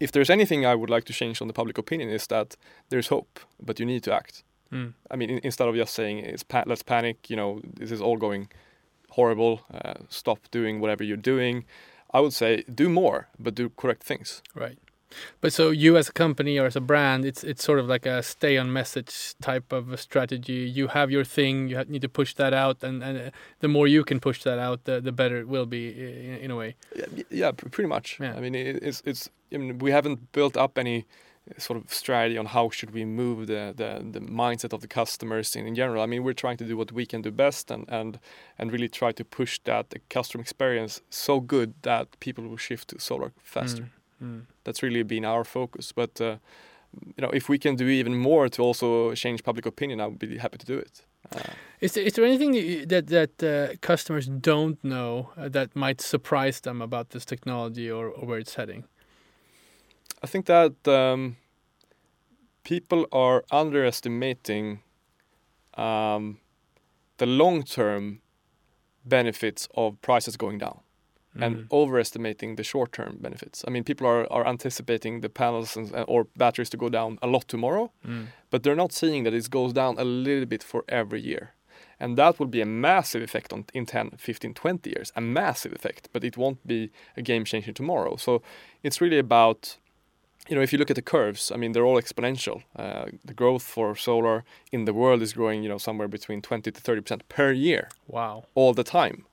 if 0.00 0.10
there's 0.10 0.28
anything 0.28 0.66
I 0.66 0.74
would 0.74 0.90
like 0.90 1.04
to 1.04 1.12
change 1.12 1.40
on 1.40 1.46
the 1.46 1.54
public 1.54 1.78
opinion 1.78 2.10
is 2.10 2.26
that 2.26 2.56
there's 2.88 3.08
hope, 3.08 3.40
but 3.62 3.78
you 3.78 3.86
need 3.86 4.02
to 4.04 4.12
act. 4.12 4.42
Mm. 4.72 4.94
I 5.10 5.16
mean, 5.16 5.30
in, 5.30 5.38
instead 5.44 5.68
of 5.68 5.76
just 5.76 5.94
saying 5.94 6.18
it's 6.18 6.42
pa- 6.42 6.64
let's 6.66 6.82
panic, 6.82 7.30
you 7.30 7.36
know, 7.36 7.60
this 7.64 7.92
is 7.92 8.00
all 8.00 8.16
going 8.16 8.48
horrible. 9.10 9.60
Uh, 9.72 9.94
stop 10.08 10.40
doing 10.50 10.80
whatever 10.80 11.04
you're 11.04 11.16
doing. 11.16 11.64
I 12.12 12.20
would 12.20 12.32
say 12.32 12.64
do 12.74 12.88
more, 12.88 13.28
but 13.38 13.54
do 13.54 13.68
correct 13.70 14.02
things. 14.02 14.42
Right. 14.54 14.78
But 15.40 15.52
so 15.52 15.70
you 15.70 15.96
as 15.96 16.08
a 16.08 16.12
company 16.12 16.58
or 16.58 16.66
as 16.66 16.76
a 16.76 16.80
brand, 16.80 17.24
it's 17.24 17.44
it's 17.44 17.64
sort 17.64 17.78
of 17.78 17.86
like 17.86 18.06
a 18.06 18.22
stay 18.22 18.58
on 18.58 18.72
message 18.72 19.34
type 19.40 19.72
of 19.72 19.92
a 19.92 19.96
strategy. 19.96 20.70
You 20.78 20.88
have 20.88 21.10
your 21.10 21.24
thing, 21.24 21.68
you 21.68 21.84
need 21.88 22.02
to 22.02 22.08
push 22.08 22.34
that 22.34 22.52
out, 22.52 22.82
and, 22.82 23.02
and 23.02 23.18
uh, 23.18 23.30
the 23.60 23.68
more 23.68 23.86
you 23.86 24.04
can 24.04 24.20
push 24.20 24.42
that 24.42 24.58
out, 24.58 24.84
the, 24.84 25.00
the 25.00 25.12
better 25.12 25.38
it 25.38 25.48
will 25.48 25.66
be 25.66 25.88
in, 25.88 26.38
in 26.44 26.50
a 26.50 26.56
way. 26.56 26.76
Yeah, 26.94 27.06
yeah 27.30 27.50
pretty 27.52 27.88
much. 27.88 28.18
Yeah. 28.20 28.34
I 28.36 28.40
mean, 28.40 28.54
it's 28.54 29.02
it's. 29.04 29.30
I 29.52 29.58
mean, 29.58 29.78
we 29.78 29.92
haven't 29.92 30.32
built 30.32 30.56
up 30.56 30.76
any 30.76 31.06
uh, 31.48 31.58
sort 31.60 31.78
of 31.80 31.92
strategy 31.92 32.36
on 32.38 32.46
how 32.46 32.70
should 32.70 32.90
we 32.90 33.04
move 33.04 33.46
the, 33.46 33.72
the 33.76 34.04
the 34.10 34.20
mindset 34.20 34.72
of 34.72 34.80
the 34.80 34.88
customers 34.88 35.56
in, 35.56 35.66
in 35.66 35.74
general. 35.74 36.02
I 36.02 36.06
mean, 36.06 36.24
we're 36.24 36.40
trying 36.44 36.56
to 36.58 36.64
do 36.64 36.76
what 36.76 36.92
we 36.92 37.06
can 37.06 37.22
do 37.22 37.30
best 37.30 37.70
and 37.70 37.84
and 37.88 38.18
and 38.58 38.72
really 38.72 38.88
try 38.88 39.12
to 39.12 39.24
push 39.24 39.60
that 39.64 39.90
the 39.90 40.00
customer 40.08 40.42
experience 40.42 41.00
so 41.10 41.40
good 41.40 41.74
that 41.82 42.06
people 42.20 42.44
will 42.48 42.56
shift 42.58 42.88
to 42.88 42.98
solar 43.00 43.32
faster. 43.42 43.82
Mm. 43.82 43.88
Mm. 44.22 44.55
That's 44.66 44.82
really 44.82 45.04
been 45.04 45.24
our 45.24 45.44
focus. 45.44 45.92
But 45.92 46.20
uh, 46.20 46.36
you 47.16 47.22
know, 47.22 47.30
if 47.32 47.48
we 47.48 47.58
can 47.58 47.76
do 47.76 47.86
even 47.86 48.14
more 48.16 48.48
to 48.48 48.62
also 48.62 49.14
change 49.14 49.42
public 49.42 49.66
opinion, 49.66 50.00
I 50.00 50.06
would 50.06 50.18
be 50.18 50.38
happy 50.38 50.58
to 50.58 50.66
do 50.66 50.78
it. 50.78 51.02
Uh, 51.34 51.40
Is 51.80 51.92
there, 51.92 52.06
is 52.06 52.12
there 52.14 52.24
anything 52.24 52.52
that 52.52 52.64
you, 52.64 52.86
that, 52.86 53.06
that 53.06 53.42
uh, 53.42 53.76
customers 53.80 54.26
don't 54.26 54.78
know 54.82 55.30
uh, 55.36 55.48
that 55.48 55.74
might 55.74 56.00
surprise 56.00 56.60
them 56.60 56.82
about 56.82 57.10
this 57.10 57.24
technology 57.24 57.90
or, 57.90 58.08
or 58.08 58.26
where 58.26 58.38
it's 58.38 58.54
heading? 58.54 58.84
I 60.24 60.26
think 60.26 60.46
that 60.46 60.88
um, 60.88 61.36
people 62.62 63.06
are 63.12 63.44
underestimating 63.50 64.80
um, 65.74 66.38
the 67.18 67.26
long-term 67.26 68.20
benefits 69.04 69.68
of 69.74 70.00
prices 70.00 70.36
going 70.36 70.58
down 70.58 70.80
and 71.42 71.56
Mm. 71.56 71.66
overestimating 71.70 72.56
the 72.56 72.62
short-term 72.64 73.18
benefits. 73.20 73.64
I 73.66 73.70
mean, 73.70 73.84
people 73.84 74.06
are, 74.06 74.26
are 74.32 74.46
anticipating 74.46 75.20
the 75.20 75.28
panels 75.28 75.76
and, 75.76 75.92
or 76.08 76.24
batteries 76.36 76.70
to 76.70 76.76
go 76.76 76.88
down 76.88 77.18
a 77.22 77.26
lot 77.26 77.46
tomorrow, 77.48 77.90
Mm. 78.04 78.26
but 78.50 78.62
they're 78.62 78.76
not 78.76 78.92
seeing 78.92 79.24
that 79.24 79.34
it 79.34 79.50
goes 79.50 79.72
down 79.72 79.98
a 79.98 80.04
little 80.04 80.46
bit 80.46 80.62
for 80.62 80.84
every 80.88 81.20
year. 81.20 81.52
And 81.98 82.16
that 82.18 82.38
will 82.38 82.46
be 82.50 82.60
a 82.60 82.66
massive 82.66 83.22
effect 83.22 83.52
on 83.52 83.64
in 83.72 83.86
10, 83.86 84.10
15, 84.18 84.54
20 84.54 84.90
years, 84.90 85.12
a 85.16 85.20
massive 85.20 85.72
effect, 85.72 86.08
but 86.12 86.24
it 86.24 86.36
won't 86.36 86.66
be 86.66 86.90
a 87.16 87.22
game 87.22 87.44
changer 87.44 87.72
tomorrow. 87.72 88.16
So 88.16 88.42
it's 88.82 89.00
really 89.00 89.18
about, 89.18 89.78
you 90.48 90.54
know, 90.56 90.62
if 90.62 90.72
you 90.72 90.78
look 90.78 90.90
at 90.90 90.96
the 90.96 91.02
curves, 91.16 91.50
I 91.50 91.56
mean, 91.56 91.72
they're 91.72 91.86
all 91.86 92.00
exponential. 92.00 92.62
Uh, 92.76 93.06
the 93.24 93.34
growth 93.34 93.62
for 93.62 93.96
solar 93.96 94.44
in 94.72 94.84
the 94.84 94.92
world 94.92 95.22
is 95.22 95.32
growing, 95.32 95.62
you 95.62 95.68
know, 95.70 95.78
somewhere 95.78 96.08
between 96.08 96.42
20 96.42 96.70
to 96.70 96.80
30% 96.80 97.22
per 97.28 97.50
year, 97.52 97.88
Wow. 98.06 98.44
all 98.54 98.74
the 98.74 98.84
time. 98.84 99.24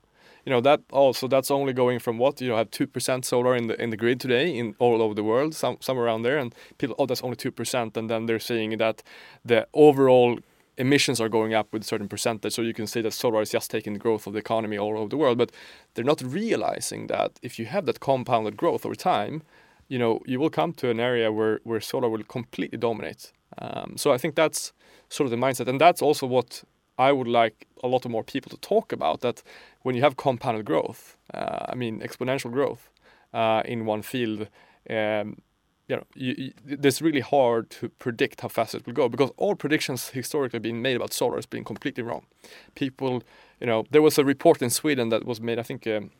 You 0.45 0.51
know 0.51 0.61
that 0.61 0.81
also 0.91 1.27
that's 1.27 1.49
only 1.51 1.73
going 1.73 1.99
from 1.99 2.17
what 2.17 2.41
you 2.41 2.49
know 2.49 2.57
have 2.57 2.69
two 2.71 2.87
percent 2.87 3.25
solar 3.25 3.55
in 3.55 3.67
the 3.67 3.81
in 3.81 3.89
the 3.91 3.97
grid 3.97 4.19
today 4.19 4.57
in 4.57 4.75
all 4.79 5.01
over 5.01 5.13
the 5.13 5.23
world, 5.23 5.55
some 5.55 5.77
somewhere 5.79 6.05
around 6.05 6.23
there, 6.23 6.37
and 6.37 6.53
people 6.77 6.95
oh 6.99 7.05
that's 7.05 7.23
only 7.23 7.35
two 7.37 7.51
percent, 7.51 7.97
and 7.97 8.09
then 8.09 8.25
they're 8.25 8.39
saying 8.39 8.77
that 8.77 9.03
the 9.45 9.67
overall 9.73 10.39
emissions 10.77 11.21
are 11.21 11.29
going 11.29 11.53
up 11.53 11.71
with 11.71 11.83
a 11.83 11.85
certain 11.85 12.07
percentage. 12.09 12.53
So 12.53 12.61
you 12.61 12.73
can 12.73 12.87
say 12.87 13.01
that 13.01 13.13
solar 13.13 13.41
is 13.41 13.51
just 13.51 13.71
taking 13.71 13.93
the 13.93 13.99
growth 13.99 14.27
of 14.27 14.33
the 14.33 14.39
economy 14.39 14.77
all 14.77 14.97
over 14.97 15.09
the 15.09 15.17
world, 15.17 15.37
but 15.37 15.51
they're 15.93 16.03
not 16.03 16.21
realizing 16.21 17.07
that 17.07 17.39
if 17.41 17.59
you 17.59 17.65
have 17.65 17.85
that 17.85 17.99
compounded 17.99 18.57
growth 18.57 18.85
over 18.85 18.95
time, 18.95 19.43
you 19.87 19.99
know 19.99 20.21
you 20.25 20.39
will 20.39 20.49
come 20.49 20.73
to 20.73 20.89
an 20.89 20.99
area 20.99 21.31
where 21.31 21.59
where 21.63 21.81
solar 21.81 22.09
will 22.09 22.23
completely 22.23 22.77
dominate. 22.77 23.31
Um, 23.59 23.93
so 23.97 24.11
I 24.11 24.17
think 24.17 24.35
that's 24.35 24.73
sort 25.09 25.25
of 25.25 25.31
the 25.31 25.45
mindset, 25.45 25.67
and 25.67 25.79
that's 25.79 26.01
also 26.01 26.27
what 26.27 26.63
I 26.97 27.11
would 27.11 27.27
like 27.27 27.67
a 27.83 27.87
lot 27.87 28.05
of 28.05 28.11
more 28.11 28.23
people 28.23 28.49
to 28.51 28.57
talk 28.57 28.91
about. 28.91 29.21
That 29.21 29.43
when 29.83 29.95
you 29.95 30.01
have 30.01 30.15
compounded 30.15 30.65
growth, 30.65 31.17
uh, 31.33 31.65
I 31.71 31.75
mean 31.75 31.99
exponential 32.01 32.51
growth 32.51 32.89
uh, 33.33 33.61
in 33.65 33.85
one 33.85 34.01
field, 34.01 34.47
um, 34.89 35.37
you 35.89 35.95
know, 35.97 36.03
you, 36.15 36.33
you, 36.37 36.51
it's 36.83 37.01
really 37.01 37.19
hard 37.21 37.69
to 37.69 37.89
predict 37.89 38.41
how 38.41 38.47
fast 38.49 38.73
it 38.75 38.85
will 38.85 38.93
go 38.93 39.09
because 39.09 39.31
all 39.37 39.55
predictions 39.55 40.09
historically 40.09 40.59
being 40.59 40.81
made 40.81 40.95
about 40.95 41.13
solar 41.13 41.35
has 41.35 41.45
been 41.45 41.63
completely 41.65 42.03
wrong. 42.03 42.25
People, 42.75 43.21
you 43.59 43.67
know, 43.67 43.83
there 43.91 44.01
was 44.01 44.17
a 44.17 44.23
report 44.23 44.61
in 44.61 44.69
Sweden 44.69 45.09
that 45.09 45.25
was 45.25 45.39
made, 45.41 45.59
I 45.59 45.63
think. 45.63 45.85
Um, 45.87 46.11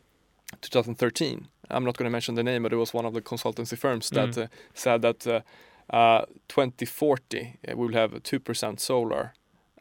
2013. 0.61 1.47
I'm 1.71 1.83
not 1.83 1.97
going 1.97 2.05
to 2.05 2.11
mention 2.11 2.35
the 2.35 2.43
name, 2.43 2.61
but 2.63 2.71
it 2.73 2.75
was 2.75 2.93
one 2.93 3.05
of 3.07 3.13
the 3.13 3.21
consultancy 3.21 3.75
firms 3.75 4.09
that 4.11 4.29
Mm. 4.29 4.43
uh, 4.43 4.47
said 4.75 5.01
that 5.01 5.25
uh, 5.25 5.41
uh, 5.89 6.25
2040 6.47 7.57
uh, 7.67 7.75
we 7.75 7.87
will 7.87 7.93
have 7.95 8.11
2% 8.11 8.79
solar 8.79 9.33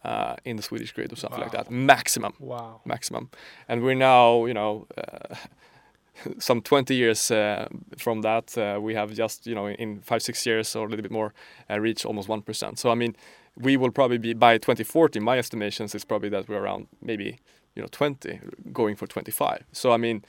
uh, 0.04 0.36
in 0.44 0.56
the 0.56 0.62
Swedish 0.62 0.92
grid 0.92 1.12
or 1.12 1.16
something 1.16 1.40
like 1.40 1.52
that, 1.52 1.70
maximum, 1.70 2.32
Wow. 2.38 2.80
maximum. 2.84 3.30
And 3.68 3.82
we're 3.82 3.94
now, 3.94 4.46
you 4.46 4.54
know, 4.54 4.86
uh, 4.96 5.34
some 6.38 6.60
20 6.60 6.94
years 6.94 7.30
uh, 7.30 7.68
from 7.98 8.22
that, 8.22 8.56
uh, 8.58 8.80
we 8.80 8.94
have 8.94 9.12
just, 9.14 9.46
you 9.46 9.54
know, 9.54 9.68
in 9.68 10.00
five, 10.00 10.22
six 10.22 10.44
years 10.46 10.76
or 10.76 10.86
a 10.86 10.88
little 10.88 11.02
bit 11.02 11.10
more, 11.12 11.32
uh, 11.70 11.80
reached 11.80 12.04
almost 12.04 12.28
1%. 12.28 12.78
So, 12.78 12.90
I 12.90 12.94
mean, 12.94 13.16
we 13.56 13.76
will 13.76 13.90
probably 13.90 14.18
be 14.18 14.32
by 14.34 14.58
2040, 14.58 15.20
my 15.20 15.38
estimations 15.38 15.94
is 15.94 16.04
probably 16.04 16.28
that 16.30 16.48
we're 16.48 16.58
around 16.60 16.86
maybe, 17.00 17.38
you 17.74 17.82
know, 17.82 17.88
20, 17.90 18.40
going 18.72 18.96
for 18.96 19.06
25. 19.06 19.64
So, 19.72 19.92
I 19.92 19.96
mean, 19.96 20.24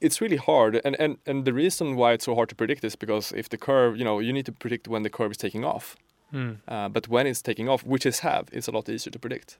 it's 0.00 0.20
really 0.20 0.36
hard 0.36 0.78
and, 0.84 0.94
and 1.00 1.16
and 1.24 1.46
the 1.46 1.52
reason 1.54 1.96
why 1.96 2.12
it's 2.12 2.26
so 2.26 2.34
hard 2.34 2.50
to 2.50 2.54
predict 2.54 2.84
is 2.84 2.94
because 2.96 3.32
if 3.32 3.48
the 3.48 3.56
curve 3.56 3.96
you 3.96 4.04
know 4.04 4.18
you 4.18 4.30
need 4.30 4.44
to 4.44 4.52
predict 4.52 4.86
when 4.86 5.02
the 5.02 5.08
curve 5.08 5.30
is 5.30 5.38
taking 5.38 5.64
off 5.64 5.96
Mm. 6.32 6.56
uh, 6.66 6.88
but 6.88 7.08
when 7.08 7.26
it's 7.26 7.40
taking 7.40 7.68
off 7.68 7.84
which 7.84 8.04
is 8.04 8.20
have 8.20 8.48
it's 8.52 8.66
a 8.68 8.72
lot 8.72 8.88
easier 8.88 9.12
to 9.12 9.18
predict 9.18 9.58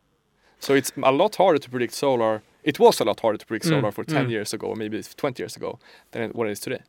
so 0.58 0.74
it's 0.74 0.90
a 1.02 1.12
lot 1.12 1.36
harder 1.36 1.58
to 1.58 1.70
predict 1.70 1.94
solar 1.94 2.42
it 2.66 2.80
was 2.80 3.00
a 3.00 3.04
lot 3.04 3.20
harder 3.20 3.38
to 3.38 3.46
predict 3.46 3.66
Mm, 3.66 3.68
solar 3.68 3.92
for 3.92 4.04
10 4.04 4.26
mm. 4.26 4.30
years 4.30 4.52
ago, 4.52 4.66
or 4.66 4.76
maybe 4.76 5.00
20 5.00 5.40
years 5.40 5.56
ago, 5.56 5.78
than 6.10 6.30
what 6.30 6.48
it 6.48 6.50
is 6.50 6.60
today. 6.60 6.80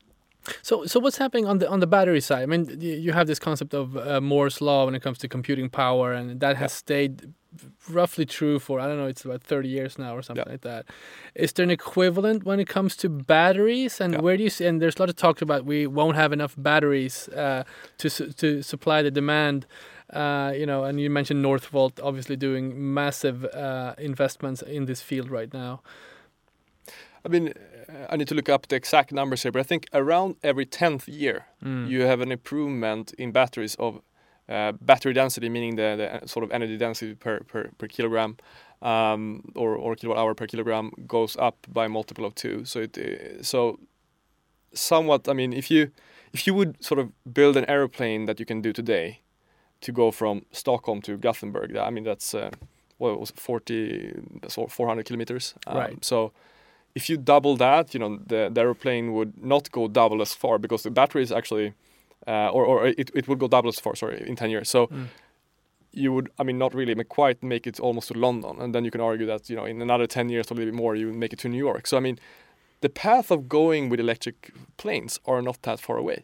So, 0.62 0.86
so 0.86 1.00
what's 1.00 1.18
happening 1.18 1.46
on 1.46 1.60
the 1.60 1.70
on 1.70 1.80
the 1.80 1.88
battery 1.88 2.22
side? 2.22 2.44
I 2.44 2.46
mean, 2.46 2.80
you 2.80 3.14
have 3.14 3.28
this 3.28 3.40
concept 3.40 3.74
of 3.74 3.98
uh, 3.98 4.22
Moore's 4.22 4.62
law 4.62 4.86
when 4.86 4.96
it 4.96 5.02
comes 5.02 5.18
to 5.20 5.28
computing 5.28 5.70
power, 5.70 6.14
and 6.14 6.40
that 6.40 6.58
has 6.58 6.72
stayed 6.74 7.34
roughly 7.90 8.26
true 8.26 8.60
for 8.60 8.80
I 8.80 8.88
don't 8.88 8.98
know, 8.98 9.08
it's 9.08 9.26
about 9.26 9.42
thirty 9.42 9.70
years 9.70 9.98
now 9.98 10.16
or 10.16 10.22
something 10.22 10.46
Yeah. 10.46 10.52
like 10.54 10.62
that. 10.62 10.86
Is 11.36 11.52
there 11.54 11.64
an 11.64 11.72
equivalent 11.72 12.44
when 12.44 12.60
it 12.60 12.68
comes 12.68 12.96
to 12.98 13.10
batteries? 13.10 14.00
And 14.02 14.14
Yeah. 14.14 14.22
where 14.22 14.38
do 14.38 14.44
you 14.44 14.50
see? 14.50 14.66
And 14.68 14.82
there's 14.82 14.96
a 14.98 15.02
lot 15.02 15.10
of 15.10 15.16
talk 15.16 15.42
about 15.42 15.66
we 15.66 15.88
won't 15.88 16.16
have 16.16 16.32
enough 16.34 16.54
batteries 16.58 17.30
uh, 17.30 17.64
to 17.98 18.10
su- 18.10 18.32
to 18.34 18.62
supply 18.62 19.02
the 19.02 19.12
demand. 19.12 19.66
Uh, 20.14 20.54
you 20.56 20.66
know, 20.66 20.86
and 20.86 21.02
you 21.02 21.10
mentioned 21.10 21.44
Northvolt 21.44 22.00
obviously 22.02 22.38
doing 22.38 22.94
massive 22.94 23.44
uh, 23.46 23.94
investments 23.98 24.62
in 24.62 24.86
this 24.86 25.02
field 25.02 25.30
right 25.30 25.54
now. 25.54 25.82
I 27.26 27.30
mean, 27.30 27.54
I 28.10 28.16
need 28.18 28.28
to 28.28 28.36
look 28.36 28.50
up 28.50 28.68
the 28.68 28.76
exact 28.76 29.12
numbers 29.12 29.44
here, 29.44 29.52
but 29.52 29.60
I 29.60 29.64
think 29.64 29.88
around 29.94 30.36
every 30.44 30.66
10th 30.66 31.08
year, 31.08 31.46
Mm. 31.64 31.88
you 31.90 32.02
have 32.08 32.22
an 32.22 32.32
improvement 32.32 33.14
in 33.18 33.32
batteries 33.32 33.76
of 33.80 34.02
uh, 34.50 34.72
battery 34.82 35.14
density, 35.14 35.50
meaning 35.50 35.76
the, 35.76 36.20
the 36.22 36.28
sort 36.28 36.44
of 36.46 36.52
energy 36.52 36.78
density 36.78 37.16
per, 37.16 37.40
per, 37.42 37.70
per 37.78 37.88
kilogram 37.88 38.38
um, 38.82 39.42
or, 39.56 39.76
or 39.76 39.96
kilowatt 39.96 40.20
hour 40.20 40.34
per 40.36 40.48
kilogram 40.48 40.92
goes 41.08 41.36
up 41.38 41.56
by 41.68 41.86
a 41.86 41.90
multiple 41.90 42.26
of 42.26 42.34
two. 42.36 42.64
So 42.66 42.80
it 42.82 42.98
uh, 42.98 43.44
so 43.44 43.80
somewhat. 44.74 45.28
I 45.28 45.34
mean, 45.34 45.54
if 45.54 45.70
you 45.72 45.92
if 46.34 46.48
you 46.48 46.54
would 46.54 46.84
sort 46.84 47.00
of 47.00 47.12
build 47.34 47.58
an 47.58 47.66
aeroplane 47.68 48.26
that 48.26 48.40
you 48.40 48.46
can 48.46 48.62
do 48.62 48.72
today 48.74 49.20
to 49.82 49.92
go 49.92 50.12
from 50.12 50.42
Stockholm 50.52 51.02
to 51.02 51.18
Gothenburg, 51.18 51.76
I 51.76 51.90
mean 51.90 52.04
that's 52.04 52.34
uh, 52.34 52.50
what 53.00 53.20
was 53.20 53.30
it, 53.32 53.40
40 53.40 54.14
so 54.48 54.68
400 54.68 55.06
kilometers. 55.06 55.56
Um, 55.68 55.78
Right. 55.78 56.06
So 56.06 56.32
if 56.98 57.04
you 57.10 57.18
double 57.34 57.54
that, 57.58 57.86
you 57.94 58.00
know 58.04 58.12
the, 58.32 58.40
the 58.54 58.62
aeroplane 58.62 59.06
would 59.16 59.32
not 59.54 59.64
go 59.78 59.88
double 60.02 60.20
as 60.22 60.34
far 60.44 60.58
because 60.66 60.82
the 60.88 60.92
battery 61.00 61.24
is 61.28 61.32
actually, 61.32 61.68
uh, 62.34 62.50
or 62.56 62.64
or 62.72 62.78
it, 63.02 63.08
it 63.20 63.26
would 63.28 63.40
go 63.40 63.48
double 63.48 63.70
as 63.70 63.80
far. 63.80 63.96
Sorry, 63.96 64.18
in 64.30 64.36
10 64.36 64.50
years. 64.50 64.70
So 64.70 64.88
Mm. 64.88 65.08
you 66.04 66.14
would, 66.14 66.28
I 66.40 66.44
mean, 66.44 66.58
not 66.58 66.74
really 66.74 66.96
ma- 66.96 67.16
quite 67.22 67.38
make 67.54 67.66
it 67.70 67.80
almost 67.80 68.08
to 68.12 68.14
London, 68.20 68.56
and 68.62 68.74
then 68.74 68.84
you 68.86 68.92
can 68.92 69.02
argue 69.02 69.26
that 69.28 69.50
you 69.50 69.56
know 69.58 69.66
in 69.72 69.82
another 69.82 70.08
10 70.08 70.30
years 70.30 70.46
or 70.52 70.54
a 70.54 70.58
little 70.58 70.72
bit 70.72 70.78
more, 70.84 70.96
you 71.00 71.06
would 71.08 71.20
make 71.20 71.34
it 71.34 71.40
to 71.42 71.50
New 71.50 71.64
York. 71.70 71.88
So 71.88 71.98
I 71.98 72.02
mean, 72.02 72.18
the 72.82 72.90
path 72.90 73.32
of 73.32 73.40
going 73.50 73.90
with 73.92 74.00
electric 74.00 74.52
planes 74.78 75.20
are 75.26 75.42
not 75.42 75.58
that 75.62 75.80
far 75.80 75.98
away. 75.98 76.20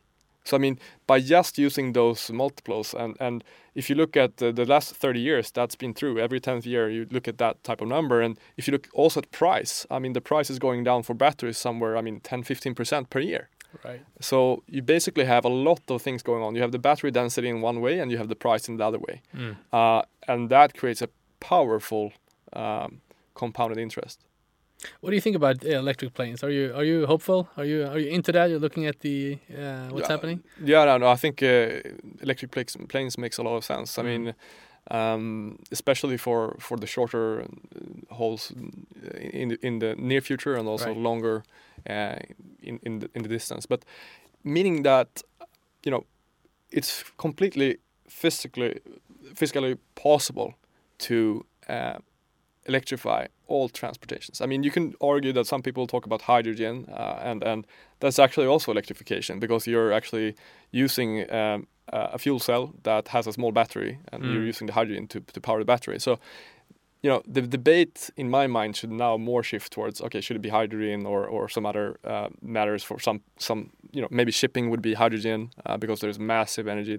So 0.46 0.58
I 0.58 0.60
mean, 0.60 0.78
by 1.08 1.20
just 1.22 1.58
using 1.58 1.94
those 1.94 2.30
multiples, 2.34 2.94
and 2.94 3.16
and 3.20 3.44
if 3.76 3.90
you 3.90 3.96
look 3.96 4.18
at 4.18 4.38
the, 4.38 4.52
the 4.52 4.66
last 4.66 4.96
30 4.96 5.20
years, 5.20 5.52
that's 5.52 5.76
been 5.76 5.94
true. 5.94 6.20
Every 6.20 6.40
10th 6.40 6.66
year, 6.66 6.90
you 6.90 7.08
look 7.12 7.28
at 7.28 7.38
that 7.38 7.64
type 7.64 7.82
of 7.82 7.88
number, 7.88 8.22
and 8.22 8.38
if 8.58 8.68
you 8.68 8.72
look 8.74 8.88
also 8.94 9.20
at 9.22 9.32
price, 9.32 9.88
I 9.90 10.00
mean, 10.00 10.14
the 10.14 10.22
price 10.22 10.50
is 10.54 10.60
going 10.60 10.84
down 10.84 11.04
for 11.04 11.16
batteries 11.16 11.58
somewhere, 11.58 11.98
I 11.98 12.02
mean, 12.02 12.20
10, 12.20 12.44
15 12.44 12.76
percent 12.76 13.10
per 13.10 13.20
year. 13.20 13.50
Right. 13.84 14.02
So 14.22 14.62
you 14.68 14.84
basically 14.84 15.26
have 15.26 15.46
a 15.46 15.50
lot 15.50 15.82
of 15.90 16.02
things 16.04 16.22
going 16.24 16.44
on. 16.44 16.54
You 16.56 16.62
have 16.62 16.72
the 16.72 16.78
battery 16.80 17.10
density 17.12 17.50
in 17.50 17.62
one 17.62 17.82
way, 17.82 18.00
and 18.00 18.12
you 18.12 18.18
have 18.20 18.28
the 18.28 18.36
price 18.36 18.70
in 18.70 18.78
the 18.78 18.86
other 18.86 19.00
way, 19.00 19.22
Mm. 19.36 19.56
uh, 19.72 20.02
and 20.28 20.50
that 20.50 20.74
creates 20.78 21.02
a 21.02 21.08
powerful 21.40 22.12
um, 22.54 23.02
compounded 23.34 23.78
interest. 23.80 24.20
What 25.02 25.10
do 25.12 25.16
you 25.16 25.22
think 25.22 25.36
about 25.36 25.64
uh, 25.66 25.70
electric 25.70 26.14
planes? 26.14 26.44
Are 26.44 26.52
you 26.52 26.74
are 26.76 26.84
you 26.86 27.06
hopeful? 27.06 27.48
Are 27.58 27.66
you 27.66 27.86
are 27.88 28.00
you 28.00 28.10
into 28.10 28.32
that? 28.32 28.50
You're 28.50 28.60
looking 28.62 28.86
at 28.88 29.00
the 29.00 29.38
uh, 29.50 29.90
what's 29.94 30.08
Yeah. 30.10 30.16
happening. 30.16 30.42
Yeah, 30.66 30.86
no, 30.86 30.98
no. 30.98 31.08
I 31.08 31.18
think 31.18 31.42
uh, 31.42 31.82
electric 32.22 32.52
planes, 32.52 32.78
planes 32.88 33.18
makes 33.18 33.38
a 33.40 33.44
lot 33.44 33.56
of 33.58 33.64
sense. 33.64 34.02
I 34.02 34.04
Mm. 34.04 34.08
mean, 34.08 34.34
um, 34.92 35.58
especially 35.72 36.18
for 36.18 36.56
for 36.60 36.78
the 36.78 36.88
shorter 36.88 37.42
uh, 37.42 38.16
hauls 38.16 38.52
in 39.34 39.50
the, 39.50 39.58
in 39.62 39.80
the 39.80 39.96
near 39.98 40.22
future 40.22 40.56
and 40.60 40.68
also 40.68 40.86
Right. 40.88 40.98
longer 41.04 41.44
uh, 41.90 42.16
in 42.62 42.80
in 42.84 43.00
the, 43.00 43.08
in 43.16 43.24
the 43.24 43.30
distance. 43.30 43.68
But 43.70 43.86
meaning 44.44 44.84
that 44.84 45.08
you 45.86 45.92
know 45.92 46.04
it's 46.72 47.04
completely 47.18 47.78
physically 48.08 48.80
physically 49.36 49.78
possible 49.96 50.54
to 50.98 51.46
uh, 51.70 51.98
electrify 52.66 53.28
all 53.48 53.70
transportations. 53.70 54.42
I 54.42 54.46
mean, 54.46 54.64
you 54.64 54.72
can 54.72 54.94
argue 55.00 55.34
that 55.34 55.48
some 55.48 55.62
people 55.62 55.88
talk 55.88 56.06
about 56.06 56.22
hydrogen, 56.22 56.86
uh, 56.90 57.20
and 57.30 57.44
and 57.44 57.68
that's 58.00 58.20
actually 58.20 58.48
also 58.48 58.72
electrification 58.72 59.40
because 59.40 59.68
you're 59.72 59.92
actually 59.94 60.36
using 60.72 61.32
um, 61.32 61.68
a 61.88 62.18
fuel 62.18 62.40
cell 62.40 62.74
that 62.84 63.08
has 63.10 63.28
a 63.28 63.32
small 63.32 63.52
battery, 63.52 63.98
and 64.12 64.24
Mm. 64.24 64.34
you're 64.34 64.48
using 64.50 64.68
the 64.68 64.74
hydrogen 64.74 65.08
to 65.08 65.20
to 65.34 65.42
power 65.42 65.60
the 65.60 65.66
battery. 65.66 66.00
So, 66.00 66.20
you 67.04 67.10
know, 67.12 67.22
the 67.34 67.42
debate 67.42 68.10
in 68.16 68.30
my 68.30 68.48
mind 68.48 68.76
should 68.78 68.92
now 68.92 69.18
more 69.18 69.44
shift 69.44 69.72
towards 69.74 70.02
okay, 70.02 70.22
should 70.22 70.38
it 70.38 70.42
be 70.42 70.50
hydrogen 70.50 71.06
or 71.06 71.28
or 71.28 71.50
some 71.50 71.70
other 71.70 71.98
uh, 72.04 72.28
matters 72.42 72.84
for 72.84 73.00
some 73.00 73.20
some 73.38 73.70
you 73.92 74.02
know 74.02 74.08
maybe 74.10 74.32
shipping 74.32 74.70
would 74.70 74.82
be 74.82 74.94
hydrogen 74.94 75.50
uh, 75.66 75.78
because 75.78 76.00
there's 76.00 76.20
massive 76.20 76.68
energy 76.72 76.98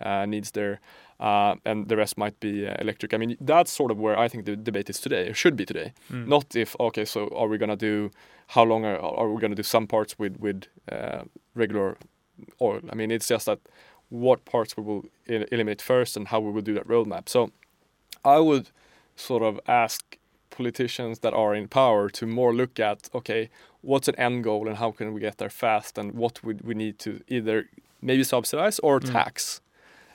uh, 0.00 0.26
needs 0.26 0.50
there 0.50 0.78
uh, 1.20 1.54
and 1.64 1.88
the 1.88 1.96
rest 1.96 2.16
might 2.18 2.38
be 2.40 2.66
uh, 2.66 2.74
electric. 2.80 3.12
I 3.14 3.16
mean, 3.16 3.36
that's 3.40 3.72
sort 3.72 3.90
of 3.90 3.98
where 3.98 4.18
I 4.18 4.28
think 4.28 4.44
the 4.44 4.56
debate 4.56 4.88
is 4.90 5.00
today, 5.00 5.28
or 5.28 5.34
should 5.34 5.56
be 5.56 5.64
today. 5.66 5.92
Mm. 6.12 6.26
Not 6.28 6.54
if 6.56 6.76
okay, 6.78 7.04
so 7.04 7.28
are 7.34 7.48
we 7.48 7.58
gonna 7.58 7.76
do 7.76 8.10
how 8.48 8.64
long 8.64 8.84
are, 8.84 8.98
are 8.98 9.28
we 9.30 9.40
gonna 9.40 9.54
do 9.54 9.62
some 9.62 9.86
parts 9.86 10.18
with 10.18 10.36
with 10.38 10.66
uh, 10.92 11.22
regular 11.54 11.96
oil? 12.60 12.80
I 12.90 12.94
mean, 12.94 13.10
it's 13.10 13.28
just 13.28 13.46
that 13.46 13.58
what 14.10 14.44
parts 14.44 14.76
we 14.76 14.82
will 14.82 15.04
el- 15.28 15.44
eliminate 15.52 15.82
first 15.82 16.16
and 16.16 16.28
how 16.28 16.40
we 16.40 16.50
will 16.52 16.62
do 16.62 16.74
that 16.74 16.86
roadmap. 16.88 17.28
So 17.28 17.50
I 18.24 18.38
would 18.38 18.70
sort 19.16 19.42
of 19.42 19.60
ask 19.66 20.16
politicians 20.50 21.18
that 21.20 21.34
are 21.34 21.54
in 21.54 21.68
power 21.68 22.08
to 22.10 22.26
more 22.26 22.54
look 22.54 22.80
at 22.80 23.08
okay, 23.14 23.50
what's 23.82 24.08
an 24.08 24.14
end 24.16 24.44
goal 24.44 24.68
and 24.68 24.76
how 24.78 24.90
can 24.92 25.12
we 25.14 25.20
get 25.20 25.38
there 25.38 25.50
fast 25.50 25.98
and 25.98 26.12
what 26.12 26.42
would 26.44 26.60
we 26.62 26.74
need 26.74 26.98
to 27.00 27.20
either 27.28 27.68
maybe 28.00 28.24
subsidize 28.24 28.78
or 28.80 29.00
Mm. 29.00 29.12
tax. 29.12 29.60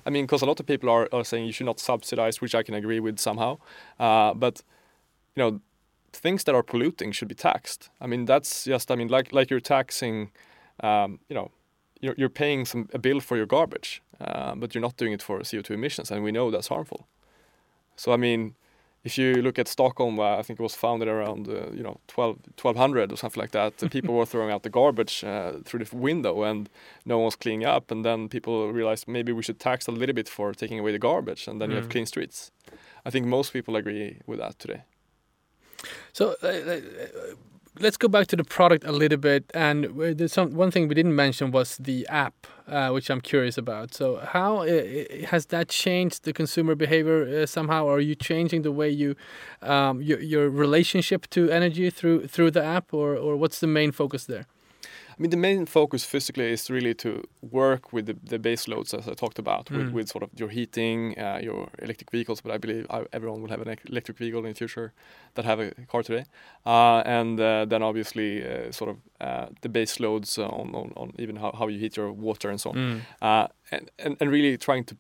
I 0.06 0.10
mean, 0.10 0.26
because 0.26 0.42
a 0.42 0.46
lot 0.46 0.60
of 0.60 0.66
people 0.66 0.90
are, 0.90 1.08
are 1.12 1.24
saying 1.24 1.46
you 1.46 1.52
should 1.54 1.66
not 1.66 1.80
subsidize, 1.80 2.42
which 2.42 2.56
I 2.56 2.64
can 2.64 2.76
agree 2.76 3.00
with 3.00 3.20
somehow. 3.20 3.58
Uh, 4.00 4.34
but 4.34 4.62
you 5.36 5.44
know, 5.44 5.60
things 6.12 6.44
that 6.44 6.56
are 6.56 6.64
polluting 6.64 7.12
should 7.12 7.28
be 7.28 7.36
taxed. 7.36 7.90
I 8.00 8.08
mean, 8.08 8.26
that's 8.26 8.66
just 8.66 8.92
I 8.92 8.96
mean, 8.96 9.08
like 9.08 9.34
like 9.34 9.50
you're 9.50 9.60
taxing, 9.60 10.32
um, 10.82 11.20
you 11.30 11.36
know, 11.36 11.52
you're 12.02 12.16
you're 12.18 12.30
paying 12.30 12.66
some 12.66 12.90
a 12.94 13.00
bill 13.00 13.20
for 13.20 13.38
your 13.38 13.46
garbage, 13.46 14.02
uh, 14.20 14.56
but 14.56 14.74
you're 14.74 14.82
not 14.82 14.98
doing 14.98 15.14
it 15.14 15.22
for 15.22 15.40
CO2 15.40 15.72
emissions, 15.72 16.12
and 16.12 16.24
we 16.24 16.32
know 16.32 16.52
that's 16.52 16.68
harmful. 16.68 17.08
So 17.96 18.12
I 18.12 18.18
mean, 18.18 18.56
if 19.04 19.18
you 19.18 19.42
look 19.42 19.60
at 19.60 19.68
Stockholm, 19.68 20.20
uh, 20.20 20.38
I 20.38 20.44
think 20.44 20.60
it 20.60 20.64
was 20.64 20.76
founded 20.76 21.08
around 21.08 21.48
uh, 21.48 21.72
you 21.74 21.84
know 21.84 22.00
12, 22.08 22.38
1200 22.62 23.12
or 23.12 23.18
something 23.18 23.42
like 23.42 23.52
that. 23.52 23.74
People 23.92 24.16
were 24.16 24.26
throwing 24.26 24.52
out 24.52 24.64
the 24.64 24.70
garbage 24.70 25.24
uh, 25.24 25.54
through 25.66 25.84
the 25.86 25.96
window, 25.96 26.44
and 26.44 26.70
no 27.06 27.18
one 27.18 27.26
was 27.26 27.36
cleaning 27.36 27.66
up. 27.68 27.92
And 27.92 28.04
then 28.06 28.30
people 28.30 28.72
realized 28.72 29.08
maybe 29.08 29.32
we 29.34 29.44
should 29.44 29.60
tax 29.60 29.88
a 29.88 29.92
little 29.92 30.16
bit 30.16 30.30
for 30.30 30.54
taking 30.54 30.80
away 30.80 30.92
the 30.94 31.00
garbage, 31.00 31.48
and 31.48 31.60
then 31.60 31.70
you 31.70 31.76
have 31.76 31.88
Mm. 31.88 31.92
clean 31.92 32.06
streets. 32.06 32.52
I 33.06 33.10
think 33.10 33.26
most 33.28 33.52
people 33.54 33.76
agree 33.76 34.20
with 34.26 34.40
that 34.40 34.58
today. 34.60 34.84
So 36.14 36.36
uh, 36.42 36.48
uh, 36.48 37.36
let's 37.80 37.98
go 37.98 38.08
back 38.08 38.28
to 38.28 38.36
the 38.36 38.44
product 38.44 38.84
a 38.86 38.92
little 38.92 39.18
bit. 39.18 39.50
And 39.54 39.86
there's 40.18 40.34
some 40.34 40.54
one 40.54 40.72
thing 40.72 40.88
we 40.88 40.96
didn't 40.96 41.16
mention 41.16 41.52
was 41.52 41.78
the 41.78 42.08
app, 42.08 42.48
uh, 42.68 42.90
which 42.90 43.10
I'm 43.10 43.22
curious 43.22 43.58
about. 43.58 43.94
So 43.94 44.18
how 44.18 44.58
uh, 44.58 44.64
uh, 44.64 45.26
has 45.28 45.48
that 45.48 45.70
changed 45.70 46.24
the 46.24 46.34
consumer 46.34 46.76
behavior 46.76 47.44
uh, 47.44 47.46
somehow? 47.46 47.88
Are 47.88 48.00
you 48.00 48.16
changing 48.16 48.62
the 48.62 48.72
way 48.72 48.90
you 48.90 49.16
um, 49.62 50.02
your 50.02 50.20
your 50.20 50.50
relationship 50.50 51.30
to 51.32 51.50
energy 51.50 51.90
through 51.90 52.28
through 52.28 52.52
the 52.52 52.64
app, 52.64 52.94
or 52.94 53.16
or 53.16 53.36
what's 53.36 53.60
the 53.60 53.68
main 53.68 53.92
focus 53.92 54.26
there? 54.26 54.46
I 55.18 55.22
mean, 55.22 55.30
the 55.30 55.38
main 55.38 55.66
focus 55.66 56.04
physically 56.04 56.52
is 56.52 56.70
really 56.70 56.94
to 56.96 57.24
work 57.42 57.94
with 57.94 58.06
the, 58.08 58.16
the 58.24 58.40
base 58.40 58.68
loads, 58.68 58.94
as 58.94 59.08
I 59.08 59.14
talked 59.14 59.40
about, 59.40 59.70
with, 59.70 59.88
Mm. 59.90 59.94
with 59.94 60.10
sort 60.10 60.24
of 60.24 60.30
your 60.36 60.50
heating, 60.50 61.18
uh, 61.20 61.40
your 61.42 61.70
electric 61.80 62.12
vehicles. 62.12 62.42
But 62.42 62.52
I 62.52 62.58
believe 62.58 62.88
everyone 63.12 63.42
will 63.42 63.50
have 63.50 63.62
an 63.62 63.78
electric 63.90 64.18
vehicle 64.18 64.40
in 64.46 64.54
the 64.54 64.58
future 64.58 64.92
that 65.36 65.46
have 65.46 65.60
a 65.60 65.72
car 65.92 66.04
today. 66.04 66.26
Uh, 66.66 67.02
and 67.06 67.40
uh, 67.40 67.66
then 67.66 67.84
obviously, 67.84 68.44
uh, 68.44 68.72
sort 68.72 68.90
of 68.90 68.98
uh, 69.22 69.48
the 69.62 69.70
base 69.70 70.00
loads 70.00 70.38
on, 70.38 70.74
on, 70.74 70.92
on 70.96 71.12
even 71.20 71.36
how, 71.36 71.52
how 71.52 71.68
you 71.68 71.80
heat 71.80 71.96
your 71.98 72.12
water 72.12 72.50
and 72.50 72.60
so 72.60 72.70
on. 72.72 72.76
Mm. 72.76 73.02
Uh, 73.22 73.48
and, 73.72 73.92
and, 74.00 74.18
and 74.20 74.32
really 74.32 74.58
trying 74.58 74.84
to 74.86 74.96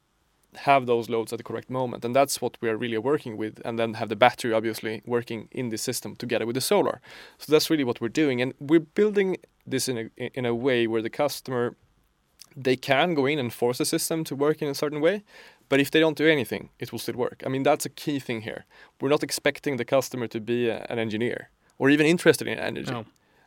have 0.55 0.85
those 0.85 1.09
loads 1.09 1.33
at 1.33 1.37
the 1.37 1.43
correct 1.43 1.69
moment. 1.69 2.05
And 2.05 2.15
that's 2.15 2.39
what 2.39 2.57
we 2.61 2.69
are 2.69 2.77
really 2.77 2.99
working 2.99 3.37
with. 3.37 3.59
And 3.65 3.79
then 3.79 3.95
have 3.95 4.09
the 4.09 4.15
battery 4.15 4.53
obviously 4.53 5.01
working 5.05 5.47
in 5.51 5.69
the 5.69 5.77
system 5.77 6.15
together 6.15 6.45
with 6.45 6.53
the 6.53 6.61
solar. 6.61 7.01
So 7.39 7.51
that's 7.51 7.71
really 7.71 7.83
what 7.83 7.99
we're 7.99 8.09
doing. 8.09 8.39
And 8.39 8.53
we're 8.59 8.79
building 8.93 9.37
this 9.65 9.87
in 9.87 9.97
a, 10.17 10.37
in 10.37 10.45
a 10.45 10.53
way 10.53 10.87
where 10.87 11.01
the 11.01 11.09
customer, 11.09 11.75
they 12.55 12.75
can 12.75 13.13
go 13.13 13.25
in 13.25 13.39
and 13.39 13.51
force 13.53 13.77
the 13.77 13.85
system 13.85 14.23
to 14.23 14.35
work 14.35 14.61
in 14.61 14.67
a 14.67 14.75
certain 14.75 15.01
way. 15.01 15.23
But 15.69 15.79
if 15.79 15.89
they 15.89 15.99
don't 15.99 16.17
do 16.17 16.27
anything, 16.27 16.69
it 16.79 16.91
will 16.91 16.99
still 16.99 17.15
work. 17.15 17.41
I 17.45 17.49
mean, 17.49 17.63
that's 17.63 17.85
a 17.85 17.89
key 17.89 18.19
thing 18.19 18.41
here. 18.41 18.65
We're 18.99 19.09
not 19.09 19.23
expecting 19.23 19.77
the 19.77 19.85
customer 19.85 20.27
to 20.27 20.39
be 20.39 20.69
a, 20.69 20.85
an 20.89 20.99
engineer 20.99 21.49
or 21.79 21.89
even 21.89 22.05
interested 22.05 22.47
in 22.47 22.59
energy. 22.59 22.91
No. 22.91 23.05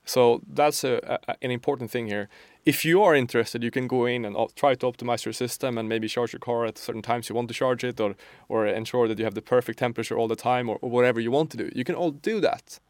So 0.09 0.41
that's 0.47 0.85
a, 0.85 1.21
a, 1.29 1.35
an 1.43 1.51
important 1.51 1.91
thing 1.91 2.07
here. 2.07 2.29
If 2.64 2.85
you 2.85 3.03
are 3.03 3.14
interested, 3.14 3.62
you 3.62 3.71
can 3.71 3.87
go 3.87 4.07
in 4.07 4.25
and 4.25 4.37
op- 4.37 4.55
try 4.55 4.75
to 4.75 4.87
optimize 4.87 5.25
your 5.25 5.33
system 5.33 5.79
and 5.79 5.89
maybe 5.89 6.09
charge 6.09 6.33
your 6.33 6.41
car 6.41 6.64
at 6.64 6.79
certain 6.79 7.03
times 7.03 7.29
you 7.29 7.35
want 7.35 7.49
to 7.49 7.55
charge 7.55 7.85
it, 7.85 8.01
or 8.01 8.14
or 8.49 8.67
ensure 8.67 9.09
that 9.09 9.19
you 9.19 9.25
have 9.25 9.35
the 9.35 9.43
perfect 9.43 9.79
temperature 9.79 10.17
all 10.17 10.29
the 10.29 10.37
time, 10.37 10.69
or, 10.69 10.79
or 10.81 10.91
whatever 10.91 11.21
you 11.21 11.33
want 11.33 11.51
to 11.51 11.57
do. 11.57 11.71
You 11.75 11.85
can 11.85 11.97
all 11.97 12.12
do 12.12 12.41
that. 12.41 12.81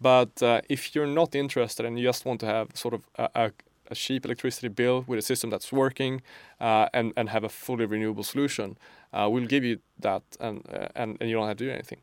But 0.00 0.42
uh, 0.42 0.60
if 0.68 0.94
you're 0.94 1.06
not 1.06 1.34
interested 1.34 1.86
and 1.86 1.98
you 1.98 2.04
just 2.04 2.24
want 2.24 2.40
to 2.40 2.46
have 2.46 2.68
sort 2.74 2.94
of 2.94 3.06
a, 3.16 3.28
a, 3.34 3.52
a 3.90 3.94
cheap 3.94 4.24
electricity 4.24 4.68
bill 4.68 5.04
with 5.06 5.18
a 5.18 5.22
system 5.22 5.50
that's 5.50 5.72
working 5.72 6.22
uh, 6.60 6.88
and 6.92 7.12
and 7.16 7.28
have 7.28 7.44
a 7.44 7.48
fully 7.48 7.86
renewable 7.86 8.24
solution, 8.24 8.76
uh, 9.12 9.28
we'll 9.30 9.46
give 9.46 9.64
you 9.64 9.78
that, 10.00 10.22
and, 10.40 10.62
uh, 10.72 10.88
and 10.94 11.16
and 11.20 11.30
you 11.30 11.36
don't 11.36 11.48
have 11.48 11.56
to 11.56 11.64
do 11.64 11.70
anything. 11.70 12.00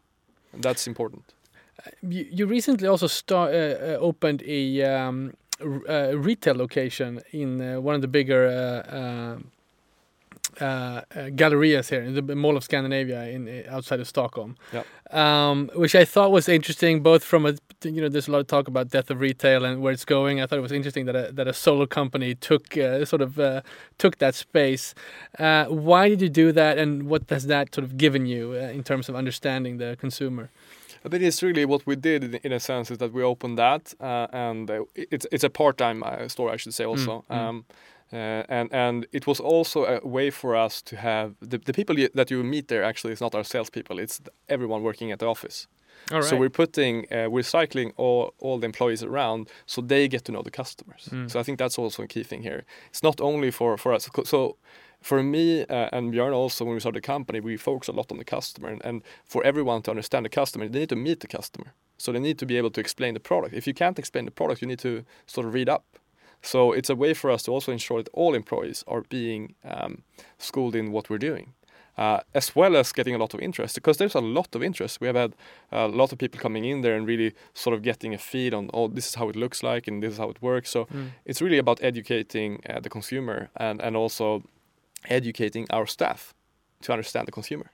And 0.54 0.64
that's 0.64 0.88
important. 0.88 1.24
You, 2.02 2.28
you 2.32 2.46
recently 2.46 2.88
also 2.88 3.08
start, 3.08 3.54
uh, 3.54 3.58
uh, 3.58 3.98
opened 4.00 4.44
a 4.46 4.84
um, 4.84 5.34
retail 5.60 6.56
location 6.56 7.22
in 7.32 7.84
one 7.84 7.96
of 7.96 8.02
the 8.02 8.08
bigger 8.08 9.42
uh, 10.60 10.64
uh, 10.64 11.02
gallerias 11.30 11.90
here 11.90 12.02
in 12.02 12.14
the 12.14 12.36
Mall 12.36 12.58
of 12.58 12.64
Scandinavia 12.64 13.24
in 13.30 13.48
uh, 13.48 13.76
outside 13.76 14.00
of 14.00 14.08
Stockholm. 14.08 14.58
Yep. 14.74 14.86
Um, 15.14 15.72
which 15.76 15.96
I 15.96 16.06
thought 16.06 16.32
was 16.32 16.48
interesting, 16.48 17.02
both 17.02 17.24
from 17.24 17.46
a 17.46 17.56
you 17.86 18.02
know 18.02 18.10
there's 18.10 18.28
a 18.28 18.32
lot 18.32 18.40
of 18.40 18.48
talk 18.48 18.68
about 18.68 18.90
death 18.90 19.10
of 19.10 19.20
retail 19.20 19.66
and 19.66 19.82
where 19.82 19.94
it's 19.94 20.06
going. 20.06 20.42
I 20.42 20.46
thought 20.46 20.60
it 20.60 20.62
was 20.62 20.72
interesting 20.72 21.06
that 21.06 21.16
a, 21.16 21.32
that 21.32 21.48
a 21.48 21.54
solo 21.54 21.86
company 21.86 22.36
took 22.36 22.78
uh, 22.78 23.06
sort 23.06 23.22
of 23.22 23.40
uh, 23.40 23.62
took 23.98 24.18
that 24.20 24.36
space. 24.36 24.94
Uh, 25.40 25.66
why 25.66 26.10
did 26.10 26.22
you 26.22 26.30
do 26.30 26.52
that, 26.52 26.78
and 26.78 27.04
what 27.04 27.30
has 27.30 27.48
that 27.48 27.74
sort 27.74 27.86
of 27.86 27.98
given 27.98 28.26
you 28.26 28.54
in 28.54 28.84
terms 28.84 29.10
of 29.10 29.16
understanding 29.16 29.78
the 29.78 29.98
consumer? 30.00 30.50
I 31.04 31.10
think 31.10 31.24
it's 31.24 31.42
really 31.42 31.66
what 31.66 31.88
we 31.88 31.96
did 31.96 32.36
in 32.46 32.52
a 32.52 32.60
sense 32.60 32.92
is 32.92 33.00
that 33.00 33.12
we 33.12 33.24
opened 33.24 33.58
that, 33.58 33.94
and 34.00 34.70
it's 34.96 35.26
it's 35.32 35.44
a 35.44 35.50
part-time 35.50 36.04
store, 36.28 36.52
I 36.52 36.58
should 36.58 36.74
say 36.74 36.86
also. 36.86 37.24
Mm, 37.30 37.36
um, 37.36 37.66
uh, 38.14 38.44
and 38.50 38.74
and 38.74 39.08
it 39.14 39.26
was 39.26 39.40
also 39.40 39.86
a 39.86 40.06
way 40.06 40.30
for 40.30 40.54
us 40.54 40.82
to 40.82 40.98
have 40.98 41.34
the, 41.40 41.58
the 41.58 41.72
people 41.72 41.96
that 42.14 42.30
you 42.30 42.44
meet 42.44 42.68
there 42.68 42.84
actually 42.84 43.14
is 43.14 43.22
not 43.22 43.34
our 43.34 43.44
salespeople 43.44 44.00
it's 44.00 44.20
everyone 44.50 44.84
working 44.84 45.14
at 45.14 45.20
the 45.20 45.26
office 45.26 45.68
so 46.22 46.36
we're 46.36 46.50
putting 46.50 47.06
uh, 47.12 47.30
we're 47.30 47.44
cycling 47.44 47.94
all, 47.98 48.34
all 48.40 48.60
the 48.60 48.66
employees 48.66 49.04
around 49.04 49.50
so 49.66 49.82
they 49.82 50.08
get 50.08 50.26
to 50.26 50.32
know 50.32 50.42
the 50.42 50.52
customers. 50.52 51.08
Mm. 51.12 51.30
so 51.32 51.40
i 51.40 51.44
think 51.44 51.58
that's 51.58 51.78
also 51.78 52.04
a 52.04 52.08
key 52.08 52.24
thing 52.24 52.44
here. 52.44 52.64
It's 52.90 53.04
not 53.04 53.22
only 53.22 53.52
for 53.52 53.78
for 53.78 53.94
us. 53.94 54.10
So 54.26 54.58
for 55.02 55.24
me 55.24 55.62
uh, 55.64 55.90
and 55.96 56.14
Björn 56.14 56.34
also 56.34 56.66
when 56.66 56.74
we 56.76 56.80
started 56.80 57.04
the 57.04 57.08
company 57.14 57.40
we 57.40 57.58
focus 57.58 57.88
a 57.88 57.92
lot 57.92 58.12
on 58.12 58.18
the 58.18 58.26
customer 58.26 58.70
and, 58.70 58.82
and 58.86 59.04
for 59.26 59.44
everyone 59.44 59.82
to 59.84 59.92
understand 59.92 60.26
the 60.26 60.30
customer 60.30 60.68
they 60.68 60.80
need 60.80 60.90
to 60.90 60.96
meet 60.96 61.20
the 61.20 61.28
customer. 61.28 61.74
So 61.98 62.12
they 62.12 62.20
need 62.20 62.40
to 62.40 62.46
be 62.46 62.58
able 62.58 62.72
to 62.72 62.82
explain 62.82 63.14
the 63.14 63.20
product. 63.20 63.54
If 63.54 63.68
you 63.68 63.74
can't 63.74 64.00
explain 64.00 64.26
the 64.26 64.32
product 64.32 64.62
you 64.62 64.68
need 64.68 64.80
to 64.80 65.04
sort 65.26 65.48
of 65.48 65.54
read 65.54 65.70
up. 65.70 65.86
So 66.42 66.72
it's 66.74 66.90
a 66.90 66.96
way 66.96 67.14
for 67.14 67.30
us 67.30 67.44
to 67.44 67.52
also 67.52 67.72
ensure 67.72 68.02
that 68.02 68.10
all 68.14 68.34
employees 68.34 68.84
are 68.88 69.04
being 69.10 69.54
um, 69.64 70.02
schooled 70.38 70.76
in 70.76 70.92
what 70.92 71.10
we're 71.10 71.20
doing. 71.20 71.54
Uh, 71.98 72.22
as 72.34 72.56
well 72.56 72.78
as 72.78 72.94
getting 72.94 73.14
a 73.14 73.18
lot 73.18 73.34
of 73.34 73.42
interest 73.42 73.76
because 73.76 73.98
there's 73.98 74.16
a 74.16 74.22
lot 74.22 74.56
of 74.56 74.64
interest. 74.64 75.02
We 75.02 75.08
have 75.08 75.16
had 75.16 75.36
a 75.72 75.88
lot 75.88 76.14
of 76.14 76.18
people 76.18 76.40
coming 76.40 76.64
in 76.64 76.82
there 76.82 76.96
and 76.96 77.06
really 77.06 77.34
sort 77.54 77.76
of 77.76 77.84
getting 77.84 78.14
a 78.14 78.18
feed 78.18 78.54
on, 78.54 78.70
oh, 78.74 78.88
this 78.88 79.08
is 79.10 79.16
how 79.16 79.30
it 79.30 79.36
looks 79.36 79.62
like 79.62 79.88
and 79.88 80.02
this 80.02 80.14
is 80.14 80.18
how 80.18 80.30
it 80.30 80.42
works. 80.42 80.70
So 80.72 80.86
mm. 80.86 81.10
it's 81.26 81.42
really 81.42 81.58
about 81.58 81.84
educating 81.84 82.62
uh, 82.70 82.80
the 82.80 82.90
consumer 82.90 83.50
and, 83.58 83.82
and 83.82 83.98
also 83.98 84.44
educating 85.10 85.68
our 85.70 85.86
staff 85.86 86.34
to 86.84 86.94
understand 86.94 87.28
the 87.28 87.32
consumer. 87.32 87.72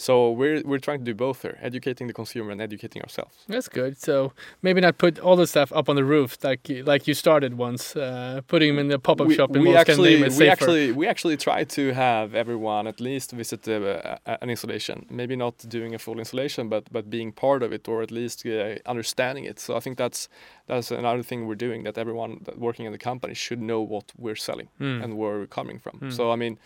So 0.00 0.30
we're 0.30 0.62
we're 0.64 0.78
trying 0.78 1.00
to 1.00 1.04
do 1.04 1.14
both 1.14 1.42
here, 1.42 1.58
educating 1.60 2.06
the 2.06 2.14
consumer 2.14 2.50
and 2.52 2.60
educating 2.60 3.02
ourselves. 3.02 3.34
That's 3.48 3.68
good. 3.68 4.00
So 4.00 4.32
maybe 4.62 4.80
not 4.80 4.96
put 4.96 5.18
all 5.18 5.36
the 5.36 5.46
stuff 5.46 5.70
up 5.74 5.90
on 5.90 5.96
the 5.96 6.04
roof 6.04 6.38
like 6.42 6.66
like 6.86 7.06
you 7.06 7.12
started 7.12 7.58
once, 7.58 7.94
uh, 7.94 8.40
putting 8.48 8.68
them 8.70 8.78
in 8.78 8.88
the 8.88 8.98
pop 8.98 9.20
up 9.20 9.26
we, 9.26 9.34
shop 9.34 9.54
in 9.54 9.60
we 9.60 9.76
actually, 9.76 10.16
we 10.38 10.48
actually 10.48 10.92
we 10.92 11.06
actually 11.06 11.36
try 11.36 11.64
to 11.64 11.92
have 11.92 12.34
everyone 12.34 12.86
at 12.86 12.98
least 12.98 13.32
visit 13.32 13.68
uh, 13.68 14.16
an 14.42 14.48
installation. 14.48 15.04
Maybe 15.10 15.36
not 15.36 15.58
doing 15.68 15.94
a 15.94 15.98
full 15.98 16.18
installation, 16.18 16.70
but 16.70 16.84
but 16.90 17.10
being 17.10 17.30
part 17.30 17.62
of 17.62 17.70
it 17.70 17.86
or 17.86 18.00
at 18.00 18.10
least 18.10 18.46
uh, 18.46 18.76
understanding 18.86 19.44
it. 19.44 19.60
So 19.60 19.76
I 19.76 19.80
think 19.80 19.98
that's 19.98 20.30
that's 20.66 20.90
another 20.90 21.22
thing 21.22 21.46
we're 21.46 21.66
doing 21.68 21.84
that 21.84 21.98
everyone 21.98 22.32
working 22.56 22.86
in 22.86 22.92
the 22.92 23.04
company 23.10 23.34
should 23.34 23.60
know 23.60 23.82
what 23.82 24.12
we're 24.16 24.40
selling 24.48 24.68
mm. 24.80 25.04
and 25.04 25.18
where 25.18 25.38
we're 25.40 25.54
coming 25.60 25.78
from. 25.78 25.98
Mm. 26.00 26.12
So 26.16 26.32
I 26.32 26.36
mean, 26.36 26.58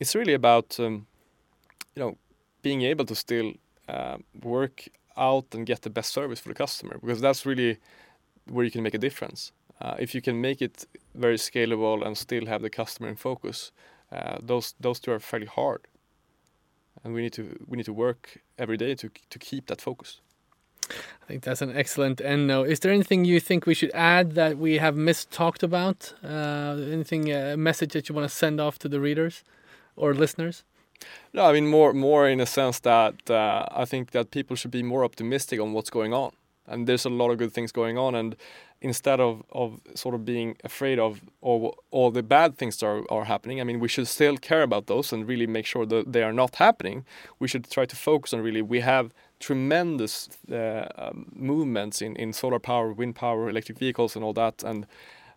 it's 0.00 0.16
really 0.16 0.34
about 0.34 0.80
um, 0.80 1.06
you 1.94 2.02
know 2.02 2.16
being 2.62 2.82
able 2.82 3.04
to 3.04 3.14
still 3.14 3.52
uh, 3.88 4.18
work 4.42 4.88
out 5.16 5.46
and 5.52 5.66
get 5.66 5.82
the 5.82 5.90
best 5.90 6.12
service 6.12 6.40
for 6.40 6.48
the 6.48 6.54
customer 6.54 6.98
because 7.00 7.20
that's 7.20 7.44
really 7.44 7.78
where 8.48 8.64
you 8.64 8.70
can 8.70 8.82
make 8.82 8.94
a 8.94 8.98
difference. 8.98 9.52
Uh, 9.80 9.96
if 9.98 10.14
you 10.14 10.20
can 10.20 10.40
make 10.40 10.60
it 10.60 10.86
very 11.14 11.36
scalable 11.36 12.06
and 12.06 12.16
still 12.16 12.46
have 12.46 12.62
the 12.62 12.70
customer 12.70 13.08
in 13.08 13.16
focus, 13.16 13.72
uh, 14.12 14.36
those 14.42 14.74
those 14.80 15.00
two 15.00 15.12
are 15.12 15.18
fairly 15.18 15.46
hard, 15.46 15.86
and 17.02 17.14
we 17.14 17.22
need 17.22 17.32
to 17.32 17.56
we 17.66 17.76
need 17.76 17.86
to 17.86 17.92
work 17.92 18.42
every 18.58 18.76
day 18.76 18.94
to 18.94 19.10
to 19.30 19.38
keep 19.38 19.66
that 19.66 19.80
focus. 19.80 20.20
I 20.90 21.26
think 21.26 21.42
that's 21.42 21.62
an 21.62 21.76
excellent 21.76 22.20
end 22.20 22.46
note. 22.48 22.68
Is 22.68 22.80
there 22.80 22.92
anything 22.92 23.24
you 23.24 23.40
think 23.40 23.64
we 23.64 23.74
should 23.74 23.92
add 23.94 24.32
that 24.34 24.58
we 24.58 24.78
have 24.78 24.96
missed 24.96 25.30
talked 25.30 25.62
about? 25.62 26.14
Uh, 26.22 26.76
anything, 26.90 27.30
a 27.30 27.52
uh, 27.52 27.56
message 27.56 27.92
that 27.92 28.08
you 28.08 28.14
want 28.14 28.28
to 28.28 28.34
send 28.34 28.60
off 28.60 28.78
to 28.80 28.88
the 28.88 29.00
readers 29.00 29.44
or 29.96 30.12
listeners? 30.12 30.64
No, 31.32 31.44
I 31.44 31.52
mean 31.52 31.68
more 31.68 31.92
more 31.92 32.28
in 32.28 32.40
a 32.40 32.46
sense 32.46 32.80
that 32.80 33.30
uh, 33.30 33.66
I 33.70 33.84
think 33.84 34.10
that 34.10 34.30
people 34.30 34.56
should 34.56 34.70
be 34.70 34.82
more 34.82 35.04
optimistic 35.04 35.60
on 35.60 35.72
what's 35.72 35.90
going 35.90 36.12
on, 36.12 36.32
and 36.66 36.86
there's 36.86 37.04
a 37.04 37.10
lot 37.10 37.30
of 37.30 37.38
good 37.38 37.52
things 37.52 37.72
going 37.72 37.96
on, 37.98 38.14
and 38.14 38.36
instead 38.80 39.20
of, 39.20 39.42
of 39.52 39.80
sort 39.94 40.14
of 40.14 40.24
being 40.24 40.56
afraid 40.64 40.98
of 40.98 41.20
all, 41.42 41.76
all 41.90 42.10
the 42.10 42.22
bad 42.22 42.56
things 42.56 42.78
that 42.78 42.86
are, 42.86 43.04
are 43.10 43.24
happening, 43.24 43.60
I 43.60 43.64
mean 43.64 43.80
we 43.80 43.88
should 43.88 44.08
still 44.08 44.36
care 44.36 44.62
about 44.62 44.86
those 44.86 45.12
and 45.12 45.28
really 45.28 45.46
make 45.46 45.66
sure 45.66 45.86
that 45.86 46.12
they 46.12 46.22
are 46.22 46.32
not 46.32 46.56
happening. 46.56 47.04
We 47.38 47.48
should 47.48 47.70
try 47.70 47.86
to 47.86 47.96
focus 47.96 48.32
on 48.32 48.40
really 48.40 48.62
we 48.62 48.80
have 48.80 49.12
tremendous 49.38 50.28
uh, 50.50 50.86
um, 50.96 51.26
movements 51.34 52.02
in 52.02 52.16
in 52.16 52.32
solar 52.32 52.58
power, 52.58 52.92
wind 52.92 53.14
power, 53.14 53.48
electric 53.48 53.78
vehicles, 53.78 54.16
and 54.16 54.24
all 54.24 54.34
that, 54.34 54.64
and 54.64 54.86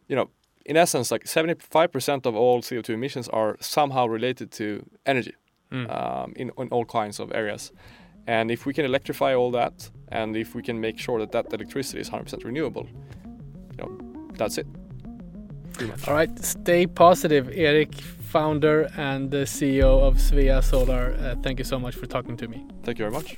you 0.07 0.15
know 0.15 0.29
in 0.65 0.77
essence, 0.77 1.11
like 1.11 1.25
75% 1.25 2.25
of 2.25 2.35
all 2.35 2.61
CO2 2.61 2.89
emissions 2.91 3.27
are 3.27 3.57
somehow 3.59 4.05
related 4.05 4.49
to 4.53 4.85
energy 5.05 5.35
mm. 5.73 5.85
um, 5.89 6.33
in, 6.35 6.51
in 6.57 6.67
all 6.69 6.85
kinds 6.85 7.19
of 7.19 7.31
areas. 7.33 7.71
And 8.27 8.51
if 8.51 8.65
we 8.65 8.73
can 8.73 8.85
electrify 8.85 9.35
all 9.35 9.51
that, 9.51 9.89
and 10.09 10.37
if 10.37 10.55
we 10.55 10.61
can 10.61 10.79
make 10.79 10.97
sure 10.97 11.19
that 11.19 11.31
that 11.31 11.51
electricity 11.53 11.99
is 11.99 12.09
100% 12.09 12.45
renewable, 12.45 12.87
you 13.71 13.77
know, 13.77 13.91
that's 14.37 14.57
it. 14.57 14.67
All 16.07 16.13
right, 16.13 16.31
stay 16.39 16.85
positive, 16.85 17.49
Erik, 17.51 17.95
founder 17.95 18.89
and 18.97 19.29
the 19.29 19.45
CEO 19.45 20.01
of 20.01 20.15
Svea 20.15 20.63
Solar. 20.63 21.15
Uh, 21.19 21.35
thank 21.43 21.59
you 21.59 21.65
so 21.65 21.79
much 21.79 21.95
for 21.95 22.05
talking 22.05 22.37
to 22.37 22.47
me. 22.47 22.65
Thank 22.83 22.99
you 22.99 23.05
very 23.05 23.11
much. 23.11 23.37